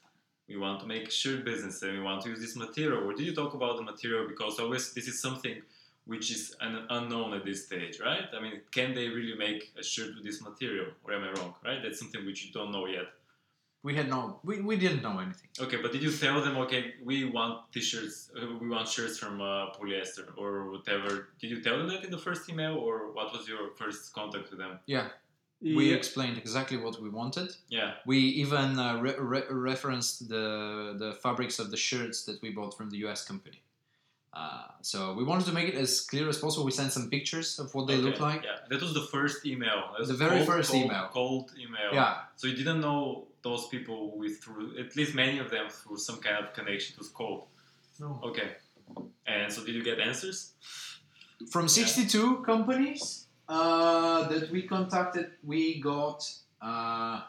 We 0.49 0.57
want 0.57 0.79
to 0.83 0.87
make 0.87 1.11
shirt 1.11 1.45
business, 1.45 1.83
and 1.83 1.95
we 1.95 2.01
want 2.05 2.23
to 2.23 2.29
use 2.29 2.39
this 2.39 2.55
material. 2.55 3.03
Or 3.03 3.15
did 3.15 3.27
you 3.27 3.35
talk 3.35 3.55
about 3.55 3.79
the 3.79 3.83
material 3.83 4.29
because 4.29 4.61
always 4.61 4.95
this 4.95 5.09
is 5.09 5.21
something 5.21 5.61
which 6.07 6.31
is 6.31 6.55
an 6.61 6.87
unknown 6.89 7.35
at 7.35 7.45
this 7.45 7.67
stage, 7.67 7.99
right? 7.99 8.27
I 8.33 8.41
mean, 8.41 8.61
can 8.71 8.95
they 8.95 9.09
really 9.09 9.37
make 9.37 9.73
a 9.77 9.83
shirt 9.83 10.15
with 10.15 10.23
this 10.23 10.41
material, 10.41 10.87
or 11.03 11.15
am 11.15 11.25
I 11.25 11.33
wrong? 11.33 11.55
Right? 11.65 11.81
That's 11.83 11.99
something 11.99 12.25
which 12.25 12.45
you 12.45 12.53
don't 12.53 12.71
know 12.71 12.87
yet. 12.87 13.07
We 13.85 13.95
had 13.95 14.09
no, 14.09 14.41
we, 14.43 14.63
we 14.63 14.77
didn't 14.79 15.03
know 15.03 15.19
anything. 15.19 15.49
Okay, 15.61 15.77
but 15.83 15.93
did 15.93 16.03
you 16.03 16.11
tell 16.11 16.41
them, 16.43 16.57
okay, 16.65 16.95
we 17.05 17.27
want 17.27 17.71
t-shirts, 17.71 18.31
uh, 18.35 18.47
we 18.59 18.67
want 18.71 18.89
shirts 18.89 19.19
from 19.19 19.43
uh, 19.43 19.73
polyester 19.77 20.25
or 20.39 20.71
whatever? 20.71 21.29
Did 21.39 21.51
you 21.51 21.61
tell 21.63 21.77
them 21.77 21.89
that 21.89 22.03
in 22.03 22.11
the 22.11 22.23
first 22.27 22.49
email, 22.49 22.77
or 22.77 23.13
what 23.13 23.31
was 23.37 23.47
your 23.47 23.73
first 23.77 24.15
contact 24.15 24.49
with 24.51 24.59
them? 24.59 24.79
Yeah, 24.87 25.09
we 25.61 25.91
Yeah. 25.91 25.97
explained 26.01 26.39
exactly 26.39 26.79
what 26.79 26.95
we 27.05 27.11
wanted. 27.11 27.49
Yeah, 27.69 27.93
We 28.07 28.19
even 28.45 28.79
uh, 28.79 29.03
re- 29.07 29.19
re- 29.35 29.49
referenced 29.71 30.15
the 30.35 30.47
the 31.03 31.11
fabrics 31.25 31.57
of 31.63 31.67
the 31.71 31.77
shirts 31.89 32.19
that 32.27 32.37
we 32.43 32.49
bought 32.59 32.73
from 32.79 32.89
the 32.93 32.99
U.S. 33.05 33.21
company. 33.31 33.61
Uh, 34.33 34.67
so 34.81 34.99
we 35.19 35.25
wanted 35.31 35.47
to 35.51 35.53
make 35.59 35.69
it 35.73 35.77
as 35.87 35.91
clear 36.11 36.27
as 36.35 36.39
possible. 36.45 36.65
We 36.65 36.73
sent 36.83 36.91
some 36.99 37.07
pictures 37.17 37.49
of 37.63 37.67
what 37.75 37.85
they 37.91 37.99
look 38.07 38.19
like. 38.29 38.41
Yeah, 38.49 38.57
that 38.71 38.81
was 38.87 38.93
the 39.01 39.07
first 39.17 39.39
email. 39.53 39.79
That 39.93 40.01
was 40.05 40.09
The 40.09 40.21
very 40.27 40.39
cold, 40.39 40.49
first 40.53 40.71
cold, 40.73 40.85
email. 40.87 41.05
Cold 41.21 41.47
email. 41.65 41.91
Yeah, 41.99 42.15
So 42.39 42.45
you 42.49 42.57
didn't 42.63 42.81
know 42.81 43.27
those 43.45 43.69
people 43.69 44.17
with 44.19 44.35
through 44.43 44.77
at 44.81 44.97
least 44.97 45.15
many 45.15 45.39
of 45.39 45.49
them 45.51 45.67
through 45.71 45.99
some 45.99 46.19
kind 46.27 46.39
of 46.45 46.53
connection 46.55 46.97
to 46.97 47.05
Cold. 47.13 47.45
No. 48.01 48.21
Okay. 48.25 48.49
And 49.27 49.53
so 49.53 49.65
did 49.65 49.75
you 49.77 49.85
get 49.85 50.01
answers? 50.01 50.53
from 51.51 51.69
62 51.69 52.43
companies 52.43 53.27
uh, 53.49 54.27
that 54.29 54.51
we 54.51 54.63
contacted, 54.63 55.27
we 55.45 55.81
got 55.81 56.21
uh, 56.63 57.21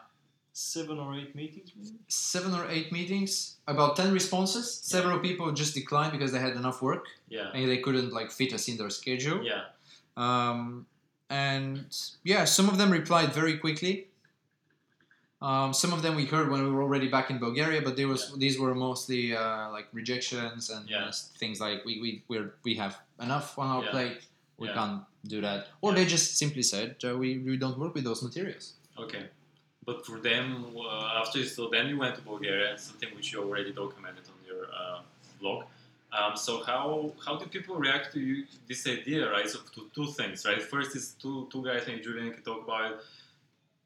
Seven 0.58 0.98
or 0.98 1.14
eight 1.14 1.34
meetings, 1.34 1.70
maybe? 1.76 1.98
seven 2.08 2.54
or 2.54 2.66
eight 2.70 2.90
meetings, 2.90 3.56
about 3.68 3.94
10 3.96 4.10
responses. 4.10 4.72
Several 4.82 5.18
people 5.18 5.52
just 5.52 5.74
declined 5.74 6.12
because 6.12 6.32
they 6.32 6.38
had 6.38 6.54
enough 6.56 6.80
work 6.80 7.04
Yeah. 7.28 7.50
and 7.52 7.68
they 7.68 7.76
couldn't 7.78 8.10
like 8.18 8.30
fit 8.30 8.54
us 8.54 8.66
in 8.68 8.78
their 8.78 8.88
schedule. 8.88 9.44
Yeah. 9.44 9.64
Um, 10.16 10.86
and 11.28 11.84
yeah, 12.24 12.44
some 12.46 12.70
of 12.70 12.78
them 12.78 12.90
replied 12.90 13.34
very 13.34 13.58
quickly. 13.58 14.08
Um, 15.42 15.74
some 15.74 15.92
of 15.92 16.00
them 16.02 16.16
we 16.16 16.24
heard 16.24 16.50
when 16.50 16.62
we 16.64 16.70
were 16.70 16.82
already 16.82 17.08
back 17.08 17.30
in 17.30 17.38
Bulgaria, 17.38 17.82
but 17.82 17.94
they 17.96 18.06
was 18.06 18.32
these 18.38 18.58
were 18.58 18.74
mostly 18.74 19.36
uh, 19.36 19.70
like 19.70 19.86
rejections 19.92 20.70
and 20.70 20.88
Yeah. 20.88 21.10
things 21.38 21.60
like 21.60 21.84
we 21.84 22.00
we 22.00 22.22
we're, 22.28 22.54
we 22.64 22.74
have 22.76 22.94
enough 23.20 23.58
on 23.58 23.66
our 23.74 23.84
Yeah. 23.84 23.90
plate, 23.94 24.18
we 24.56 24.68
Yeah. 24.68 24.74
can't 24.78 25.02
do 25.26 25.38
that, 25.42 25.58
or 25.82 25.90
Yeah. 25.90 25.96
they 25.98 26.04
just 26.06 26.28
simply 26.42 26.62
said 26.62 26.88
uh, 27.04 27.14
we 27.22 27.28
we 27.48 27.56
don't 27.58 27.78
work 27.78 27.92
with 27.94 28.04
those 28.04 28.22
materials. 28.28 28.64
Okay. 29.04 29.24
But 29.88 30.06
for 30.06 30.18
them, 30.18 30.46
uh, 30.76 31.20
after 31.20 31.44
so 31.56 31.68
then 31.74 31.84
you 31.90 31.96
went 32.04 32.14
to 32.18 32.22
Bulgaria, 32.32 32.68
something 32.88 33.10
which 33.16 33.28
you 33.32 33.38
already 33.46 33.72
documented 33.82 34.24
on 34.34 34.38
your 34.50 34.62
uh, 34.80 34.98
blog. 35.40 35.60
Um, 36.18 36.32
so 36.46 36.52
how 36.70 37.12
how 37.24 37.34
did 37.40 37.48
people 37.56 37.74
react 37.86 38.06
to 38.14 38.18
you, 38.28 38.34
this 38.70 38.82
idea, 38.86 39.20
right? 39.34 39.48
So 39.54 39.58
to 39.74 39.80
two 39.96 40.06
things, 40.18 40.36
right? 40.48 40.62
First 40.74 40.90
is 41.00 41.04
two 41.22 41.36
two 41.52 41.62
guys, 41.68 41.82
and 41.90 42.02
Julian 42.06 42.28
can 42.34 42.42
talk 42.50 42.60
about 42.66 42.84
it. 42.90 42.96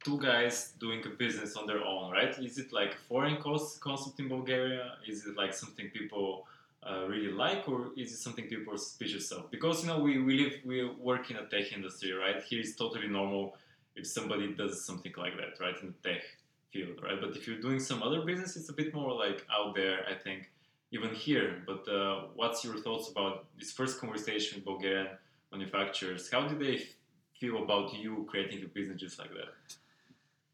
Two 0.04 0.18
guys 0.18 0.72
doing 0.80 1.02
a 1.04 1.10
business 1.10 1.56
on 1.56 1.66
their 1.66 1.82
own, 1.84 2.10
right? 2.10 2.36
Is 2.38 2.56
it 2.58 2.72
like 2.72 2.92
a 2.94 3.02
foreign 3.08 3.36
concept 3.42 4.18
in 4.18 4.28
Bulgaria? 4.28 4.94
Is 5.06 5.26
it 5.26 5.36
like 5.36 5.52
something 5.52 5.90
people 5.90 6.46
uh, 6.82 7.04
really 7.06 7.30
like, 7.30 7.68
or 7.68 7.90
is 7.96 8.12
it 8.12 8.16
something 8.16 8.46
people 8.46 8.72
are 8.72 8.78
suspicious 8.78 9.30
of? 9.30 9.50
Because 9.50 9.82
you 9.82 9.88
know 9.88 10.00
we, 10.00 10.18
we 10.22 10.38
live 10.42 10.54
we 10.64 10.88
work 11.10 11.30
in 11.30 11.36
a 11.36 11.46
tech 11.46 11.72
industry, 11.72 12.12
right? 12.12 12.42
Here 12.42 12.60
is 12.60 12.76
totally 12.76 13.08
normal 13.08 13.56
if 13.94 14.06
somebody 14.06 14.54
does 14.54 14.84
something 14.84 15.12
like 15.16 15.36
that, 15.36 15.62
right, 15.62 15.74
in 15.82 15.94
the 15.94 16.08
tech 16.08 16.22
field, 16.72 16.98
right? 17.02 17.20
But 17.20 17.36
if 17.36 17.46
you're 17.46 17.60
doing 17.60 17.80
some 17.80 18.02
other 18.02 18.22
business, 18.22 18.56
it's 18.56 18.70
a 18.70 18.72
bit 18.72 18.94
more 18.94 19.12
like 19.12 19.44
out 19.52 19.74
there, 19.74 19.98
I 20.08 20.14
think, 20.14 20.50
even 20.92 21.10
here. 21.14 21.62
But 21.66 21.88
uh, 21.88 22.22
what's 22.34 22.64
your 22.64 22.76
thoughts 22.78 23.10
about 23.10 23.46
this 23.58 23.72
first 23.72 24.00
conversation 24.00 24.58
with 24.58 24.64
Bulgarian 24.64 25.08
manufacturers? 25.52 26.30
How 26.30 26.46
do 26.46 26.56
they 26.58 26.86
feel 27.38 27.62
about 27.62 27.94
you 27.94 28.26
creating 28.30 28.62
a 28.64 28.68
business 28.68 29.00
just 29.00 29.18
like 29.18 29.30
that? 29.30 29.76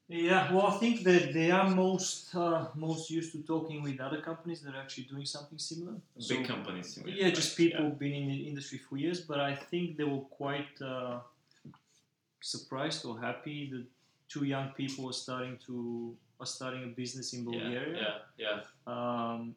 Yeah, 0.09 0.53
well, 0.53 0.69
I 0.69 0.77
think 0.79 1.03
that 1.03 1.33
they 1.35 1.51
are 1.51 1.69
most 1.69 2.33
uh, 2.35 2.67
most 2.77 3.11
used 3.11 3.33
to 3.33 3.39
talking 3.43 3.83
with 3.83 3.99
other 4.01 4.21
companies 4.21 4.61
that 4.63 4.75
are 4.75 4.81
actually 4.81 5.05
doing 5.05 5.27
something 5.27 5.59
similar. 5.59 5.95
Big 6.29 6.47
companies. 6.47 6.97
you 6.97 7.05
mean, 7.05 7.17
Yeah, 7.17 7.25
like, 7.25 7.35
just 7.35 7.57
people 7.57 7.91
been 7.91 8.13
in 8.15 8.29
the 8.29 8.41
industry 8.51 8.79
for 8.79 8.97
years, 8.97 9.21
but 9.21 9.41
I 9.41 9.55
think 9.57 9.97
they 9.97 10.05
were 10.05 10.27
quite 10.43 10.81
uh, 10.81 11.19
surprised 12.41 13.05
or 13.05 13.19
happy 13.21 13.69
that 13.73 13.85
two 14.29 14.45
young 14.45 14.69
people 14.71 15.09
are 15.11 15.13
starting 15.13 15.59
to 15.67 16.15
are 16.39 16.47
starting 16.47 16.85
a 16.85 16.93
business 17.03 17.33
in 17.33 17.41
Yeah, 17.41 17.51
Bulgaria. 17.61 17.97
yeah, 18.03 18.17
yeah, 18.45 18.93
Um, 18.93 19.57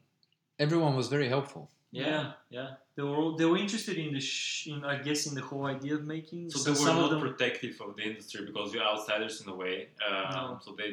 Everyone 0.57 0.95
was 0.95 1.07
very 1.09 1.27
helpful. 1.27 1.69
yeah, 1.91 2.05
Yeah. 2.05 2.31
yeah. 2.49 2.69
They 2.99 3.05
were 3.09 3.15
all, 3.21 3.31
they 3.39 3.45
were 3.51 3.57
interested 3.65 3.97
in 4.05 4.09
the 4.17 4.19
sh- 4.19 4.67
in 4.71 4.83
I 4.93 4.97
guess 5.07 5.21
in 5.29 5.33
the 5.39 5.45
whole 5.49 5.65
idea 5.75 5.93
of 5.99 6.03
making. 6.15 6.41
So 6.49 6.57
So 6.57 6.63
they 6.65 6.71
were 6.79 6.85
some 6.88 6.97
of 6.97 7.03
not 7.05 7.12
them, 7.12 7.21
protective 7.27 7.75
of 7.85 7.89
the 7.97 8.03
industry 8.12 8.39
because 8.49 8.67
you're 8.73 8.88
outsiders 8.93 9.35
in 9.41 9.47
a 9.55 9.55
way. 9.63 9.75
Um, 10.07 10.33
No. 10.35 10.59
So 10.65 10.69
they 10.79 10.91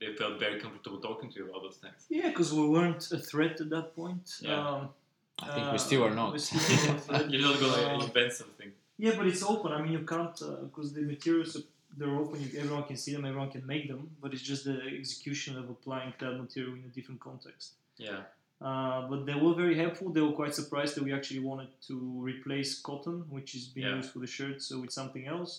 they 0.00 0.10
felt 0.20 0.34
very 0.46 0.58
comfortable 0.64 0.98
talking 1.08 1.28
to 1.32 1.36
you 1.40 1.44
about 1.50 1.62
those 1.66 1.78
things. 1.84 2.00
yeah, 2.18 2.28
because 2.30 2.50
we 2.58 2.64
weren't 2.74 3.02
a 3.18 3.20
threat 3.30 3.54
at 3.64 3.68
that 3.74 3.86
point. 4.00 4.24
Yeah. 4.40 4.68
Um, 4.68 4.82
I 5.46 5.48
think 5.54 5.64
we 5.74 5.78
uh, 5.80 5.86
still 5.88 6.02
are 6.06 6.14
not. 6.20 6.30
still 6.40 6.94
not. 7.10 7.30
You're 7.30 7.46
not 7.50 7.56
gonna 7.62 7.82
Uh, 7.88 8.04
invent 8.06 8.32
something. 8.42 8.70
Yeah, 9.04 9.12
but 9.18 9.24
it's 9.30 9.42
open. 9.52 9.68
I 9.76 9.78
mean, 9.82 9.92
you 9.98 10.04
can't 10.14 10.38
because 10.66 10.88
the 10.98 11.02
materials 11.14 11.50
are- 11.58 11.68
they're 11.98 12.16
open. 12.22 12.36
You, 12.44 12.48
everyone 12.62 12.84
can 12.90 12.98
see 13.04 13.12
them. 13.14 13.24
Everyone 13.30 13.50
can 13.56 13.64
make 13.74 13.84
them. 13.92 14.00
But 14.22 14.28
it's 14.34 14.46
just 14.52 14.62
the 14.70 14.76
execution 15.02 15.52
of 15.60 15.64
applying 15.76 16.10
that 16.22 16.32
material 16.44 16.74
in 16.80 16.84
a 16.90 16.92
different 16.98 17.20
context. 17.28 17.66
Yeah, 18.06 18.20
Uh, 18.60 19.08
but 19.08 19.24
they 19.24 19.34
were 19.34 19.54
very 19.54 19.74
helpful. 19.76 20.10
They 20.12 20.20
were 20.20 20.32
quite 20.32 20.54
surprised 20.54 20.94
that 20.96 21.04
we 21.04 21.12
actually 21.14 21.40
wanted 21.40 21.68
to 21.88 21.94
replace 22.30 22.78
cotton, 22.80 23.24
which 23.30 23.54
is 23.54 23.66
being 23.68 23.86
Yeah. 23.88 23.96
used 23.96 24.10
for 24.12 24.18
the 24.18 24.26
shirts, 24.26 24.66
so 24.66 24.80
with 24.80 24.92
something 24.92 25.26
else. 25.26 25.52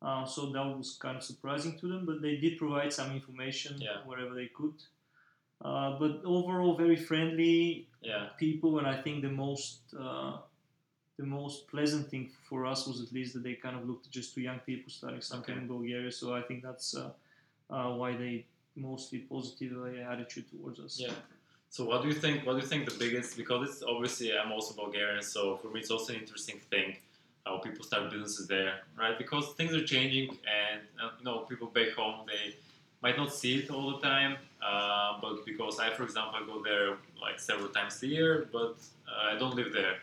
Uh, 0.00 0.24
so 0.24 0.50
that 0.50 0.66
was 0.76 0.96
kind 1.00 1.16
of 1.16 1.22
surprising 1.22 1.78
to 1.78 1.86
them. 1.86 2.04
But 2.04 2.20
they 2.20 2.36
did 2.36 2.58
provide 2.58 2.92
some 2.92 3.12
information 3.12 3.80
Yeah. 3.80 3.98
wherever 4.08 4.34
they 4.34 4.48
could. 4.48 4.74
Uh, 5.60 5.96
but 6.00 6.12
overall, 6.24 6.76
very 6.76 6.96
friendly, 6.96 7.86
yeah, 8.00 8.30
people, 8.38 8.78
and 8.80 8.86
I 8.94 9.00
think 9.00 9.22
the 9.22 9.30
most 9.30 9.94
uh, 9.96 10.38
the 11.18 11.26
most 11.26 11.68
pleasant 11.68 12.08
thing 12.10 12.24
for 12.48 12.66
us 12.66 12.80
was 12.88 13.00
at 13.00 13.12
least 13.12 13.34
that 13.34 13.44
they 13.44 13.54
kind 13.54 13.76
of 13.78 13.86
looked 13.88 14.10
just 14.10 14.34
to 14.34 14.40
young 14.40 14.58
people 14.70 14.90
starting 14.90 15.20
something 15.20 15.54
Okay. 15.54 15.62
in 15.62 15.68
Bulgaria. 15.68 16.10
So 16.10 16.34
I 16.34 16.42
think 16.42 16.58
that's 16.64 16.96
uh, 16.96 17.12
uh, 17.70 17.94
why 18.00 18.16
they 18.16 18.34
mostly 18.74 19.18
positive 19.20 19.72
attitude 20.14 20.46
towards 20.50 20.80
us. 20.80 20.98
yeah. 20.98 21.14
So 21.72 21.86
what 21.86 22.02
do 22.02 22.08
you 22.08 22.14
think? 22.14 22.44
What 22.44 22.52
do 22.56 22.58
you 22.58 22.66
think 22.66 22.84
the 22.86 22.98
biggest? 22.98 23.34
Because 23.34 23.66
it's 23.66 23.82
obviously 23.82 24.36
I'm 24.36 24.52
also 24.52 24.74
Bulgarian, 24.74 25.22
so 25.22 25.56
for 25.56 25.68
me 25.68 25.80
it's 25.80 25.90
also 25.90 26.12
an 26.12 26.20
interesting 26.20 26.58
thing 26.70 26.96
how 27.46 27.56
people 27.66 27.82
start 27.82 28.10
businesses 28.10 28.46
there, 28.46 28.74
right? 28.94 29.16
Because 29.16 29.54
things 29.54 29.72
are 29.72 29.82
changing, 29.82 30.28
and 30.60 30.82
uh, 31.02 31.08
you 31.18 31.24
know 31.24 31.38
people 31.50 31.68
back 31.68 31.92
home 31.92 32.26
they 32.26 32.56
might 33.02 33.16
not 33.16 33.32
see 33.32 33.60
it 33.60 33.70
all 33.70 33.86
the 33.92 34.00
time, 34.06 34.36
uh, 34.62 35.18
but 35.22 35.46
because 35.46 35.80
I, 35.80 35.88
for 35.94 36.02
example, 36.02 36.34
I 36.40 36.44
go 36.44 36.62
there 36.62 36.98
like 37.26 37.40
several 37.40 37.70
times 37.70 38.02
a 38.02 38.06
year, 38.06 38.46
but 38.52 38.76
uh, 39.08 39.34
I 39.34 39.38
don't 39.38 39.56
live 39.56 39.72
there, 39.72 39.96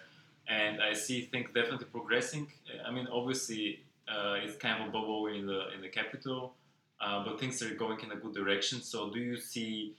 and 0.48 0.82
I 0.82 0.94
see 0.94 1.22
things 1.22 1.50
definitely 1.54 1.86
progressing. 1.98 2.48
I 2.84 2.90
mean, 2.90 3.08
obviously, 3.14 3.82
uh, 4.08 4.44
it's 4.44 4.58
kind 4.58 4.82
of 4.82 4.90
a 4.90 4.92
bubble 4.92 5.28
in 5.28 5.46
the 5.46 5.72
in 5.76 5.82
the 5.82 5.90
capital, 6.00 6.56
uh, 7.00 7.24
but 7.24 7.40
things 7.40 7.62
are 7.62 7.76
going 7.76 8.00
in 8.00 8.12
a 8.12 8.16
good 8.16 8.34
direction. 8.34 8.82
So, 8.82 9.12
do 9.12 9.20
you 9.20 9.38
see 9.38 9.94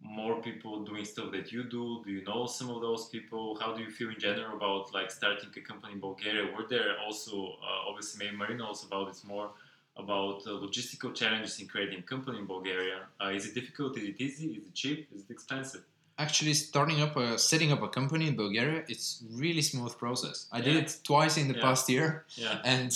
more 0.00 0.40
people 0.40 0.84
doing 0.84 1.04
stuff 1.04 1.32
that 1.32 1.50
you 1.52 1.64
do? 1.64 2.02
Do 2.04 2.10
you 2.10 2.22
know 2.24 2.46
some 2.46 2.70
of 2.70 2.80
those 2.80 3.08
people? 3.08 3.58
How 3.60 3.74
do 3.74 3.82
you 3.82 3.90
feel 3.90 4.10
in 4.10 4.18
general 4.18 4.56
about 4.56 4.92
like 4.94 5.10
starting 5.10 5.50
a 5.56 5.60
company 5.60 5.94
in 5.94 6.00
Bulgaria? 6.00 6.44
Were 6.56 6.66
there 6.68 6.98
also 7.04 7.56
uh, 7.62 7.88
obviously 7.88 8.24
maybe 8.24 8.36
Marin 8.36 8.58
knows 8.58 8.84
about 8.84 9.08
this 9.08 9.24
more 9.24 9.50
about 9.96 10.42
uh, 10.46 10.50
logistical 10.50 11.14
challenges 11.14 11.58
in 11.60 11.66
creating 11.66 11.98
a 12.00 12.02
company 12.02 12.38
in 12.38 12.46
Bulgaria? 12.46 13.06
Uh, 13.20 13.28
is 13.30 13.46
it 13.46 13.54
difficult? 13.54 13.96
Is 13.98 14.04
it 14.04 14.20
easy? 14.20 14.46
Is 14.58 14.66
it 14.66 14.74
cheap? 14.74 15.08
Is 15.14 15.22
it 15.22 15.30
expensive? 15.30 15.82
Actually, 16.18 16.54
starting 16.54 17.02
up 17.02 17.14
a 17.16 17.38
setting 17.38 17.72
up 17.72 17.82
a 17.82 17.88
company 17.88 18.28
in 18.28 18.36
Bulgaria, 18.36 18.84
it's 18.88 19.22
really 19.32 19.60
smooth 19.60 19.96
process. 19.98 20.46
I 20.52 20.60
did 20.62 20.74
Yeah. 20.74 20.82
it 20.82 20.98
twice 21.04 21.36
in 21.36 21.48
the 21.48 21.56
Yeah. 21.56 21.66
past 21.66 21.88
year, 21.90 22.24
Yeah, 22.36 22.60
and 22.74 22.92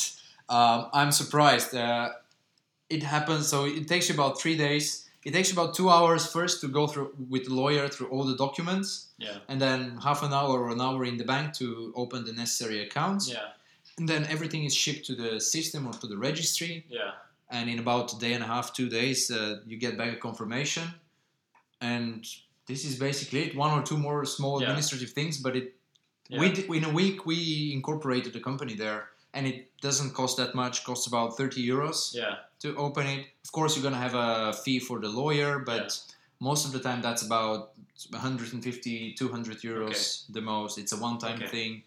um, 0.48 0.88
I'm 0.92 1.12
surprised. 1.12 1.74
Uh, 1.74 2.10
it 2.88 3.02
happens. 3.02 3.46
So 3.48 3.58
it 3.66 3.86
takes 3.88 4.08
you 4.08 4.14
about 4.14 4.40
three 4.40 4.56
days. 4.56 5.06
It 5.24 5.33
takes 5.33 5.52
about 5.52 5.74
two 5.74 5.90
hours 5.90 6.26
first 6.26 6.61
to 6.62 6.68
go 6.68 6.87
through 6.87 7.12
with 7.28 7.44
the 7.44 7.54
lawyer 7.54 7.88
through 7.88 8.09
all 8.09 8.24
the 8.24 8.37
documents, 8.37 9.09
yeah, 9.18 9.38
and 9.48 9.61
then 9.61 9.98
half 10.02 10.22
an 10.22 10.33
hour 10.33 10.59
or 10.64 10.70
an 10.70 10.80
hour 10.80 11.04
in 11.04 11.16
the 11.18 11.24
bank 11.24 11.52
to 11.54 11.92
open 11.94 12.24
the 12.24 12.33
necessary 12.33 12.80
accounts. 12.87 13.28
yeah, 13.28 13.48
And 13.98 14.09
then 14.09 14.24
everything 14.35 14.64
is 14.64 14.74
shipped 14.74 15.04
to 15.09 15.14
the 15.14 15.38
system 15.40 15.87
or 15.87 15.92
to 15.92 16.06
the 16.06 16.16
registry. 16.16 16.87
yeah, 16.88 17.12
And 17.50 17.68
in 17.68 17.78
about 17.78 18.12
a 18.14 18.18
day 18.18 18.33
and 18.33 18.42
a 18.42 18.46
half, 18.46 18.72
two 18.72 18.88
days, 18.88 19.30
uh, 19.30 19.61
you 19.66 19.76
get 19.76 19.98
back 19.98 20.11
a 20.12 20.16
confirmation. 20.16 20.87
And 21.80 22.24
this 22.66 22.85
is 22.85 22.94
basically 22.98 23.40
it. 23.46 23.56
One 23.56 23.72
or 23.78 23.83
two 23.83 23.98
more 23.98 24.24
small 24.24 24.54
Yeah. 24.61 24.68
administrative 24.68 25.11
things, 25.12 25.37
but 25.38 25.54
it 25.56 25.66
Yeah. 26.28 26.40
we 26.40 26.46
d- 26.52 26.66
in 26.78 26.85
a 26.85 26.92
week 27.02 27.26
we 27.26 27.72
incorporated 27.74 28.33
the 28.33 28.40
company 28.40 28.74
there, 28.74 29.11
and 29.34 29.46
it 29.46 29.68
doesn't 29.80 30.12
cost 30.14 30.36
that 30.38 30.54
much. 30.54 30.84
Costs 30.84 31.06
about 31.06 31.36
thirty 31.36 31.66
euros 31.66 32.14
yeah, 32.14 32.34
to 32.60 32.74
open 32.76 33.06
it. 33.06 33.26
Of 33.44 33.52
course, 33.52 33.76
you're 33.76 33.82
gonna 33.82 33.96
have 34.08 34.14
a 34.14 34.52
fee 34.52 34.78
for 34.80 35.00
the 35.00 35.08
lawyer, 35.08 35.58
but 35.58 35.98
most 36.40 36.64
of 36.66 36.72
the 36.72 36.80
time 36.80 37.00
that's 37.02 37.22
about 37.22 37.72
150, 38.10 39.12
200 39.14 39.58
euros 39.62 40.24
the 40.32 40.40
most. 40.40 40.78
It's 40.78 40.92
a 40.92 40.96
one-time 40.96 41.36
Okay. 41.36 41.46
thing. 41.46 41.82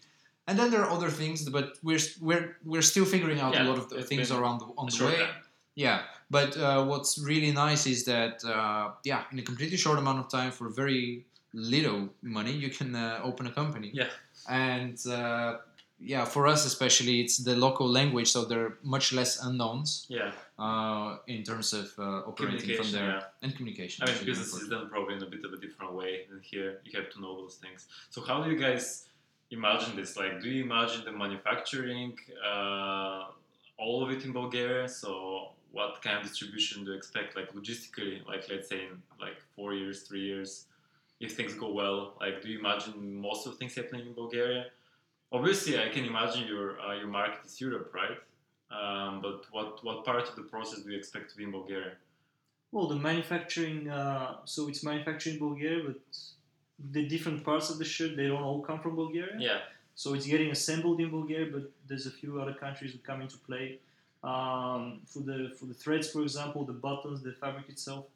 And 0.46 0.58
then 0.58 0.70
there 0.70 0.82
are 0.84 0.90
other 0.90 1.08
things, 1.10 1.48
but 1.48 1.78
we're 1.82 2.00
we're 2.20 2.56
we're 2.64 2.82
still 2.82 3.04
figuring 3.06 3.40
out 3.40 3.54
Yeah, 3.54 3.64
a 3.64 3.68
lot 3.70 3.78
of 3.78 3.88
the 3.88 4.02
things 4.02 4.30
around 4.30 4.58
the, 4.60 4.66
on 4.76 4.86
the 4.88 5.04
way. 5.06 5.16
time. 5.16 5.34
Yeah, 5.74 6.02
but 6.30 6.56
uh, 6.56 6.84
what's 6.84 7.18
really 7.18 7.50
nice 7.50 7.86
is 7.86 8.04
that 8.04 8.44
uh, 8.44 8.90
yeah, 9.04 9.22
in 9.32 9.38
a 9.38 9.42
completely 9.42 9.78
short 9.78 9.98
amount 9.98 10.18
of 10.20 10.28
time 10.30 10.50
for 10.52 10.68
very 10.68 11.24
little 11.54 12.10
money, 12.22 12.52
you 12.52 12.68
can 12.68 12.94
uh, 12.94 13.20
open 13.28 13.46
a 13.46 13.50
company. 13.52 13.90
Yeah. 13.92 14.08
and 14.48 14.98
uh, 15.06 15.56
yeah, 16.04 16.24
for 16.24 16.46
us 16.46 16.66
especially, 16.66 17.20
it's 17.22 17.38
the 17.38 17.56
local 17.56 17.88
language, 17.88 18.30
so 18.30 18.44
there 18.44 18.60
are 18.66 18.78
much 18.82 19.12
less 19.12 19.42
unknowns 19.42 20.06
Yeah, 20.08 20.32
uh, 20.58 21.16
in 21.26 21.42
terms 21.42 21.72
of 21.72 21.92
uh, 21.98 22.28
operating 22.30 22.76
from 22.76 22.92
there 22.92 23.08
yeah. 23.08 23.22
and 23.42 23.56
communication. 23.56 24.04
I 24.06 24.12
mean, 24.12 24.24
business 24.26 24.52
is 24.54 24.68
done 24.68 24.88
probably 24.90 25.14
in 25.14 25.22
a 25.22 25.26
bit 25.26 25.44
of 25.44 25.52
a 25.52 25.56
different 25.56 25.94
way 25.94 26.26
than 26.28 26.40
here. 26.42 26.80
You 26.84 27.00
have 27.00 27.10
to 27.12 27.20
know 27.22 27.34
those 27.40 27.56
things. 27.56 27.86
So, 28.10 28.20
how 28.20 28.42
do 28.42 28.50
you 28.50 28.58
guys 28.58 29.06
imagine 29.50 29.96
this? 29.96 30.16
Like, 30.16 30.42
do 30.42 30.50
you 30.50 30.62
imagine 30.62 31.04
the 31.04 31.12
manufacturing, 31.12 32.18
uh, 32.52 33.24
all 33.78 34.04
of 34.04 34.10
it 34.10 34.24
in 34.26 34.32
Bulgaria? 34.32 34.86
So, 34.88 35.52
what 35.72 36.02
kind 36.02 36.18
of 36.18 36.22
distribution 36.28 36.84
do 36.84 36.90
you 36.90 36.96
expect, 36.96 37.34
like 37.34 37.52
logistically, 37.54 38.24
like 38.26 38.44
let's 38.50 38.68
say 38.68 38.80
in 38.88 39.02
like 39.20 39.38
four 39.56 39.72
years, 39.72 40.02
three 40.02 40.24
years, 40.30 40.66
if 41.18 41.34
things 41.34 41.54
go 41.54 41.72
well? 41.72 42.14
Like, 42.20 42.42
do 42.42 42.48
you 42.50 42.58
imagine 42.58 43.20
most 43.28 43.46
of 43.46 43.56
things 43.56 43.74
happening 43.74 44.06
in 44.08 44.12
Bulgaria? 44.12 44.66
Obviously, 45.32 45.78
I 45.78 45.88
can 45.88 46.04
imagine 46.04 46.46
your 46.46 46.80
uh, 46.80 46.94
your 46.94 47.08
market 47.08 47.44
is 47.44 47.60
Europe, 47.60 47.92
right? 47.94 48.18
Um, 48.70 49.20
but 49.20 49.46
what 49.50 49.84
what 49.84 50.04
part 50.04 50.28
of 50.28 50.36
the 50.36 50.42
process 50.42 50.80
do 50.82 50.90
you 50.90 50.98
expect 50.98 51.30
to 51.30 51.36
be 51.36 51.44
in 51.44 51.52
Bulgaria? 51.52 51.92
Well, 52.72 52.88
the 52.88 52.96
manufacturing, 52.96 53.88
uh, 53.88 54.38
so 54.44 54.68
it's 54.68 54.82
manufacturing 54.82 55.36
in 55.36 55.40
Bulgaria, 55.40 55.84
but 55.86 56.00
the 56.90 57.06
different 57.06 57.44
parts 57.44 57.70
of 57.70 57.78
the 57.78 57.84
shirt 57.84 58.16
they 58.16 58.26
don't 58.26 58.42
all 58.42 58.60
come 58.60 58.80
from 58.80 58.96
Bulgaria. 58.96 59.36
Yeah. 59.38 59.60
So 59.94 60.14
it's 60.14 60.26
getting 60.26 60.50
assembled 60.50 61.00
in 61.00 61.10
Bulgaria, 61.10 61.48
but 61.52 61.70
there's 61.86 62.06
a 62.06 62.10
few 62.10 62.40
other 62.40 62.52
countries 62.52 62.92
that 62.92 63.04
come 63.04 63.22
into 63.22 63.38
play. 63.38 63.78
Um, 64.24 65.02
for 65.06 65.20
the 65.20 65.52
for 65.58 65.66
the 65.66 65.74
threads, 65.74 66.10
for 66.10 66.22
example, 66.22 66.64
the 66.64 66.72
buttons, 66.72 67.22
the 67.22 67.32
fabric 67.32 67.68
itself. 67.68 68.06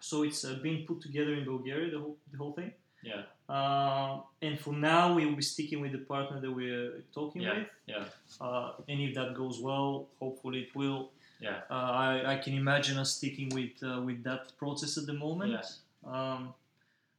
So 0.00 0.24
it's 0.24 0.44
uh, 0.44 0.58
being 0.62 0.84
put 0.84 1.00
together 1.00 1.32
in 1.34 1.44
Bulgaria, 1.44 1.90
the 1.90 2.00
whole 2.00 2.16
the 2.32 2.38
whole 2.38 2.52
thing. 2.52 2.72
Yeah. 3.02 3.22
Uh, 3.48 4.20
and 4.40 4.58
for 4.58 4.72
now, 4.72 5.14
we 5.14 5.26
will 5.26 5.36
be 5.36 5.42
sticking 5.42 5.80
with 5.80 5.92
the 5.92 5.98
partner 5.98 6.40
that 6.40 6.50
we're 6.50 7.02
talking 7.12 7.42
Yeah, 7.42 7.58
with. 7.58 7.66
yeah. 7.86 8.04
Uh, 8.40 8.72
and 8.88 9.00
if 9.00 9.14
that 9.14 9.34
goes 9.34 9.60
well, 9.60 10.08
hopefully 10.20 10.60
it 10.60 10.74
will. 10.74 11.10
Yeah. 11.40 11.60
Uh, 11.70 11.74
I, 11.74 12.32
I 12.34 12.36
can 12.38 12.54
imagine 12.54 12.98
us 12.98 13.16
sticking 13.16 13.48
with 13.50 13.72
uh, 13.82 14.00
with 14.00 14.22
that 14.22 14.56
process 14.56 14.96
at 14.96 15.06
the 15.06 15.12
moment. 15.14 15.64
Um, 16.06 16.54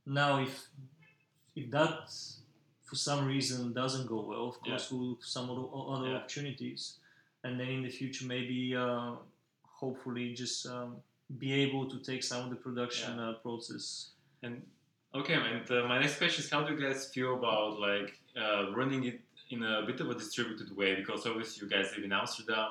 now, 0.06 0.42
if 0.42 0.68
if 1.56 1.70
that 1.72 2.10
for 2.86 2.96
some 2.96 3.26
reason 3.28 3.74
doesn't 3.74 4.08
go 4.08 4.22
well, 4.22 4.48
of 4.48 4.60
course 4.62 4.92
we'll 4.92 5.02
look 5.10 5.22
for 5.22 5.28
some 5.28 5.50
other, 5.50 5.68
other 5.96 6.10
Yeah. 6.12 6.16
opportunities, 6.18 7.00
and 7.44 7.60
then 7.60 7.68
in 7.68 7.84
the 7.84 7.90
future 7.90 8.26
maybe 8.26 8.76
uh, 8.76 9.16
hopefully 9.64 10.34
just 10.34 10.66
um, 10.68 10.96
be 11.38 11.52
able 11.54 11.90
to 11.90 12.00
take 12.00 12.24
some 12.24 12.46
of 12.46 12.50
the 12.50 12.56
production 12.56 13.20
uh, 13.20 13.34
process. 13.44 14.12
And 14.42 14.62
okay, 15.16 15.34
and 15.34 15.70
uh, 15.72 15.88
my 15.88 16.00
next 16.00 16.18
question 16.18 16.44
is, 16.44 16.50
how 16.50 16.64
do 16.64 16.74
you 16.74 16.80
guys 16.80 17.06
feel 17.14 17.36
about 17.36 17.80
like 17.80 18.18
uh, 18.36 18.72
running 18.72 19.06
it 19.06 19.20
in 19.50 19.64
a 19.64 19.84
bit 19.86 20.00
of 20.00 20.10
a 20.10 20.16
distributed 20.16 20.76
way? 20.76 20.96
Because 20.96 21.26
obviously 21.26 21.66
you 21.66 21.70
guys 21.70 21.92
live 21.96 22.06
in 22.06 22.12
Amsterdam, 22.12 22.70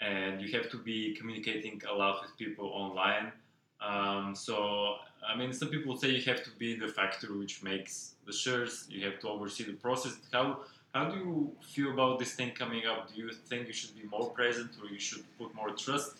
and 0.00 0.40
you 0.40 0.52
have 0.52 0.70
to 0.70 0.78
be 0.78 1.14
communicating 1.14 1.80
a 1.90 1.94
lot 1.94 2.22
with 2.22 2.36
people 2.36 2.66
online. 2.66 3.32
Um, 3.80 4.34
so, 4.34 4.96
I 5.26 5.36
mean, 5.36 5.52
some 5.52 5.68
people 5.68 5.96
say 5.96 6.08
you 6.10 6.22
have 6.22 6.42
to 6.44 6.50
be 6.58 6.76
the 6.76 6.88
factory 6.88 7.36
which 7.36 7.62
makes 7.62 8.14
the 8.26 8.32
shirts. 8.32 8.86
You 8.90 9.04
have 9.06 9.20
to 9.20 9.28
oversee 9.28 9.64
the 9.64 9.74
process. 9.74 10.16
How 10.32 10.60
how 10.94 11.10
do 11.10 11.16
you 11.16 11.52
feel 11.60 11.92
about 11.92 12.18
this 12.18 12.32
thing 12.32 12.52
coming 12.52 12.86
up? 12.86 13.12
Do 13.12 13.20
you 13.20 13.30
think 13.30 13.66
you 13.66 13.72
should 13.72 13.94
be 13.94 14.06
more 14.08 14.30
present, 14.30 14.70
or 14.82 14.88
you 14.88 14.98
should 14.98 15.24
put 15.38 15.54
more 15.54 15.70
trust? 15.70 16.14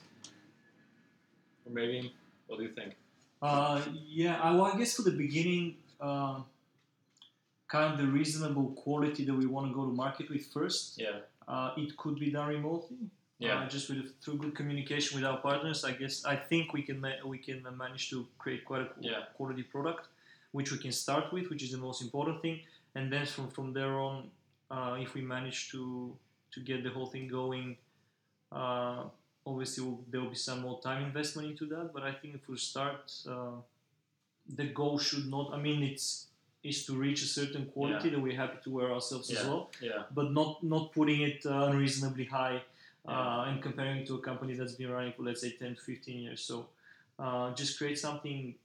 Or 1.65 1.73
maybe, 1.73 2.13
what 2.47 2.59
do 2.59 2.65
you 2.65 2.73
think? 2.73 2.95
Uh, 3.41 3.83
yeah, 4.07 4.41
I, 4.41 4.53
well, 4.53 4.65
I 4.65 4.77
guess 4.79 4.95
for 4.97 5.03
the 5.03 5.13
beginning, 5.13 5.77
uh, 6.01 6.41
kind 7.69 7.93
of 7.93 7.99
the 7.99 8.07
reasonable 8.07 8.71
quality 8.71 9.25
that 9.25 9.35
we 9.35 9.47
want 9.47 9.69
to 9.69 9.75
go 9.75 9.85
to 9.87 9.93
market 9.93 10.29
with 10.31 10.47
first. 10.47 10.99
Yeah. 11.01 11.21
Uh, 11.47 11.73
it 11.77 11.97
could 11.97 12.19
be 12.19 12.31
done 12.31 12.49
remotely. 12.49 12.97
Yeah. 13.39 13.61
Uh, 13.61 13.69
just 13.69 13.89
with 13.89 14.21
through 14.21 14.39
good 14.39 14.55
communication 14.57 15.17
with 15.17 15.25
our 15.25 15.39
partners, 15.39 15.85
I 15.85 15.93
guess 15.93 16.25
I 16.25 16.35
think 16.35 16.73
we 16.73 16.83
can 16.83 17.01
ma- 17.01 17.23
we 17.25 17.39
can 17.39 17.65
manage 17.77 18.11
to 18.11 18.27
create 18.39 18.65
quite 18.65 18.83
a 18.83 18.89
Yeah. 19.01 19.27
quality 19.37 19.63
product, 19.63 20.09
which 20.51 20.73
we 20.73 20.79
can 20.79 20.91
start 20.91 21.33
with, 21.33 21.49
which 21.49 21.63
is 21.63 21.71
the 21.71 21.79
most 21.79 22.03
important 22.03 22.43
thing, 22.43 22.61
and 22.97 23.13
then 23.13 23.27
from 23.27 23.49
from 23.51 23.73
there 23.73 23.95
on, 24.01 24.31
uh, 24.73 24.97
if 24.99 25.15
we 25.15 25.21
manage 25.23 25.71
to 25.71 26.17
to 26.51 26.61
get 26.61 26.83
the 26.83 26.91
whole 26.91 27.07
thing 27.07 27.29
going, 27.29 27.77
uh, 28.51 29.05
obviously 29.51 29.85
will, 29.85 30.01
there 30.11 30.21
will 30.21 30.31
be 30.31 30.37
some 30.37 30.61
more 30.61 30.81
time 30.81 31.05
investment 31.05 31.49
into 31.51 31.67
that. 31.67 31.91
But 31.95 32.03
I 32.03 32.13
think 32.13 32.35
if 32.35 32.49
we 32.49 32.57
start, 32.59 33.13
uh, 33.29 33.57
the 34.61 34.67
goal 34.81 34.99
should 34.99 35.27
not. 35.31 35.53
I 35.53 35.59
mean, 35.67 35.83
it's 35.83 36.27
is 36.65 36.85
to 36.87 36.93
reach 36.95 37.23
a 37.23 37.27
certain 37.27 37.67
quality 37.67 38.11
that 38.11 38.21
we're 38.21 38.37
happy 38.37 38.59
to 38.65 38.71
wear 38.71 38.93
ourselves 38.93 39.31
as 39.31 39.45
well 39.47 39.71
Yeah. 39.81 40.03
but 40.11 40.33
not 40.33 40.61
not 40.65 40.93
putting 40.93 41.21
it 41.23 41.47
uh, 41.47 41.69
unreasonably 41.71 42.25
high 42.25 42.57
uh, 43.09 43.13
Yeah. 43.13 43.49
and 43.49 43.63
comparing 43.63 43.99
it 43.99 44.07
to 44.09 44.15
a 44.17 44.23
company 44.31 44.55
that's 44.55 44.75
been 44.81 44.91
running 44.91 45.13
for 45.13 45.23
let's 45.23 45.41
say 45.41 45.51
10 45.53 45.77
to 45.77 45.81
15 45.81 46.19
years 46.25 46.41
so 46.43 46.67
uh, 47.21 47.55
just 47.55 47.79
create 47.79 47.97
something 47.97 48.57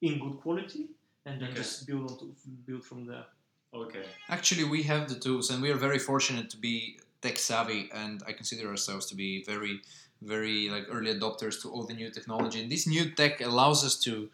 in 0.00 0.18
good 0.18 0.40
quality 0.40 0.86
and 1.26 1.40
then 1.40 1.48
Okay. 1.50 1.58
just 1.60 1.86
build 1.86 2.10
on 2.10 2.18
to, 2.18 2.26
build 2.66 2.84
from 2.84 3.04
there 3.06 3.26
Okay. 3.74 4.04
Actually, 4.30 4.64
we 4.64 4.82
have 4.84 5.10
the 5.10 5.14
tools, 5.14 5.50
and 5.50 5.60
we 5.62 5.70
are 5.70 5.76
very 5.76 5.98
fortunate 5.98 6.48
to 6.48 6.56
be 6.56 6.98
tech 7.22 7.36
savvy, 7.38 7.90
and 7.92 8.22
I 8.26 8.32
consider 8.32 8.68
ourselves 8.68 9.06
to 9.06 9.14
be 9.14 9.42
very, 9.44 9.80
very 10.22 10.68
like 10.68 10.86
early 10.90 11.12
adopters 11.14 11.60
to 11.62 11.70
all 11.70 11.84
the 11.84 11.94
new 11.94 12.10
technology. 12.10 12.60
And 12.62 12.70
this 12.70 12.86
new 12.86 13.10
tech 13.10 13.40
allows 13.40 13.84
us 13.84 13.96
to 14.06 14.28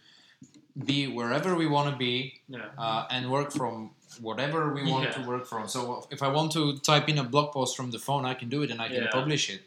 be 0.85 1.07
wherever 1.07 1.55
we 1.55 1.67
want 1.67 1.91
to 1.93 1.97
be 1.97 2.41
Yeah. 2.49 2.69
uh, 2.77 3.07
and 3.11 3.31
work 3.31 3.53
from 3.53 3.91
whatever 4.21 4.75
we 4.75 4.83
want 4.91 5.05
Yeah. 5.05 5.13
to 5.13 5.23
work 5.33 5.47
from. 5.47 5.69
So 5.69 6.07
if 6.11 6.21
I 6.23 6.29
want 6.29 6.53
to 6.53 6.79
type 6.79 7.09
in 7.09 7.19
a 7.19 7.25
blog 7.25 7.53
post 7.53 7.77
from 7.77 7.91
the 7.91 7.99
phone, 7.99 8.25
I 8.25 8.35
can 8.35 8.49
do 8.49 8.63
it 8.65 8.71
and 8.71 8.81
I 8.81 8.89
can 8.89 9.05
Yeah. 9.05 9.11
publish 9.21 9.51
it. 9.51 9.63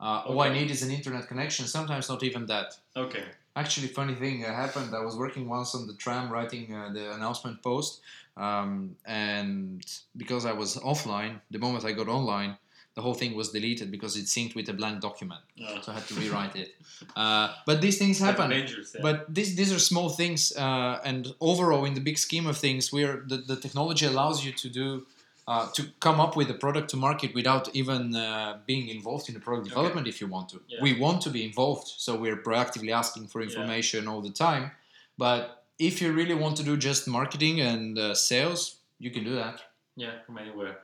Uh, 0.00 0.22
All 0.28 0.40
I 0.40 0.50
need 0.58 0.70
is 0.70 0.82
an 0.82 0.90
internet 0.90 1.26
connection. 1.28 1.66
Sometimes 1.66 2.08
not 2.08 2.22
even 2.22 2.46
that. 2.46 2.68
Okay. 2.94 3.24
Actually, 3.54 3.88
funny 3.88 4.14
thing 4.14 4.40
happened. 4.42 4.94
I 4.94 5.02
was 5.08 5.16
working 5.16 5.48
once 5.48 5.74
on 5.74 5.86
the 5.86 5.94
tram 5.94 6.30
writing 6.30 6.74
uh, 6.74 6.90
the 6.92 7.04
announcement 7.16 7.62
post, 7.62 8.00
um, 8.36 8.96
and 9.04 9.84
because 10.16 10.44
I 10.46 10.52
was 10.52 10.76
offline, 10.76 11.40
the 11.50 11.58
moment 11.58 11.84
I 11.84 11.92
got 11.92 12.08
online, 12.08 12.56
the 12.94 13.02
whole 13.02 13.14
thing 13.14 13.34
was 13.36 13.50
deleted 13.50 13.90
because 13.90 14.16
it 14.16 14.24
synced 14.24 14.54
with 14.54 14.68
a 14.70 14.72
blank 14.72 15.00
document. 15.02 15.42
So 15.82 15.92
I 15.92 15.96
had 15.96 16.06
to 16.08 16.14
rewrite 16.14 16.56
it. 16.56 16.74
Uh, 17.14 17.52
but 17.66 17.80
these 17.82 17.98
things 17.98 18.18
happen. 18.18 18.48
Dangerous. 18.50 18.94
Yeah. 18.94 19.02
But 19.02 19.34
these 19.34 19.54
these 19.54 19.70
are 19.72 19.78
small 19.78 20.08
things, 20.08 20.56
uh, 20.56 21.00
and 21.04 21.34
overall, 21.40 21.84
in 21.84 21.94
the 21.94 22.00
big 22.00 22.16
scheme 22.18 22.46
of 22.46 22.56
things, 22.56 22.90
we're 22.92 23.22
the, 23.28 23.36
the 23.38 23.56
technology 23.56 24.06
allows 24.06 24.44
you 24.44 24.52
to 24.52 24.68
do 24.70 25.06
uh, 25.46 25.68
to 25.74 25.82
come 26.00 26.20
up 26.20 26.36
with 26.36 26.48
a 26.50 26.54
product 26.54 26.88
to 26.90 26.96
market 26.96 27.34
without 27.34 27.68
even 27.74 28.16
uh, 28.16 28.58
being 28.66 28.88
involved 28.88 29.28
in 29.28 29.34
the 29.34 29.40
product 29.40 29.68
development 29.68 30.06
if 30.06 30.20
you 30.20 30.26
want 30.26 30.48
to. 30.48 30.60
Yeah. 30.66 30.78
We 30.82 30.98
want 30.98 31.20
to 31.22 31.30
be 31.30 31.44
involved, 31.44 31.86
so 31.98 32.16
we're 32.16 32.38
proactively 32.38 32.92
asking 32.92 33.28
for 33.28 33.40
Yeah. 33.40 33.48
information 33.48 34.08
all 34.08 34.22
the 34.22 34.32
time. 34.32 34.70
But 35.18 35.55
if 35.78 36.00
you 36.00 36.12
really 36.12 36.34
want 36.34 36.56
to 36.58 36.62
do 36.62 36.76
just 36.76 37.06
marketing 37.06 37.60
and 37.60 37.98
uh, 37.98 38.14
sales, 38.14 38.78
you 38.98 39.10
can 39.10 39.24
do 39.24 39.34
that. 39.34 39.60
yeah. 39.96 40.22
From 40.24 40.38
anywhere. 40.38 40.78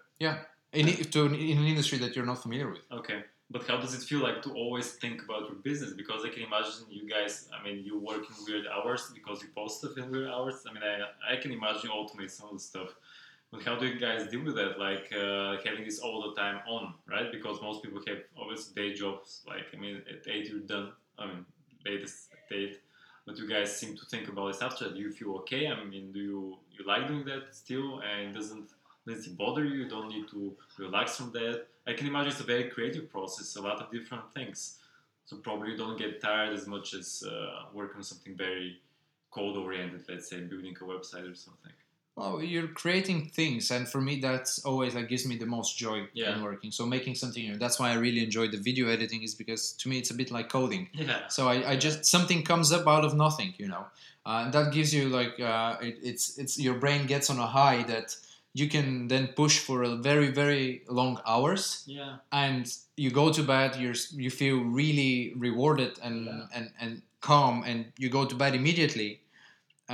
In, 0.72 0.86
to, 0.86 1.26
in 1.26 1.58
an 1.58 1.64
industry 1.66 1.98
that 1.98 2.16
you're 2.16 2.24
not 2.26 2.42
familiar 2.42 2.70
with. 2.70 2.80
Okay. 2.90 3.24
But 3.50 3.66
how 3.68 3.76
does 3.76 3.92
it 3.94 4.02
feel 4.02 4.20
like 4.20 4.40
to 4.42 4.50
always 4.52 4.92
think 4.92 5.22
about 5.22 5.42
your 5.42 5.56
business? 5.56 5.92
Because 5.92 6.24
I 6.24 6.30
can 6.30 6.42
imagine 6.44 6.86
you 6.88 7.06
guys, 7.06 7.48
I 7.52 7.62
mean, 7.62 7.84
you 7.84 7.98
work 7.98 8.22
in 8.30 8.34
weird 8.46 8.66
hours 8.66 9.10
because 9.14 9.42
you 9.42 9.48
post 9.54 9.78
stuff 9.80 9.98
in 9.98 10.10
weird 10.10 10.30
hours. 10.30 10.64
I 10.66 10.72
mean, 10.72 10.82
I, 10.82 11.34
I 11.34 11.36
can 11.36 11.52
imagine 11.52 11.82
you 11.84 11.90
automate 11.90 12.30
some 12.30 12.48
of 12.48 12.54
the 12.54 12.60
stuff. 12.60 12.94
But 13.50 13.62
how 13.64 13.76
do 13.78 13.86
you 13.86 13.98
guys 14.00 14.30
deal 14.30 14.42
with 14.42 14.54
that? 14.54 14.78
Like 14.78 15.12
uh, 15.12 15.56
having 15.66 15.84
this 15.84 15.98
all 15.98 16.22
the 16.26 16.40
time 16.40 16.60
on, 16.66 16.94
right? 17.06 17.30
Because 17.30 17.60
most 17.60 17.82
people 17.82 18.00
have 18.06 18.20
obviously 18.40 18.72
day 18.74 18.94
jobs. 18.94 19.42
Like, 19.46 19.66
I 19.74 19.76
mean, 19.76 19.96
at 20.08 20.26
8 20.26 20.48
you're 20.48 20.60
done. 20.60 20.92
I 21.18 21.26
mean, 21.26 21.44
latest 21.84 22.30
at 22.32 22.56
8. 22.56 22.80
But 23.26 23.38
you 23.38 23.48
guys 23.48 23.76
seem 23.76 23.96
to 23.96 24.04
think 24.06 24.28
about 24.28 24.52
this 24.52 24.62
after. 24.62 24.90
Do 24.90 24.98
you 24.98 25.12
feel 25.12 25.34
okay? 25.36 25.68
I 25.68 25.84
mean, 25.84 26.12
do 26.12 26.18
you, 26.20 26.58
you 26.76 26.84
like 26.86 27.06
doing 27.06 27.24
that 27.26 27.54
still? 27.54 28.00
And 28.00 28.34
doesn't 28.34 28.70
does 29.06 29.26
it 29.26 29.36
bother 29.36 29.64
you? 29.64 29.82
You 29.82 29.88
don't 29.88 30.08
need 30.08 30.28
to 30.30 30.56
relax 30.78 31.16
from 31.16 31.32
that. 31.32 31.66
I 31.86 31.92
can 31.92 32.06
imagine 32.06 32.30
it's 32.30 32.40
a 32.40 32.44
very 32.44 32.68
creative 32.70 33.10
process, 33.10 33.56
a 33.56 33.60
lot 33.60 33.80
of 33.80 33.90
different 33.90 34.32
things. 34.32 34.78
So 35.24 35.36
probably 35.36 35.72
you 35.72 35.76
don't 35.76 35.98
get 35.98 36.20
tired 36.20 36.52
as 36.52 36.66
much 36.66 36.94
as 36.94 37.24
uh, 37.26 37.64
working 37.72 37.96
on 37.96 38.02
something 38.04 38.36
very 38.36 38.80
code 39.30 39.56
oriented, 39.56 40.04
let's 40.08 40.28
say 40.28 40.40
building 40.40 40.76
a 40.80 40.84
website 40.84 41.30
or 41.30 41.34
something. 41.34 41.72
Well, 42.14 42.42
you're 42.42 42.68
creating 42.68 43.30
things, 43.30 43.70
and 43.70 43.88
for 43.88 43.98
me, 44.00 44.20
that's 44.20 44.62
always 44.66 44.94
like 44.94 45.08
gives 45.08 45.26
me 45.26 45.36
the 45.38 45.46
most 45.46 45.78
joy 45.78 46.08
Yeah. 46.12 46.36
in 46.36 46.42
working. 46.42 46.70
So 46.70 46.84
making 46.84 47.14
something 47.14 47.42
new. 47.42 47.56
That's 47.56 47.78
why 47.80 47.90
I 47.90 47.94
really 47.94 48.22
enjoy 48.22 48.48
the 48.48 48.58
video 48.58 48.88
editing, 48.88 49.22
is 49.22 49.34
because 49.34 49.72
to 49.80 49.88
me 49.88 49.96
it's 49.98 50.10
a 50.10 50.14
bit 50.14 50.30
like 50.30 50.50
coding. 50.50 50.90
Yeah. 50.92 51.28
So 51.28 51.48
I, 51.48 51.70
I 51.72 51.76
just 51.76 52.04
something 52.04 52.42
comes 52.44 52.70
up 52.70 52.86
out 52.86 53.04
of 53.06 53.14
nothing, 53.14 53.54
you 53.56 53.66
know, 53.68 53.86
uh, 54.26 54.42
and 54.44 54.52
that 54.52 54.72
gives 54.74 54.92
you 54.92 55.08
like 55.08 55.40
uh, 55.40 55.76
it, 55.80 55.96
it's 56.02 56.36
it's 56.36 56.58
your 56.60 56.74
brain 56.74 57.06
gets 57.06 57.30
on 57.30 57.38
a 57.38 57.46
high 57.46 57.82
that 57.84 58.14
you 58.52 58.68
can 58.68 59.08
then 59.08 59.28
push 59.28 59.58
for 59.58 59.82
a 59.82 59.96
very 59.96 60.28
very 60.30 60.82
long 60.90 61.18
hours, 61.26 61.82
Yeah. 61.86 62.16
and 62.30 62.70
you 62.98 63.10
go 63.10 63.32
to 63.32 63.42
bed. 63.42 63.76
You're 63.76 63.96
you 64.14 64.28
feel 64.30 64.58
really 64.62 65.32
rewarded 65.34 65.98
and 66.02 66.26
Yeah. 66.26 66.46
and 66.54 66.70
and 66.78 67.02
calm, 67.22 67.62
and 67.64 67.86
you 67.96 68.10
go 68.10 68.26
to 68.26 68.34
bed 68.34 68.54
immediately. 68.54 69.20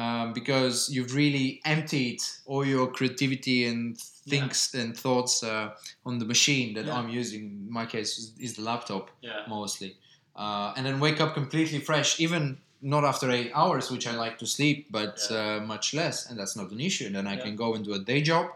Um, 0.03 0.33
because 0.33 0.89
you've 0.95 1.13
really 1.23 1.61
emptied 1.65 2.21
all 2.51 2.65
your 2.75 2.87
creativity 2.97 3.59
and 3.71 3.99
thinks 4.31 4.61
and 4.75 4.97
thoughts 4.97 5.43
uh, 5.43 5.71
on 6.09 6.19
the 6.23 6.25
machine 6.35 6.69
that 6.77 6.87
Yeah. 6.87 6.97
I'm 6.99 7.09
using. 7.21 7.43
In 7.67 7.73
my 7.81 7.87
case, 7.95 8.11
is, 8.21 8.27
is 8.47 8.53
the 8.59 8.63
laptop 8.71 9.05
Yeah. 9.29 9.41
mostly, 9.49 9.91
uh, 10.43 10.69
and 10.77 10.83
then 10.87 10.97
wake 11.07 11.21
up 11.25 11.31
completely 11.41 11.81
fresh, 11.91 12.11
even 12.21 12.43
not 12.81 13.03
after 13.13 13.27
eight 13.39 13.51
hours, 13.61 13.85
which 13.91 14.07
I 14.07 14.15
like 14.25 14.37
to 14.43 14.47
sleep, 14.47 14.79
but 14.99 15.15
Yeah. 15.19 15.39
uh, 15.39 15.61
much 15.75 15.87
less, 16.01 16.17
and 16.29 16.35
that's 16.39 16.55
not 16.61 16.69
an 16.71 16.81
issue. 16.91 17.07
And 17.09 17.15
then 17.17 17.27
I 17.27 17.35
Yeah. 17.35 17.45
can 17.45 17.57
go 17.57 17.69
and 17.75 17.83
do 17.89 17.93
a 18.01 18.03
day 18.13 18.21
job. 18.31 18.47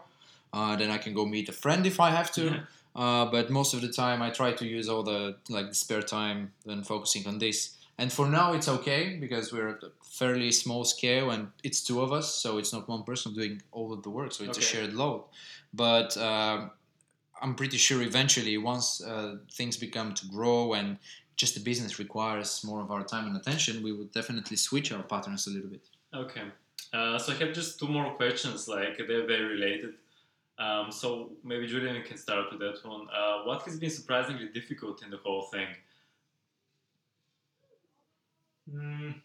Uh, 0.57 0.75
then 0.79 0.89
I 0.97 0.99
can 1.05 1.13
go 1.19 1.23
meet 1.35 1.49
a 1.49 1.55
friend 1.63 1.85
if 1.85 1.97
I 2.07 2.09
have 2.19 2.29
to. 2.39 2.43
Yeah. 2.43 2.59
Uh, 3.03 3.25
but 3.35 3.45
most 3.49 3.73
of 3.75 3.79
the 3.85 3.91
time, 4.03 4.19
I 4.27 4.29
try 4.41 4.51
to 4.61 4.65
use 4.77 4.87
all 4.93 5.03
the 5.11 5.19
like 5.55 5.67
the 5.73 5.75
spare 5.83 6.05
time 6.17 6.39
and 6.71 6.79
focusing 6.93 7.23
on 7.31 7.39
this. 7.39 7.57
And 7.97 8.11
for 8.11 8.27
now, 8.27 8.53
it's 8.53 8.67
okay 8.67 9.17
because 9.17 9.53
we're 9.53 9.69
at 9.69 9.83
a 9.83 9.91
fairly 10.03 10.51
small 10.51 10.83
scale, 10.83 11.29
and 11.29 11.49
it's 11.63 11.83
two 11.83 12.01
of 12.01 12.11
us, 12.11 12.33
so 12.33 12.57
it's 12.57 12.73
not 12.73 12.89
one 12.89 13.03
person 13.03 13.33
doing 13.33 13.61
all 13.71 13.93
of 13.93 14.01
the 14.01 14.09
work. 14.09 14.31
So 14.31 14.43
it's 14.43 14.57
a 14.57 14.61
shared 14.61 14.93
load. 14.93 15.25
But 15.73 16.17
um, 16.17 16.71
I'm 17.41 17.55
pretty 17.55 17.77
sure 17.77 18.01
eventually, 18.01 18.57
once 18.57 19.03
uh, 19.03 19.37
things 19.51 19.77
become 19.77 20.13
to 20.15 20.27
grow 20.27 20.73
and 20.73 20.97
just 21.35 21.55
the 21.55 21.61
business 21.61 21.99
requires 21.99 22.63
more 22.63 22.81
of 22.81 22.89
our 22.91 23.03
time 23.03 23.27
and 23.27 23.35
attention, 23.37 23.83
we 23.83 23.91
would 23.91 24.11
definitely 24.11 24.57
switch 24.57 24.91
our 24.91 25.03
patterns 25.03 25.47
a 25.47 25.51
little 25.51 25.69
bit. 25.69 25.85
Okay. 26.13 26.43
Uh, 26.93 27.17
so 27.17 27.33
I 27.33 27.35
have 27.37 27.53
just 27.53 27.79
two 27.79 27.87
more 27.87 28.13
questions, 28.13 28.67
like 28.67 28.97
they're 28.97 29.27
very 29.27 29.45
related. 29.45 29.95
Um, 30.59 30.91
so 30.91 31.31
maybe 31.43 31.65
Julian 31.67 32.01
can 32.03 32.17
start 32.17 32.51
with 32.51 32.59
that 32.59 32.87
one. 32.87 33.07
Uh, 33.11 33.43
what 33.43 33.63
has 33.63 33.79
been 33.79 33.89
surprisingly 33.89 34.49
difficult 34.53 35.03
in 35.03 35.09
the 35.09 35.17
whole 35.17 35.43
thing? 35.43 35.67
Mm, 38.71 39.15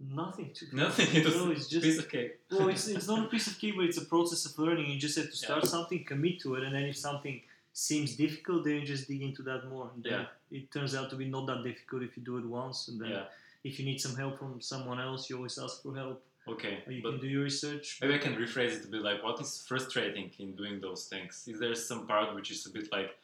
nothing 0.00 0.50
to 0.54 0.76
Nothing. 0.76 1.08
It 1.16 1.24
was 1.24 1.36
no, 1.36 1.50
it's 1.50 1.68
just 1.68 1.84
piece 1.84 1.98
of 1.98 2.08
cake. 2.08 2.38
well, 2.50 2.68
it's, 2.68 2.86
it's 2.88 3.08
not 3.08 3.24
a 3.26 3.28
piece 3.28 3.46
of 3.46 3.58
cake, 3.58 3.74
but 3.76 3.84
it's 3.86 3.98
a 3.98 4.04
process 4.04 4.44
of 4.46 4.58
learning. 4.58 4.90
You 4.90 4.98
just 4.98 5.16
have 5.16 5.30
to 5.30 5.36
start 5.36 5.64
Yeah. 5.64 5.70
something, 5.70 6.04
commit 6.04 6.40
to 6.40 6.54
it, 6.56 6.62
and 6.64 6.74
then 6.74 6.84
if 6.84 6.96
something 6.96 7.40
seems 7.72 8.16
difficult, 8.16 8.64
then 8.64 8.74
you 8.76 8.86
just 8.86 9.08
dig 9.08 9.22
into 9.22 9.42
that 9.42 9.68
more. 9.68 9.90
And 9.94 10.02
then 10.04 10.12
Yeah. 10.12 10.58
it 10.58 10.70
turns 10.70 10.94
out 10.94 11.10
to 11.10 11.16
be 11.16 11.26
not 11.26 11.46
that 11.46 11.62
difficult 11.62 12.02
if 12.02 12.16
you 12.16 12.22
do 12.22 12.38
it 12.38 12.44
once, 12.46 12.88
and 12.88 13.00
then 13.00 13.10
Yeah. 13.10 13.24
if 13.64 13.78
you 13.78 13.84
need 13.84 14.00
some 14.00 14.14
help 14.16 14.38
from 14.38 14.60
someone 14.60 15.00
else, 15.00 15.28
you 15.28 15.36
always 15.36 15.58
ask 15.58 15.82
for 15.82 15.94
help. 15.94 16.22
Okay. 16.48 16.84
Or 16.86 16.92
you 16.92 17.02
can 17.02 17.18
do 17.18 17.26
your 17.26 17.42
research. 17.42 17.98
Maybe 18.00 18.14
I 18.14 18.18
can 18.18 18.36
rephrase 18.36 18.74
it 18.78 18.84
a 18.84 18.88
bit 18.88 19.02
like 19.02 19.20
what 19.24 19.40
is 19.40 19.66
frustrating 19.66 20.30
in 20.38 20.54
doing 20.54 20.80
those 20.80 21.06
things? 21.08 21.44
Is 21.48 21.58
there 21.58 21.74
some 21.74 22.06
part 22.06 22.34
which 22.36 22.50
is 22.52 22.64
a 22.66 22.70
bit 22.70 22.92
like, 22.92 23.18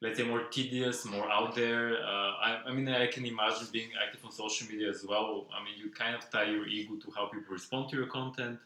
let's 0.00 0.18
say, 0.18 0.24
more 0.24 0.44
tedious, 0.44 1.04
more 1.04 1.30
out 1.30 1.54
there? 1.54 1.96
Uh, 1.96 2.32
I, 2.46 2.60
I 2.66 2.72
mean, 2.72 2.88
I 2.88 3.06
can 3.06 3.24
imagine 3.24 3.66
being 3.72 3.90
active 4.04 4.24
on 4.24 4.32
social 4.32 4.68
media 4.68 4.90
as 4.90 5.04
well. 5.08 5.46
I 5.56 5.64
mean, 5.64 5.74
you 5.78 5.90
kind 5.90 6.14
of 6.14 6.28
tie 6.30 6.44
your 6.44 6.66
ego 6.66 6.96
to 6.96 7.10
how 7.16 7.26
people 7.26 7.52
respond 7.52 7.88
to 7.90 7.96
your 7.96 8.06
content. 8.06 8.58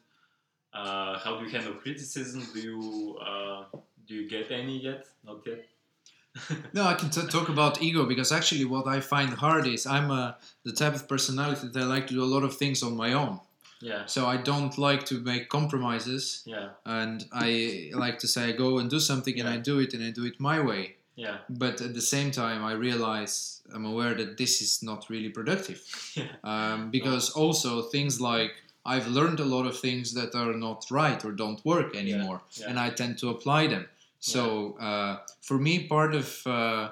Uh, 0.73 1.19
how 1.19 1.39
do 1.39 1.45
you 1.45 1.51
handle 1.51 1.75
criticism? 1.75 2.47
Do 2.53 2.61
you 2.61 3.19
uh, 3.19 3.65
do 4.07 4.15
you 4.15 4.29
get 4.29 4.51
any 4.51 4.79
yet? 4.79 5.07
Not 5.25 5.41
yet. 5.47 5.65
No, 6.73 6.85
I 6.85 6.95
can 6.95 7.11
t- 7.11 7.27
talk 7.27 7.49
about 7.49 7.83
ego 7.83 8.05
because 8.07 8.31
actually, 8.33 8.65
what 8.65 8.87
I 8.87 9.01
find 9.01 9.31
hard 9.31 9.67
is 9.67 9.87
I'm 9.87 10.11
uh, 10.11 10.33
the 10.65 10.73
type 10.73 10.95
of 10.95 11.09
personality 11.09 11.69
that 11.73 11.83
I 11.83 11.87
like 11.87 12.07
to 12.09 12.15
do 12.15 12.23
a 12.23 12.31
lot 12.37 12.43
of 12.45 12.57
things 12.57 12.83
on 12.83 12.97
my 12.97 13.13
own. 13.15 13.41
yeah, 13.81 14.05
So 14.07 14.27
I 14.27 14.37
don't 14.37 14.77
like 14.77 15.05
to 15.07 15.21
make 15.21 15.49
compromises, 15.49 16.43
yeah, 16.45 16.69
and 16.85 17.25
I 17.33 17.91
like 17.95 18.19
to 18.21 18.29
say 18.29 18.51
I 18.51 18.53
go 18.53 18.79
and 18.79 18.91
do 18.91 19.01
something 19.01 19.41
and 19.41 19.49
I 19.49 19.57
do 19.57 19.79
it 19.81 19.95
and 19.95 20.05
I 20.05 20.11
do 20.11 20.25
it 20.27 20.39
my 20.39 20.61
way. 20.61 20.97
Yeah, 21.19 21.39
But 21.51 21.81
at 21.81 21.95
the 21.95 22.01
same 22.01 22.31
time, 22.31 22.65
I 22.65 22.75
realize 22.75 23.61
I'm 23.75 23.85
aware 23.85 24.15
that 24.15 24.37
this 24.37 24.63
is 24.63 24.85
not 24.85 25.11
really 25.11 25.31
productive. 25.31 25.83
yeah, 26.15 26.27
um, 26.45 26.93
because 26.93 27.31
also 27.31 27.83
things 27.83 28.21
like 28.21 28.53
I've 28.87 29.09
learned 29.09 29.41
a 29.41 29.45
lot 29.45 29.67
of 29.67 29.77
things 29.77 30.15
that 30.15 30.37
are 30.37 30.53
not 30.53 30.87
right 30.93 31.23
or 31.25 31.33
don't 31.33 31.61
work 31.65 31.97
anymore, 31.97 32.43
yeah. 32.53 32.69
and 32.69 32.79
I 32.79 32.91
tend 32.91 33.19
to 33.19 33.31
apply 33.31 33.67
them. 33.67 33.89
So 34.21 34.77
uh, 34.79 35.19
for 35.41 35.59
me, 35.59 35.89
part 35.89 36.15
of 36.15 36.47
uh, 36.47 36.91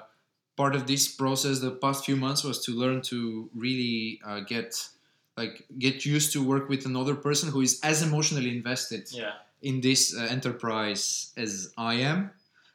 part 0.57 0.75
of 0.75 0.87
this 0.87 1.07
process 1.07 1.59
the 1.59 1.71
past 1.71 2.03
few 2.03 2.17
months 2.17 2.43
was 2.43 2.65
to 2.65 2.71
learn 2.73 3.01
to 3.03 3.49
really 3.55 4.19
uh, 4.25 4.41
get 4.41 4.89
like 5.37 5.63
get 5.79 6.05
used 6.05 6.33
to 6.33 6.43
work 6.43 6.67
with 6.67 6.85
another 6.85 7.15
person 7.15 7.49
who 7.49 7.61
is 7.61 7.79
as 7.81 8.01
emotionally 8.01 8.49
invested 8.49 9.07
yeah, 9.11 9.35
in 9.61 9.79
this 9.79 10.13
uh, 10.13 10.27
enterprise 10.29 11.31
as 11.37 11.71
I 11.77 11.93
am. 12.11 12.31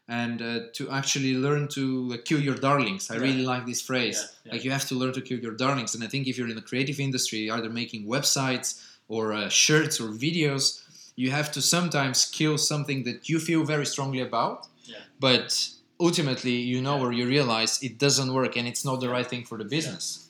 And 0.09 0.43
uh, 0.43 0.61
to 0.75 0.91
actually 0.91 1.35
learn 1.35 1.69
to 1.69 2.19
kill 2.25 2.41
your 2.41 2.57
darlings. 2.57 3.11
I 3.11 3.15
Yeah. 3.15 3.21
really 3.23 3.45
like 3.45 3.67
this 3.67 3.81
phrase. 3.81 4.19
Yeah. 4.45 4.53
Like 4.53 4.65
you 4.65 4.71
have 4.73 4.87
to 4.89 4.95
learn 4.95 5.13
to 5.15 5.21
kill 5.23 5.39
your 5.39 5.55
darlings. 5.55 5.95
And 5.95 6.03
I 6.05 6.09
think 6.09 6.27
if 6.27 6.37
you're 6.37 6.49
in 6.49 6.57
the 6.57 6.63
creative 6.63 6.99
industry, 7.01 7.51
either 7.51 7.71
making 7.71 8.07
websites 8.07 8.83
or 9.09 9.33
uh, 9.33 9.49
shirts 9.49 10.01
or 10.01 10.09
videos, 10.09 10.83
you 11.17 11.31
have 11.31 11.53
to 11.53 11.63
sometimes 11.63 12.27
kill 12.27 12.59
something 12.59 13.05
that 13.05 13.29
you 13.29 13.39
feel 13.39 13.65
very 13.65 13.87
strongly 13.87 14.21
about. 14.21 14.67
Yeah. 14.85 14.97
But 15.21 15.69
ultimately, 16.01 16.57
you 16.57 16.81
know, 16.83 17.01
or 17.01 17.13
you 17.13 17.27
realize 17.27 17.81
it 17.83 17.99
doesn't 17.99 18.33
work 18.35 18.57
and 18.57 18.67
it's 18.67 18.85
not 18.85 19.01
the 19.01 19.09
right 19.09 19.27
thing 19.27 19.45
for 19.45 19.57
the 19.57 19.65
business. 19.65 20.22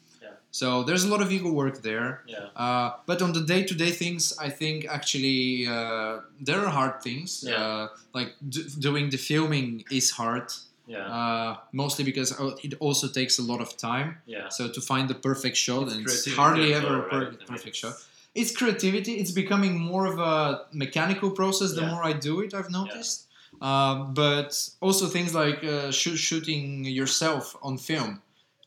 Yeah. 0.53 0.59
So 0.61 0.82
there's 0.84 1.05
a 1.05 1.09
lot 1.09 1.22
of 1.22 1.30
ego 1.32 1.50
work 1.50 1.76
there. 1.82 2.20
yeah, 2.26 2.48
Uh, 2.64 2.90
but 3.07 3.22
on 3.22 3.32
the 3.32 3.40
day-to-day 3.40 3.90
things, 3.92 4.32
I 4.46 4.50
think 4.50 4.84
actually 4.88 5.66
uh, 5.66 6.20
there 6.46 6.61
are 6.64 6.70
hard 6.70 7.03
things. 7.03 7.42
Yeah. 7.42 7.57
Uh, 7.57 7.88
like 8.14 8.30
d- 8.48 8.64
doing 8.78 9.11
the 9.11 9.16
filming 9.18 9.84
is 9.90 10.11
hard, 10.11 10.53
yeah, 10.86 11.07
uh, 11.18 11.57
mostly 11.72 12.05
because 12.05 12.30
uh, 12.38 12.57
it 12.66 12.74
also 12.80 13.07
takes 13.09 13.38
a 13.38 13.42
lot 13.42 13.61
of 13.61 13.68
time. 13.76 14.09
yeah. 14.26 14.48
So 14.50 14.68
to 14.68 14.80
find 14.80 15.09
the 15.09 15.14
perfect 15.28 15.57
shot, 15.57 15.82
It's 15.84 15.92
and 15.94 16.00
it's 16.07 16.34
hardly 16.36 16.74
ever 16.74 16.94
a 16.98 17.09
per- 17.11 17.30
right? 17.30 17.46
Perfect 17.46 17.76
shot. 17.76 17.94
It's 18.34 18.53
creativity. 18.61 19.12
It's 19.22 19.32
becoming 19.42 19.74
more 19.92 20.07
of 20.12 20.18
a 20.18 20.34
mechanical 20.72 21.30
process 21.30 21.70
the 21.72 21.80
Yeah. 21.82 21.90
more 21.94 22.03
I 22.11 22.14
do 22.28 22.34
it. 22.44 22.53
I've 22.55 22.70
noticed. 22.70 23.18
Um, 23.61 24.14
but 24.14 24.50
also 24.80 25.07
things 25.07 25.32
like 25.34 25.59
uh, 25.64 25.90
shoot, 25.92 26.16
shooting 26.28 26.84
yourself 27.00 27.44
on 27.62 27.78
film. 27.78 28.20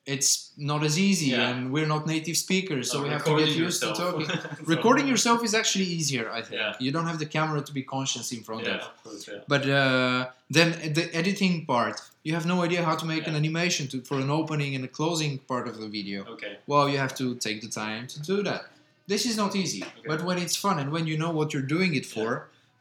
It's 0.06 0.52
not 0.56 0.84
as 0.84 1.00
easy, 1.00 1.28
Yeah. 1.32 1.50
and 1.50 1.72
we're 1.74 1.88
not 1.88 2.06
native 2.06 2.38
speakers, 2.38 2.92
so 2.92 3.00
Oh, 3.00 3.04
we 3.04 3.10
have 3.10 3.24
to 3.26 3.36
get 3.40 3.48
used 3.48 3.82
yourself. 3.82 3.98
to 3.98 4.26
talking. 4.28 4.66
Recording 4.76 5.08
yourself 5.08 5.44
is 5.44 5.54
actually 5.56 5.86
easier, 5.86 6.30
I 6.32 6.42
think. 6.44 6.62
Yeah. 6.62 6.74
You 6.80 6.92
don't 6.92 7.08
have 7.08 7.18
the 7.18 7.26
camera 7.38 7.62
to 7.62 7.74
be 7.74 7.82
conscious 7.82 8.32
in 8.32 8.42
front 8.44 8.66
Yeah, 8.66 8.76
of. 8.86 9.04
course. 9.04 9.28
But 9.48 9.68
uh, 9.68 10.28
then 10.58 10.94
the 10.94 11.06
editing 11.22 11.66
part, 11.66 12.00
you 12.24 12.34
have 12.38 12.46
no 12.46 12.62
idea 12.68 12.84
how 12.84 12.96
to 13.02 13.06
make 13.14 13.26
an 13.26 13.36
animation 13.36 13.88
to, 13.92 14.02
for 14.02 14.18
an 14.20 14.30
opening 14.30 14.76
and 14.76 14.84
a 14.86 14.92
closing 15.00 15.40
part 15.52 15.68
of 15.68 15.76
the 15.82 15.88
video. 15.88 16.24
Okay. 16.36 16.54
Well, 16.68 16.88
you 16.88 17.00
have 17.00 17.16
to 17.22 17.26
take 17.46 17.62
the 17.66 17.72
time 17.84 18.06
to 18.14 18.20
do 18.22 18.44
that. 18.44 18.62
This 19.08 19.26
is 19.26 19.36
not 19.38 19.56
easy, 19.56 19.82
Okay. 19.84 20.08
but 20.12 20.24
when 20.24 20.38
it's 20.38 20.56
fun 20.56 20.78
and 20.82 20.92
when 20.92 21.06
you 21.08 21.18
know 21.18 21.32
what 21.32 21.48
you're 21.54 21.70
doing 21.78 21.96
it 21.96 22.06
for, 22.06 22.30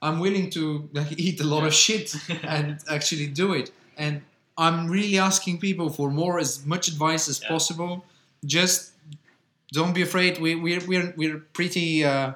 I'm 0.03 0.19
willing 0.21 0.51
to 0.51 0.89
like, 0.93 1.13
eat 1.27 1.41
a 1.41 1.45
lot 1.55 1.65
of 1.65 1.73
shit 1.73 2.15
and 2.57 2.79
actually 2.97 3.29
do 3.29 3.55
it. 3.55 3.71
And 3.97 4.15
I'm 4.57 4.89
really 4.89 5.19
asking 5.19 5.59
people 5.59 5.91
for 5.91 6.11
more, 6.11 6.39
as 6.39 6.65
much 6.65 6.89
advice 6.89 7.29
as 7.29 7.41
Yeah. 7.43 7.49
possible. 7.49 8.05
Just 8.45 8.93
don't 9.73 9.93
be 9.95 10.03
afraid. 10.03 10.39
We, 10.39 10.55
we're, 10.55 10.81
we're, 10.87 11.13
we're 11.17 11.39
pretty, 11.53 12.05
uh, 12.05 12.33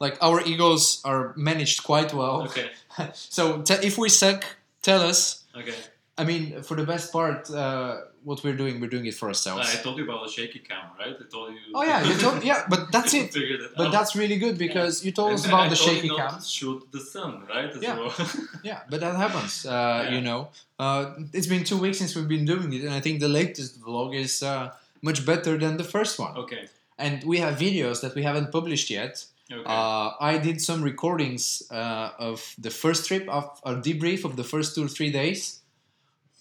like, 0.00 0.16
our 0.20 0.40
egos 0.42 1.00
are 1.04 1.32
managed 1.36 1.84
quite 1.84 2.12
well. 2.14 2.42
Okay. 2.44 2.70
So 3.14 3.62
te- 3.62 3.86
if 3.86 3.96
we 3.98 4.08
suck, 4.08 4.44
tell 4.82 5.00
us. 5.00 5.44
Okay. 5.56 5.74
I 6.20 6.24
mean, 6.30 6.42
for 6.68 6.74
the 6.80 6.86
best 6.92 7.06
part, 7.18 7.40
uh, 7.50 7.92
what 8.28 8.38
we're 8.44 8.58
doing, 8.62 8.74
we're 8.80 8.94
doing 8.96 9.06
it 9.10 9.14
for 9.20 9.26
ourselves. 9.32 9.66
I 9.74 9.78
told 9.84 9.96
you 9.98 10.04
about 10.08 10.20
the 10.26 10.32
shaky 10.36 10.60
camera, 10.70 10.92
right? 11.02 11.16
I 11.24 11.26
told 11.36 11.46
you. 11.54 11.60
Oh 11.76 11.82
yeah, 11.90 12.00
you 12.08 12.14
told, 12.24 12.36
yeah, 12.50 12.60
but 12.72 12.80
that's 12.94 13.12
it. 13.20 13.32
That 13.32 13.70
But 13.80 13.86
out. 13.86 13.92
that's 13.96 14.12
really 14.22 14.38
good 14.44 14.56
because 14.66 14.92
you 15.06 15.12
told 15.12 15.30
And 15.30 15.38
us 15.40 15.46
about 15.46 15.66
I 15.66 15.68
the 15.74 15.80
shaky 15.86 16.10
cam. 16.18 16.32
Shoot 16.58 16.80
the 16.96 17.00
sun, 17.14 17.32
right? 17.54 17.70
As 17.76 17.82
Yeah. 17.82 17.96
well. 18.00 18.12
Yeah, 18.70 18.80
but 18.90 18.98
that 19.04 19.14
happens. 19.24 19.52
Uh, 19.64 19.70
Yeah. 19.70 20.14
You 20.14 20.20
know, 20.28 20.40
uh, 20.84 21.02
it's 21.36 21.46
been 21.54 21.64
two 21.70 21.78
weeks 21.84 21.98
since 22.00 22.10
we've 22.16 22.28
been 22.36 22.44
doing 22.54 22.68
it, 22.76 22.82
and 22.86 22.92
I 22.98 23.00
think 23.00 23.14
the 23.20 23.32
latest 23.40 23.80
vlog 23.86 24.10
is 24.24 24.32
uh, 24.42 24.64
much 25.08 25.24
better 25.24 25.52
than 25.58 25.72
the 25.82 25.88
first 25.96 26.14
one. 26.18 26.34
okay. 26.44 26.64
And 26.98 27.24
we 27.24 27.36
have 27.44 27.54
videos 27.66 28.00
that 28.02 28.12
we 28.14 28.22
haven't 28.28 28.48
published 28.52 28.88
yet. 28.90 29.24
Okay. 29.50 29.64
Uh, 29.64 30.08
I 30.32 30.36
did 30.48 30.60
some 30.60 30.80
recordings 30.84 31.42
uh, 31.70 32.10
of 32.28 32.54
the 32.66 32.70
first 32.82 33.00
trip, 33.08 33.24
of 33.28 33.44
a 33.64 33.72
debrief 33.86 34.20
of 34.28 34.32
the 34.40 34.44
first 34.44 34.74
two 34.74 34.84
or 34.84 34.88
three 34.98 35.10
days. 35.22 35.59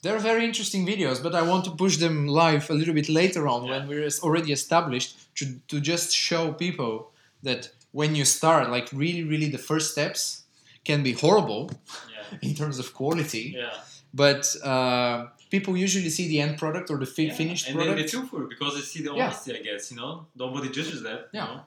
They're 0.02 0.20
very 0.20 0.46
interesting 0.46 0.86
videos, 0.86 1.22
but 1.22 1.36
I 1.36 1.42
want 1.42 1.66
to 1.66 1.72
push 1.72 1.98
them 1.98 2.28
live 2.28 2.70
a 2.70 2.74
little 2.74 2.94
bit 2.94 3.10
later 3.10 3.48
on 3.48 3.66
Yeah. 3.66 3.72
when 3.72 3.88
we're 3.88 4.10
already 4.24 4.52
established 4.52 5.18
to, 5.36 5.46
to 5.68 5.80
just 5.82 6.16
show 6.16 6.54
people 6.54 7.12
that 7.44 7.70
when 7.92 8.16
you 8.16 8.26
start, 8.26 8.70
like 8.70 8.88
really, 8.94 9.24
really 9.24 9.50
the 9.50 9.58
first 9.58 9.92
steps 9.92 10.44
can 10.86 11.04
be 11.04 11.14
horrible 11.14 11.70
yeah. 12.12 12.38
in 12.50 12.56
terms 12.56 12.80
of 12.80 12.94
quality, 12.94 13.56
Yeah. 13.58 13.74
but 14.14 14.44
uh, 14.64 15.28
people 15.50 15.76
usually 15.76 16.10
see 16.10 16.28
the 16.28 16.40
end 16.40 16.58
product 16.58 16.90
or 16.90 16.98
the 16.98 17.06
fi- 17.06 17.28
yeah. 17.28 17.34
finished 17.34 17.68
and 17.68 17.76
product. 17.76 17.98
then 17.98 18.06
they 18.06 18.10
feel 18.12 18.26
for 18.28 18.44
it 18.44 18.50
because 18.50 18.76
they 18.76 18.82
see 18.82 19.02
the 19.04 19.12
honesty, 19.12 19.58
I 19.58 19.62
guess. 19.62 19.92
You 19.92 19.98
know, 19.98 20.28
nobody 20.36 20.70
judges 20.70 21.02
that. 21.04 21.28
Yeah. 21.34 21.48
You 21.48 21.56
know? 21.56 21.62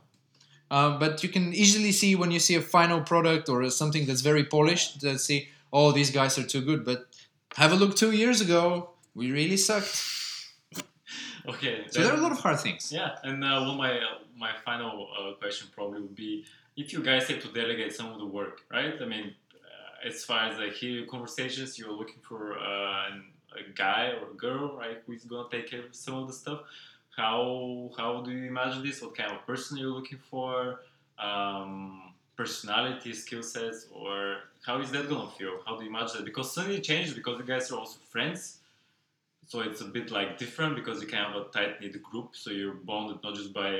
Uh, 0.70 0.98
but 0.98 1.22
you 1.22 1.28
can 1.28 1.52
easily 1.52 1.92
see 1.92 2.14
when 2.16 2.30
you 2.30 2.38
see 2.38 2.54
a 2.54 2.62
final 2.62 3.02
product 3.02 3.50
or 3.50 3.68
something 3.68 4.06
that's 4.06 4.22
very 4.22 4.44
polished 4.44 5.02
that 5.02 5.20
see, 5.20 5.48
oh, 5.70 5.92
these 5.92 6.10
guys 6.10 6.38
are 6.38 6.44
too 6.46 6.62
good. 6.62 6.82
But 6.82 7.08
have 7.57 7.72
a 7.72 7.76
look 7.76 7.96
two 7.96 8.12
years 8.12 8.40
ago, 8.40 8.90
we 9.14 9.30
really 9.30 9.57
sucked. 9.57 10.09
Okay. 11.46 11.84
So 11.90 12.03
there 12.03 12.12
are 12.12 12.16
a 12.16 12.20
lot 12.20 12.32
of 12.32 12.38
hard 12.38 12.61
things. 12.61 12.92
Yeah, 12.92 13.16
and 13.24 13.42
uh, 13.42 13.59
well, 13.62 13.74
my 13.74 13.98
uh, 13.98 14.18
my 14.36 14.53
final 14.64 15.09
uh, 15.18 15.32
question 15.34 15.68
probably 15.74 16.00
would 16.00 16.14
be 16.14 16.44
if 16.76 16.92
you 16.92 17.03
guys 17.03 17.28
have 17.28 17.42
to 17.42 17.48
delegate 17.48 17.94
some 17.94 18.12
of 18.12 18.18
the 18.18 18.26
work, 18.26 18.61
right? 18.70 18.94
I 19.00 19.05
mean, 19.05 19.34
uh, 19.53 20.09
as 20.09 20.24
far 20.24 20.48
as 20.48 20.59
I 20.59 20.68
hear 20.68 20.90
your 20.90 21.07
conversations, 21.07 21.78
you're 21.78 21.92
looking 21.92 22.20
for 22.22 22.59
uh, 22.59 23.09
an, 23.11 23.24
a 23.59 23.72
guy 23.74 24.12
or 24.20 24.30
a 24.30 24.34
girl, 24.34 24.76
right, 24.78 24.98
who's 25.07 25.24
gonna 25.24 25.48
take 25.50 25.68
care 25.68 25.84
of 25.84 25.94
some 25.94 26.14
of 26.14 26.28
the 26.28 26.32
stuff. 26.32 26.61
How 27.16 27.90
how 27.96 28.22
do 28.22 28.30
you 28.30 28.46
imagine 28.46 28.82
this? 28.84 29.03
What 29.03 29.16
kind 29.16 29.32
of 29.32 29.44
person 29.44 29.78
you're 29.78 29.90
looking 29.90 30.20
for? 30.30 30.80
Um, 31.18 32.14
personality, 32.43 33.12
skill 33.14 33.43
sets, 33.43 33.86
or 33.93 34.16
how 34.66 34.80
is 34.80 34.90
that 34.95 35.09
gonna 35.09 35.30
feel? 35.38 35.55
How 35.64 35.76
do 35.76 35.84
you 35.84 35.90
imagine 35.90 36.16
that? 36.18 36.24
Because 36.24 36.49
suddenly 36.55 36.78
it 36.78 36.84
changes 36.90 37.14
because 37.14 37.38
you 37.40 37.47
guys 37.55 37.70
are 37.70 37.78
also 37.78 37.99
friends. 38.14 38.40
So 39.51 39.61
it's 39.61 39.80
a 39.80 39.88
bit 39.97 40.11
like 40.18 40.38
different 40.38 40.72
because 40.80 40.97
you 41.03 41.09
can 41.12 41.22
have 41.26 41.36
a 41.43 41.45
tight 41.55 41.80
knit 41.80 42.03
group, 42.03 42.28
so 42.43 42.51
you're 42.51 42.78
bonded 42.90 43.18
not 43.22 43.34
just 43.40 43.53
by 43.53 43.70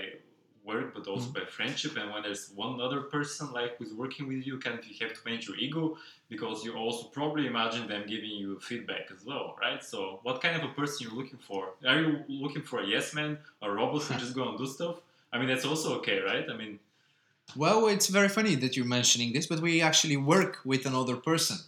work 0.65 0.95
but 0.95 1.05
also 1.09 1.27
mm-hmm. 1.27 1.41
by 1.41 1.45
friendship. 1.59 1.97
And 1.97 2.13
when 2.13 2.23
there's 2.23 2.45
one 2.55 2.81
other 2.81 3.01
person 3.17 3.53
like 3.53 3.73
who's 3.79 3.95
working 4.05 4.25
with 4.29 4.47
you, 4.47 4.59
kind 4.59 4.79
of 4.79 4.85
you 4.87 4.95
have 5.01 5.15
to 5.19 5.23
manage 5.27 5.49
your 5.49 5.57
ego 5.57 5.97
because 6.29 6.65
you 6.65 6.75
also 6.75 7.05
probably 7.19 7.47
imagine 7.47 7.89
them 7.89 8.05
giving 8.07 8.35
you 8.43 8.61
feedback 8.61 9.05
as 9.15 9.25
well, 9.25 9.57
right? 9.61 9.83
So 9.93 10.21
what 10.23 10.41
kind 10.45 10.55
of 10.59 10.63
a 10.71 10.73
person 10.81 10.99
you're 11.01 11.19
looking 11.21 11.43
for? 11.49 11.63
Are 11.91 12.01
you 12.01 12.11
looking 12.29 12.63
for 12.63 12.79
a 12.81 12.87
yes 12.87 13.13
man, 13.19 13.39
a 13.61 13.69
robot 13.79 14.03
who 14.03 14.15
just 14.25 14.35
go 14.35 14.49
and 14.49 14.57
do 14.59 14.67
stuff? 14.67 14.97
I 15.33 15.39
mean 15.39 15.49
that's 15.49 15.65
also 15.65 15.89
okay, 15.99 16.19
right? 16.21 16.47
I 16.53 16.57
mean 16.57 16.79
Well, 17.57 17.87
it's 17.89 18.09
very 18.09 18.29
funny 18.29 18.55
that 18.57 18.77
you're 18.77 18.87
mentioning 18.99 19.33
this, 19.33 19.47
but 19.47 19.61
we 19.61 19.81
actually 19.83 20.17
work 20.17 20.59
with 20.65 20.87
another 20.87 21.17
person. 21.17 21.59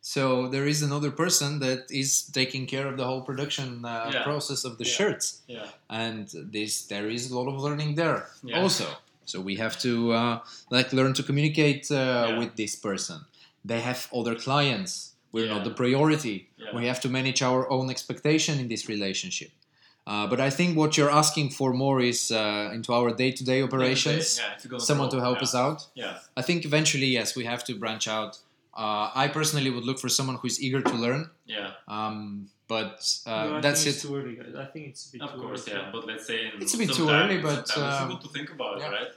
So 0.00 0.48
there 0.48 0.66
is 0.66 0.82
another 0.82 1.10
person 1.12 1.60
that 1.60 1.86
is 1.90 2.22
taking 2.22 2.66
care 2.66 2.86
of 2.88 2.96
the 2.96 3.04
whole 3.04 3.22
production 3.22 3.84
uh, 3.84 4.10
Yeah. 4.12 4.22
process 4.24 4.64
of 4.64 4.78
the 4.78 4.84
Yeah. 4.84 4.96
shirts. 4.98 5.26
yeah. 5.46 5.68
and 5.88 6.28
this 6.56 6.72
there 6.92 7.08
is 7.16 7.30
a 7.30 7.34
lot 7.38 7.48
of 7.52 7.56
learning 7.66 7.94
there 7.96 8.20
Yeah. 8.42 8.60
also 8.62 8.86
so 9.30 9.36
we 9.48 9.54
have 9.64 9.74
to 9.86 9.92
uh, 10.20 10.38
like 10.76 10.88
learn 10.98 11.12
to 11.18 11.22
communicate 11.22 11.82
uh, 11.90 12.36
with 12.40 12.52
this 12.56 12.74
person 12.88 13.18
they 13.70 13.80
have 13.88 14.00
other 14.18 14.34
clients 14.46 14.92
we're 15.34 15.48
not 15.54 15.62
the 15.68 15.74
priority 15.82 16.36
Yeah. 16.56 16.74
we 16.78 16.82
have 16.90 17.00
to 17.04 17.08
manage 17.18 17.40
our 17.50 17.62
own 17.76 17.86
expectation 17.96 18.54
in 18.62 18.66
this 18.72 18.82
relationship 18.94 19.50
uh, 20.06 20.26
but 20.26 20.40
i 20.40 20.50
think 20.50 20.76
what 20.76 20.96
you're 20.96 21.10
asking 21.22 21.48
for 21.50 21.72
more 21.72 22.00
is 22.00 22.30
uh, 22.32 22.70
into 22.76 22.92
our 22.92 23.10
day-to-day 23.22 23.60
operations 23.62 24.38
Yeah, 24.38 24.54
if 24.56 24.64
you're 24.64 24.70
gonna 24.70 24.80
someone 24.90 25.10
to 25.10 25.20
help 25.20 25.38
yeah. 25.38 25.42
us 25.48 25.54
out 25.54 25.86
Yeah. 25.94 26.18
i 26.36 26.42
think 26.42 26.64
eventually 26.64 27.06
yes 27.18 27.36
we 27.36 27.44
have 27.52 27.62
to 27.68 27.72
branch 27.82 28.06
out 28.08 28.32
uh, 28.82 29.10
i 29.22 29.28
personally 29.28 29.70
would 29.74 29.84
look 29.84 29.98
for 30.04 30.08
someone 30.08 30.36
who 30.40 30.46
is 30.52 30.56
eager 30.66 30.82
to 30.82 30.94
learn 31.04 31.22
Yeah. 31.46 31.70
um, 31.88 32.48
but 32.68 32.96
uh, 33.26 33.46
No, 33.48 33.60
that's 33.60 33.84
it 33.90 33.96
too 34.02 34.16
early. 34.16 34.34
I 34.64 34.64
think 34.72 34.84
it's 34.90 35.02
a 35.08 35.12
bit 35.12 35.20
Of 35.22 35.30
too 35.34 35.40
course, 35.42 35.68
early. 35.68 35.78
yeah. 35.78 35.90
But 35.94 36.02
let's 36.10 36.26
say 36.26 36.38
in 36.46 36.62
It's 36.62 36.72
a 36.74 36.78
bit 36.78 36.88
some 36.88 36.96
too 36.96 37.06
time- 37.06 37.20
early, 37.22 37.38
but, 37.48 37.68
sometimes 37.68 38.00
um, 38.00 38.10
it's 38.10 38.14
good 38.14 38.22
to 38.26 38.30
think 38.36 38.48
about 38.56 38.78
yeah. 38.78 38.86
it, 38.88 38.92
right? 38.98 39.10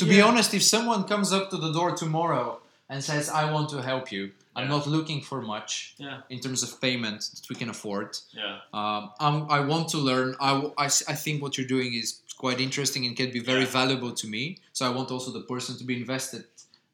To 0.00 0.04
be 0.04 0.20
honest, 0.28 0.50
if 0.58 0.64
someone 0.74 1.04
comes 1.12 1.28
up 1.32 1.44
to 1.52 1.56
the 1.64 1.70
door 1.78 1.90
tomorrow 2.04 2.46
and 2.90 2.98
says, 3.10 3.24
"I 3.40 3.52
want 3.54 3.66
to 3.74 3.78
help 3.90 4.10
you. 4.10 4.22
I'm 4.58 4.64
Yeah. 4.68 4.76
not 4.76 4.84
looking 4.96 5.20
for 5.30 5.40
much 5.54 5.72
Yeah. 6.06 6.18
in 6.34 6.38
terms 6.44 6.60
of 6.66 6.70
payment 6.86 7.20
that 7.34 7.46
we 7.50 7.54
can 7.60 7.68
afford. 7.76 8.08
Yeah. 8.40 8.56
Um, 8.78 9.02
I'm, 9.26 9.36
I 9.58 9.60
want 9.72 9.86
to 9.94 9.98
learn. 10.10 10.28
I, 10.48 10.50
I, 10.84 10.86
I 11.12 11.14
think 11.24 11.34
what 11.42 11.52
you're 11.56 11.72
doing 11.76 11.90
is 12.02 12.08
quite 12.44 12.60
interesting 12.66 13.02
and 13.06 13.12
can 13.20 13.30
be 13.38 13.42
very 13.52 13.66
Yeah. 13.66 13.80
valuable 13.80 14.12
to 14.22 14.26
me. 14.36 14.42
So 14.76 14.80
I 14.88 14.90
want 14.96 15.08
also 15.14 15.30
the 15.40 15.44
person 15.54 15.72
to 15.80 15.84
be 15.90 15.94
invested 16.04 16.44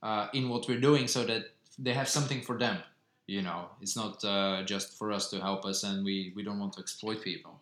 uh, 0.09 0.29
in 0.39 0.45
what 0.53 0.63
we're 0.69 0.81
doing, 0.91 1.05
so 1.17 1.21
that 1.31 1.43
they 1.85 1.95
have 2.01 2.09
something 2.17 2.41
for 2.49 2.57
them. 2.65 2.77
You 3.27 3.41
know, 3.49 3.61
it's 3.83 3.97
not 4.03 4.15
uh, 4.25 4.63
just 4.73 4.89
for 4.99 5.09
us 5.17 5.25
to 5.31 5.37
help 5.49 5.65
us, 5.71 5.79
and 5.89 5.97
we, 6.09 6.15
we 6.37 6.43
don't 6.47 6.59
want 6.65 6.73
to 6.75 6.81
exploit 6.81 7.19
people. 7.31 7.55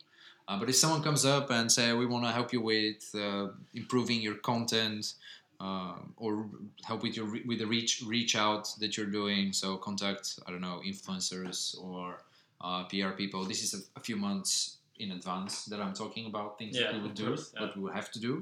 Uh, 0.48 0.58
but 0.58 0.68
if 0.68 0.74
someone 0.82 1.02
comes 1.08 1.24
up 1.24 1.46
and 1.56 1.70
say 1.70 1.92
we 2.02 2.04
want 2.14 2.24
to 2.24 2.32
help 2.38 2.52
you 2.52 2.60
with 2.60 3.02
uh, 3.14 3.46
improving 3.82 4.20
your 4.20 4.34
content 4.34 5.14
uh, 5.66 5.94
or 6.16 6.32
help 6.88 7.00
with 7.04 7.14
your 7.18 7.26
re- 7.34 7.44
with 7.50 7.58
the 7.62 7.66
reach 7.76 7.92
reach 8.14 8.34
out 8.46 8.64
that 8.80 8.90
you're 8.96 9.12
doing, 9.20 9.52
so 9.52 9.66
contact 9.88 10.24
I 10.46 10.50
don't 10.52 10.60
know 10.68 10.78
influencers 10.92 11.58
or 11.86 12.04
uh, 12.66 12.84
PR 12.90 13.10
people. 13.22 13.40
This 13.52 13.62
is 13.66 13.70
a, 13.78 13.80
a 14.00 14.02
few 14.08 14.16
months 14.16 14.78
in 15.02 15.08
advance 15.18 15.54
that 15.70 15.80
I'm 15.84 15.94
talking 16.02 16.26
about 16.32 16.48
things 16.58 16.74
Yeah, 16.76 16.82
that 16.84 16.94
we 16.94 17.00
would 17.04 17.14
do, 17.14 17.28
course, 17.28 17.52
yeah. 17.54 17.60
what 17.62 17.76
we 17.76 17.82
would 17.84 17.94
have 18.00 18.10
to 18.16 18.20
do. 18.28 18.32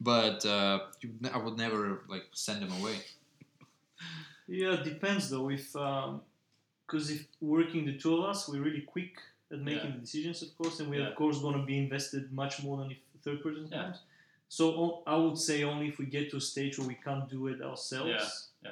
But 0.00 0.44
uh, 0.46 0.76
you, 1.02 1.08
I 1.36 1.38
would 1.44 1.56
never 1.66 1.82
like 2.08 2.26
send 2.32 2.58
them 2.62 2.72
away. 2.80 2.96
Yeah, 4.46 4.74
it 4.78 4.84
depends 4.84 5.28
though. 5.30 5.50
If 5.50 5.72
because 5.72 7.10
if 7.10 7.26
working 7.40 7.84
the 7.86 7.96
two 7.98 8.12
of 8.18 8.24
us, 8.30 8.48
we're 8.48 8.62
really 8.68 8.82
quick 8.94 9.14
at 9.52 9.60
making 9.60 9.90
Yeah. 9.90 9.96
the 9.96 10.00
decisions, 10.06 10.42
of 10.42 10.50
course, 10.58 10.80
and 10.80 10.88
we're 10.90 11.00
Yeah. 11.00 11.08
of 11.10 11.16
course 11.16 11.38
going 11.40 11.58
to 11.60 11.66
be 11.72 11.78
invested 11.78 12.32
much 12.32 12.62
more 12.62 12.76
than 12.78 12.90
if 12.94 12.98
the 13.14 13.18
third 13.24 13.42
person 13.42 13.68
Yeah. 13.70 13.82
comes. 13.82 13.98
So 14.48 14.64
o- 14.82 15.02
I 15.06 15.16
would 15.16 15.38
say 15.38 15.62
only 15.64 15.88
if 15.88 15.98
we 15.98 16.06
get 16.06 16.30
to 16.30 16.36
a 16.38 16.40
stage 16.40 16.78
where 16.78 16.88
we 16.88 16.94
can't 17.06 17.28
do 17.28 17.48
it 17.48 17.60
ourselves. 17.62 18.10
Yeah, 18.62 18.70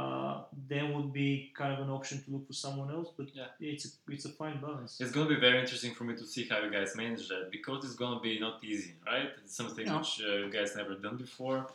Uh, 0.00 0.44
then 0.70 0.94
would 0.94 1.12
be 1.12 1.52
kind 1.54 1.70
of 1.74 1.78
an 1.86 1.90
option 1.90 2.16
to 2.24 2.30
look 2.30 2.46
for 2.46 2.54
someone 2.54 2.90
else, 2.90 3.10
but 3.18 3.26
Yeah. 3.34 3.48
it's 3.60 3.84
a, 3.84 3.90
it's 4.14 4.24
a 4.24 4.30
fine 4.30 4.58
balance. 4.58 4.98
It's 5.02 5.12
gonna 5.12 5.28
be 5.28 5.40
very 5.48 5.58
interesting 5.60 5.92
for 5.94 6.04
me 6.04 6.14
to 6.16 6.24
see 6.26 6.44
how 6.50 6.58
you 6.64 6.70
guys 6.70 6.96
manage 6.96 7.28
that 7.28 7.50
because 7.50 7.84
it's 7.84 7.94
gonna 7.94 8.18
be 8.20 8.38
not 8.46 8.64
easy, 8.64 8.94
right? 9.06 9.28
It's 9.44 9.54
something 9.54 9.84
No. 9.86 9.98
which 9.98 10.12
uh, 10.22 10.28
you 10.44 10.50
guys 10.50 10.74
never 10.80 10.94
done 10.94 11.18
before. 11.18 11.66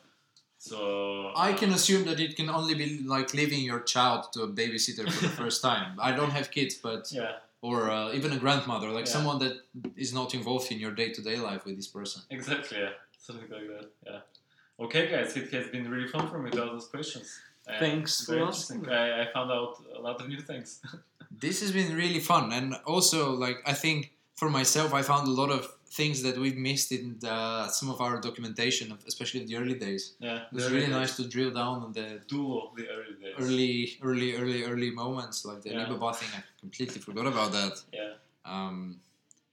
So 0.57 1.27
I 1.35 1.51
uh, 1.51 1.57
can 1.57 1.71
assume 1.73 2.05
that 2.05 2.19
it 2.19 2.35
can 2.35 2.49
only 2.49 2.73
be 2.73 2.87
like 3.03 3.33
leaving 3.35 3.61
your 3.63 3.81
child 3.81 4.33
to 4.33 4.41
a 4.43 4.47
babysitter 4.47 5.05
for 5.11 5.21
the 5.27 5.29
first 5.43 5.61
time. 5.61 5.99
I 5.99 6.11
don't 6.11 6.31
have 6.31 6.49
kids, 6.49 6.73
but 6.75 7.11
Yeah, 7.11 7.33
or 7.61 7.89
uh, 7.91 8.13
even 8.13 8.33
a 8.33 8.39
grandmother, 8.39 8.89
like 8.89 9.05
Yeah. 9.05 9.11
someone 9.17 9.37
that 9.45 9.55
is 9.95 10.11
not 10.11 10.33
involved 10.33 10.71
in 10.71 10.79
your 10.79 10.91
day-to-day 10.91 11.37
life 11.37 11.65
with 11.65 11.75
this 11.75 11.87
person. 11.87 12.23
exactly. 12.31 12.79
Yeah, 12.79 12.93
something 13.27 13.49
like 13.57 13.67
that. 13.75 13.87
Yeah. 14.09 14.19
Okay, 14.85 15.03
guys, 15.13 15.29
it 15.41 15.49
has 15.57 15.67
been 15.75 15.85
really 15.93 16.09
fun 16.15 16.25
for 16.31 16.39
me 16.43 16.49
to 16.55 16.61
ask 16.63 16.71
those 16.75 16.87
questions. 16.95 17.27
And 17.67 17.79
Thanks 17.85 18.11
for 18.25 18.35
asking. 18.51 18.81
I, 18.89 19.05
I 19.23 19.25
found 19.35 19.49
out 19.57 19.73
a 19.99 20.01
lot 20.07 20.15
of 20.21 20.25
new 20.33 20.41
things. 20.51 20.69
This 21.45 21.57
has 21.63 21.71
been 21.79 21.91
really 22.03 22.21
fun, 22.31 22.45
and 22.57 22.67
also 22.93 23.19
like 23.45 23.57
I 23.73 23.73
think 23.83 23.99
for 24.39 24.49
myself, 24.59 24.89
I 24.99 25.01
found 25.11 25.23
a 25.27 25.35
lot 25.41 25.51
of 25.57 25.61
things 25.99 26.17
that 26.25 26.35
we've 26.43 26.57
missed 26.69 26.89
in 26.97 27.05
the, 27.25 27.67
some 27.77 27.89
of 27.93 27.97
our 28.05 28.15
documentation, 28.27 28.85
especially 29.11 29.39
in 29.41 29.47
the 29.49 29.55
early 29.61 29.77
days. 29.87 30.03
yeah, 30.19 30.39
It 30.51 30.53
was 30.57 30.65
really 30.71 30.85
early 30.85 30.99
nice 31.01 31.13
to 31.17 31.23
drill 31.35 31.51
down 31.61 31.75
on 31.85 31.91
the 31.99 32.07
duo 32.31 32.71
the 32.79 32.85
early 32.97 33.15
days. 33.23 33.35
early, 33.43 33.75
early, 34.07 34.29
early, 34.39 34.59
early 34.71 34.91
moments, 35.03 35.37
like 35.49 35.61
the 35.63 35.71
Yeah. 35.71 35.85
Alibaba 35.85 36.13
thing. 36.19 36.31
I 36.39 36.41
completely 36.63 36.99
forgot 37.07 37.27
about 37.33 37.51
that. 37.59 37.75
Yeah. 37.99 38.13
Um, 38.53 38.77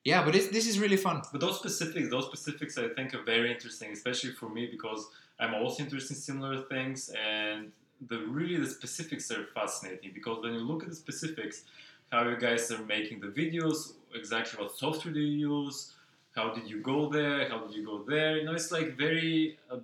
yeah, 0.04 0.22
but 0.22 0.34
this 0.34 0.66
is 0.66 0.78
really 0.78 0.98
fun. 0.98 1.22
But 1.32 1.40
those 1.40 1.58
specifics, 1.58 2.10
those 2.10 2.26
specifics, 2.26 2.76
I 2.76 2.88
think 2.88 3.14
are 3.14 3.22
very 3.22 3.50
interesting, 3.50 3.90
especially 3.92 4.32
for 4.32 4.50
me 4.50 4.66
because 4.66 5.08
I'm 5.40 5.54
also 5.54 5.82
interested 5.82 6.16
in 6.16 6.20
similar 6.20 6.62
things, 6.62 7.10
and 7.10 7.72
the 8.08 8.18
really 8.18 8.58
the 8.58 8.66
specifics 8.66 9.30
are 9.30 9.46
fascinating 9.54 10.10
because 10.14 10.42
when 10.42 10.52
you 10.52 10.60
look 10.60 10.82
at 10.82 10.90
the 10.90 10.94
specifics, 10.94 11.64
how 12.12 12.28
you 12.28 12.36
guys 12.36 12.70
are 12.70 12.84
making 12.84 13.20
the 13.20 13.28
videos, 13.28 13.94
exactly 14.14 14.62
what 14.62 14.76
software 14.76 15.14
do 15.14 15.20
you 15.20 15.48
use, 15.48 15.94
how 16.36 16.52
did 16.52 16.68
you 16.68 16.80
go 16.80 17.08
there, 17.08 17.48
how 17.48 17.58
did 17.64 17.74
you 17.74 17.84
go 17.84 18.04
there, 18.06 18.36
you 18.36 18.44
know, 18.44 18.52
it's 18.52 18.70
like 18.70 18.96
very 18.96 19.58
uh, 19.70 19.78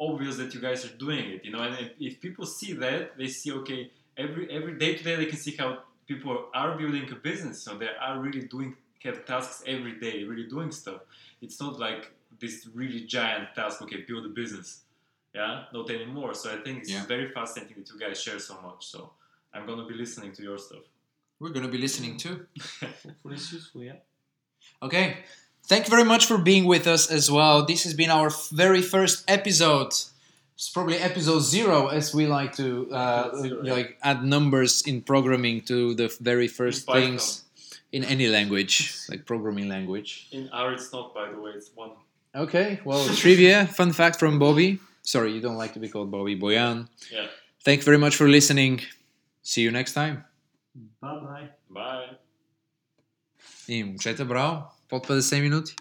obvious 0.00 0.36
that 0.36 0.54
you 0.54 0.60
guys 0.60 0.84
are 0.86 0.96
doing 0.96 1.30
it, 1.30 1.44
you 1.44 1.52
know, 1.52 1.60
and 1.60 1.76
if, 1.78 1.90
if 2.00 2.20
people 2.20 2.46
see 2.46 2.72
that, 2.72 3.18
they 3.18 3.28
see 3.28 3.52
okay, 3.52 3.90
every 4.16 4.50
every 4.50 4.78
day 4.78 4.94
to 4.94 5.04
day 5.04 5.16
they 5.16 5.26
can 5.26 5.38
see 5.38 5.54
how 5.56 5.78
people 6.06 6.46
are 6.54 6.76
building 6.78 7.06
a 7.12 7.14
business, 7.16 7.62
so 7.62 7.76
they 7.76 7.88
are 8.00 8.18
really 8.18 8.42
doing 8.46 8.74
have 9.04 9.24
tasks 9.26 9.62
every 9.66 9.98
day, 10.00 10.24
really 10.24 10.46
doing 10.48 10.70
stuff. 10.70 11.00
It's 11.40 11.60
not 11.60 11.78
like 11.78 12.12
this 12.40 12.68
really 12.74 13.00
giant 13.04 13.54
task. 13.54 13.82
Okay, 13.82 14.04
build 14.08 14.24
a 14.26 14.28
business. 14.28 14.80
Yeah, 15.34 15.64
not 15.72 15.90
anymore. 15.90 16.34
So 16.34 16.50
I 16.52 16.58
think 16.62 16.78
it's 16.82 16.90
Yeah. 16.90 17.06
very 17.06 17.28
fascinating 17.30 17.76
that 17.78 17.88
you 17.92 17.98
guys 17.98 18.22
share 18.22 18.38
so 18.38 18.60
much. 18.60 18.86
So 18.86 19.12
I'm 19.54 19.66
gonna 19.66 19.86
be 19.86 19.94
listening 19.94 20.32
to 20.32 20.42
your 20.42 20.58
stuff. 20.58 20.84
We're 21.40 21.50
gonna 21.50 21.68
be 21.68 21.78
listening 21.78 22.16
too. 22.18 22.46
Hopefully 22.80 23.34
it's 23.34 23.52
useful, 23.52 23.82
yeah. 23.82 23.96
Okay. 24.82 25.18
Thank 25.64 25.86
you 25.86 25.90
very 25.90 26.04
much 26.04 26.26
for 26.26 26.38
being 26.38 26.64
with 26.64 26.86
us 26.86 27.10
as 27.10 27.30
well. 27.30 27.64
This 27.64 27.84
has 27.84 27.94
been 27.94 28.10
our 28.10 28.30
very 28.52 28.82
first 28.82 29.24
episode. 29.28 29.92
It's 30.54 30.68
probably 30.68 30.98
episode 30.98 31.40
zero, 31.40 31.88
as 31.88 32.14
we 32.14 32.26
like 32.26 32.54
to 32.56 32.90
uh, 32.92 33.34
Zero, 33.40 33.62
yeah. 33.64 33.72
like 33.72 33.98
add 34.02 34.22
numbers 34.24 34.82
in 34.82 35.02
programming 35.02 35.62
to 35.62 35.94
the 35.94 36.08
very 36.20 36.46
first 36.48 36.86
Python. 36.86 37.02
things 37.02 37.44
in 37.91 38.03
any 38.03 38.27
language, 38.27 38.95
like 39.09 39.25
programming 39.25 39.69
language. 39.69 40.27
In 40.31 40.49
R, 40.51 40.73
it's 40.73 40.91
not, 40.91 41.13
by 41.13 41.31
the 41.31 41.39
way. 41.39 41.51
It's 41.55 41.71
one. 41.75 41.91
Okay. 42.35 42.79
Well, 42.85 43.05
trivia, 43.15 43.67
fun 43.67 43.93
fact 43.93 44.19
from 44.19 44.39
Bobby. 44.39 44.79
Sorry, 45.01 45.31
you 45.33 45.41
don't 45.41 45.57
like 45.57 45.73
to 45.73 45.79
be 45.79 45.89
called 45.89 46.11
Bobby 46.11 46.37
Boyan. 46.37 46.87
Yeah. 47.11 47.27
Thank 47.63 47.79
you 47.79 47.85
very 47.85 47.97
much 47.97 48.15
for 48.15 48.27
listening. 48.27 48.81
See 49.41 49.61
you 49.61 49.71
next 49.71 49.93
time. 49.93 50.25
Bye 51.01 51.19
bye. 51.19 51.49
Bye. 51.69 52.17
И 53.67 53.83
момчета, 53.83 54.25
браво! 54.25 54.71
Под 54.89 55.05
50 55.05 55.41
минути. 55.41 55.75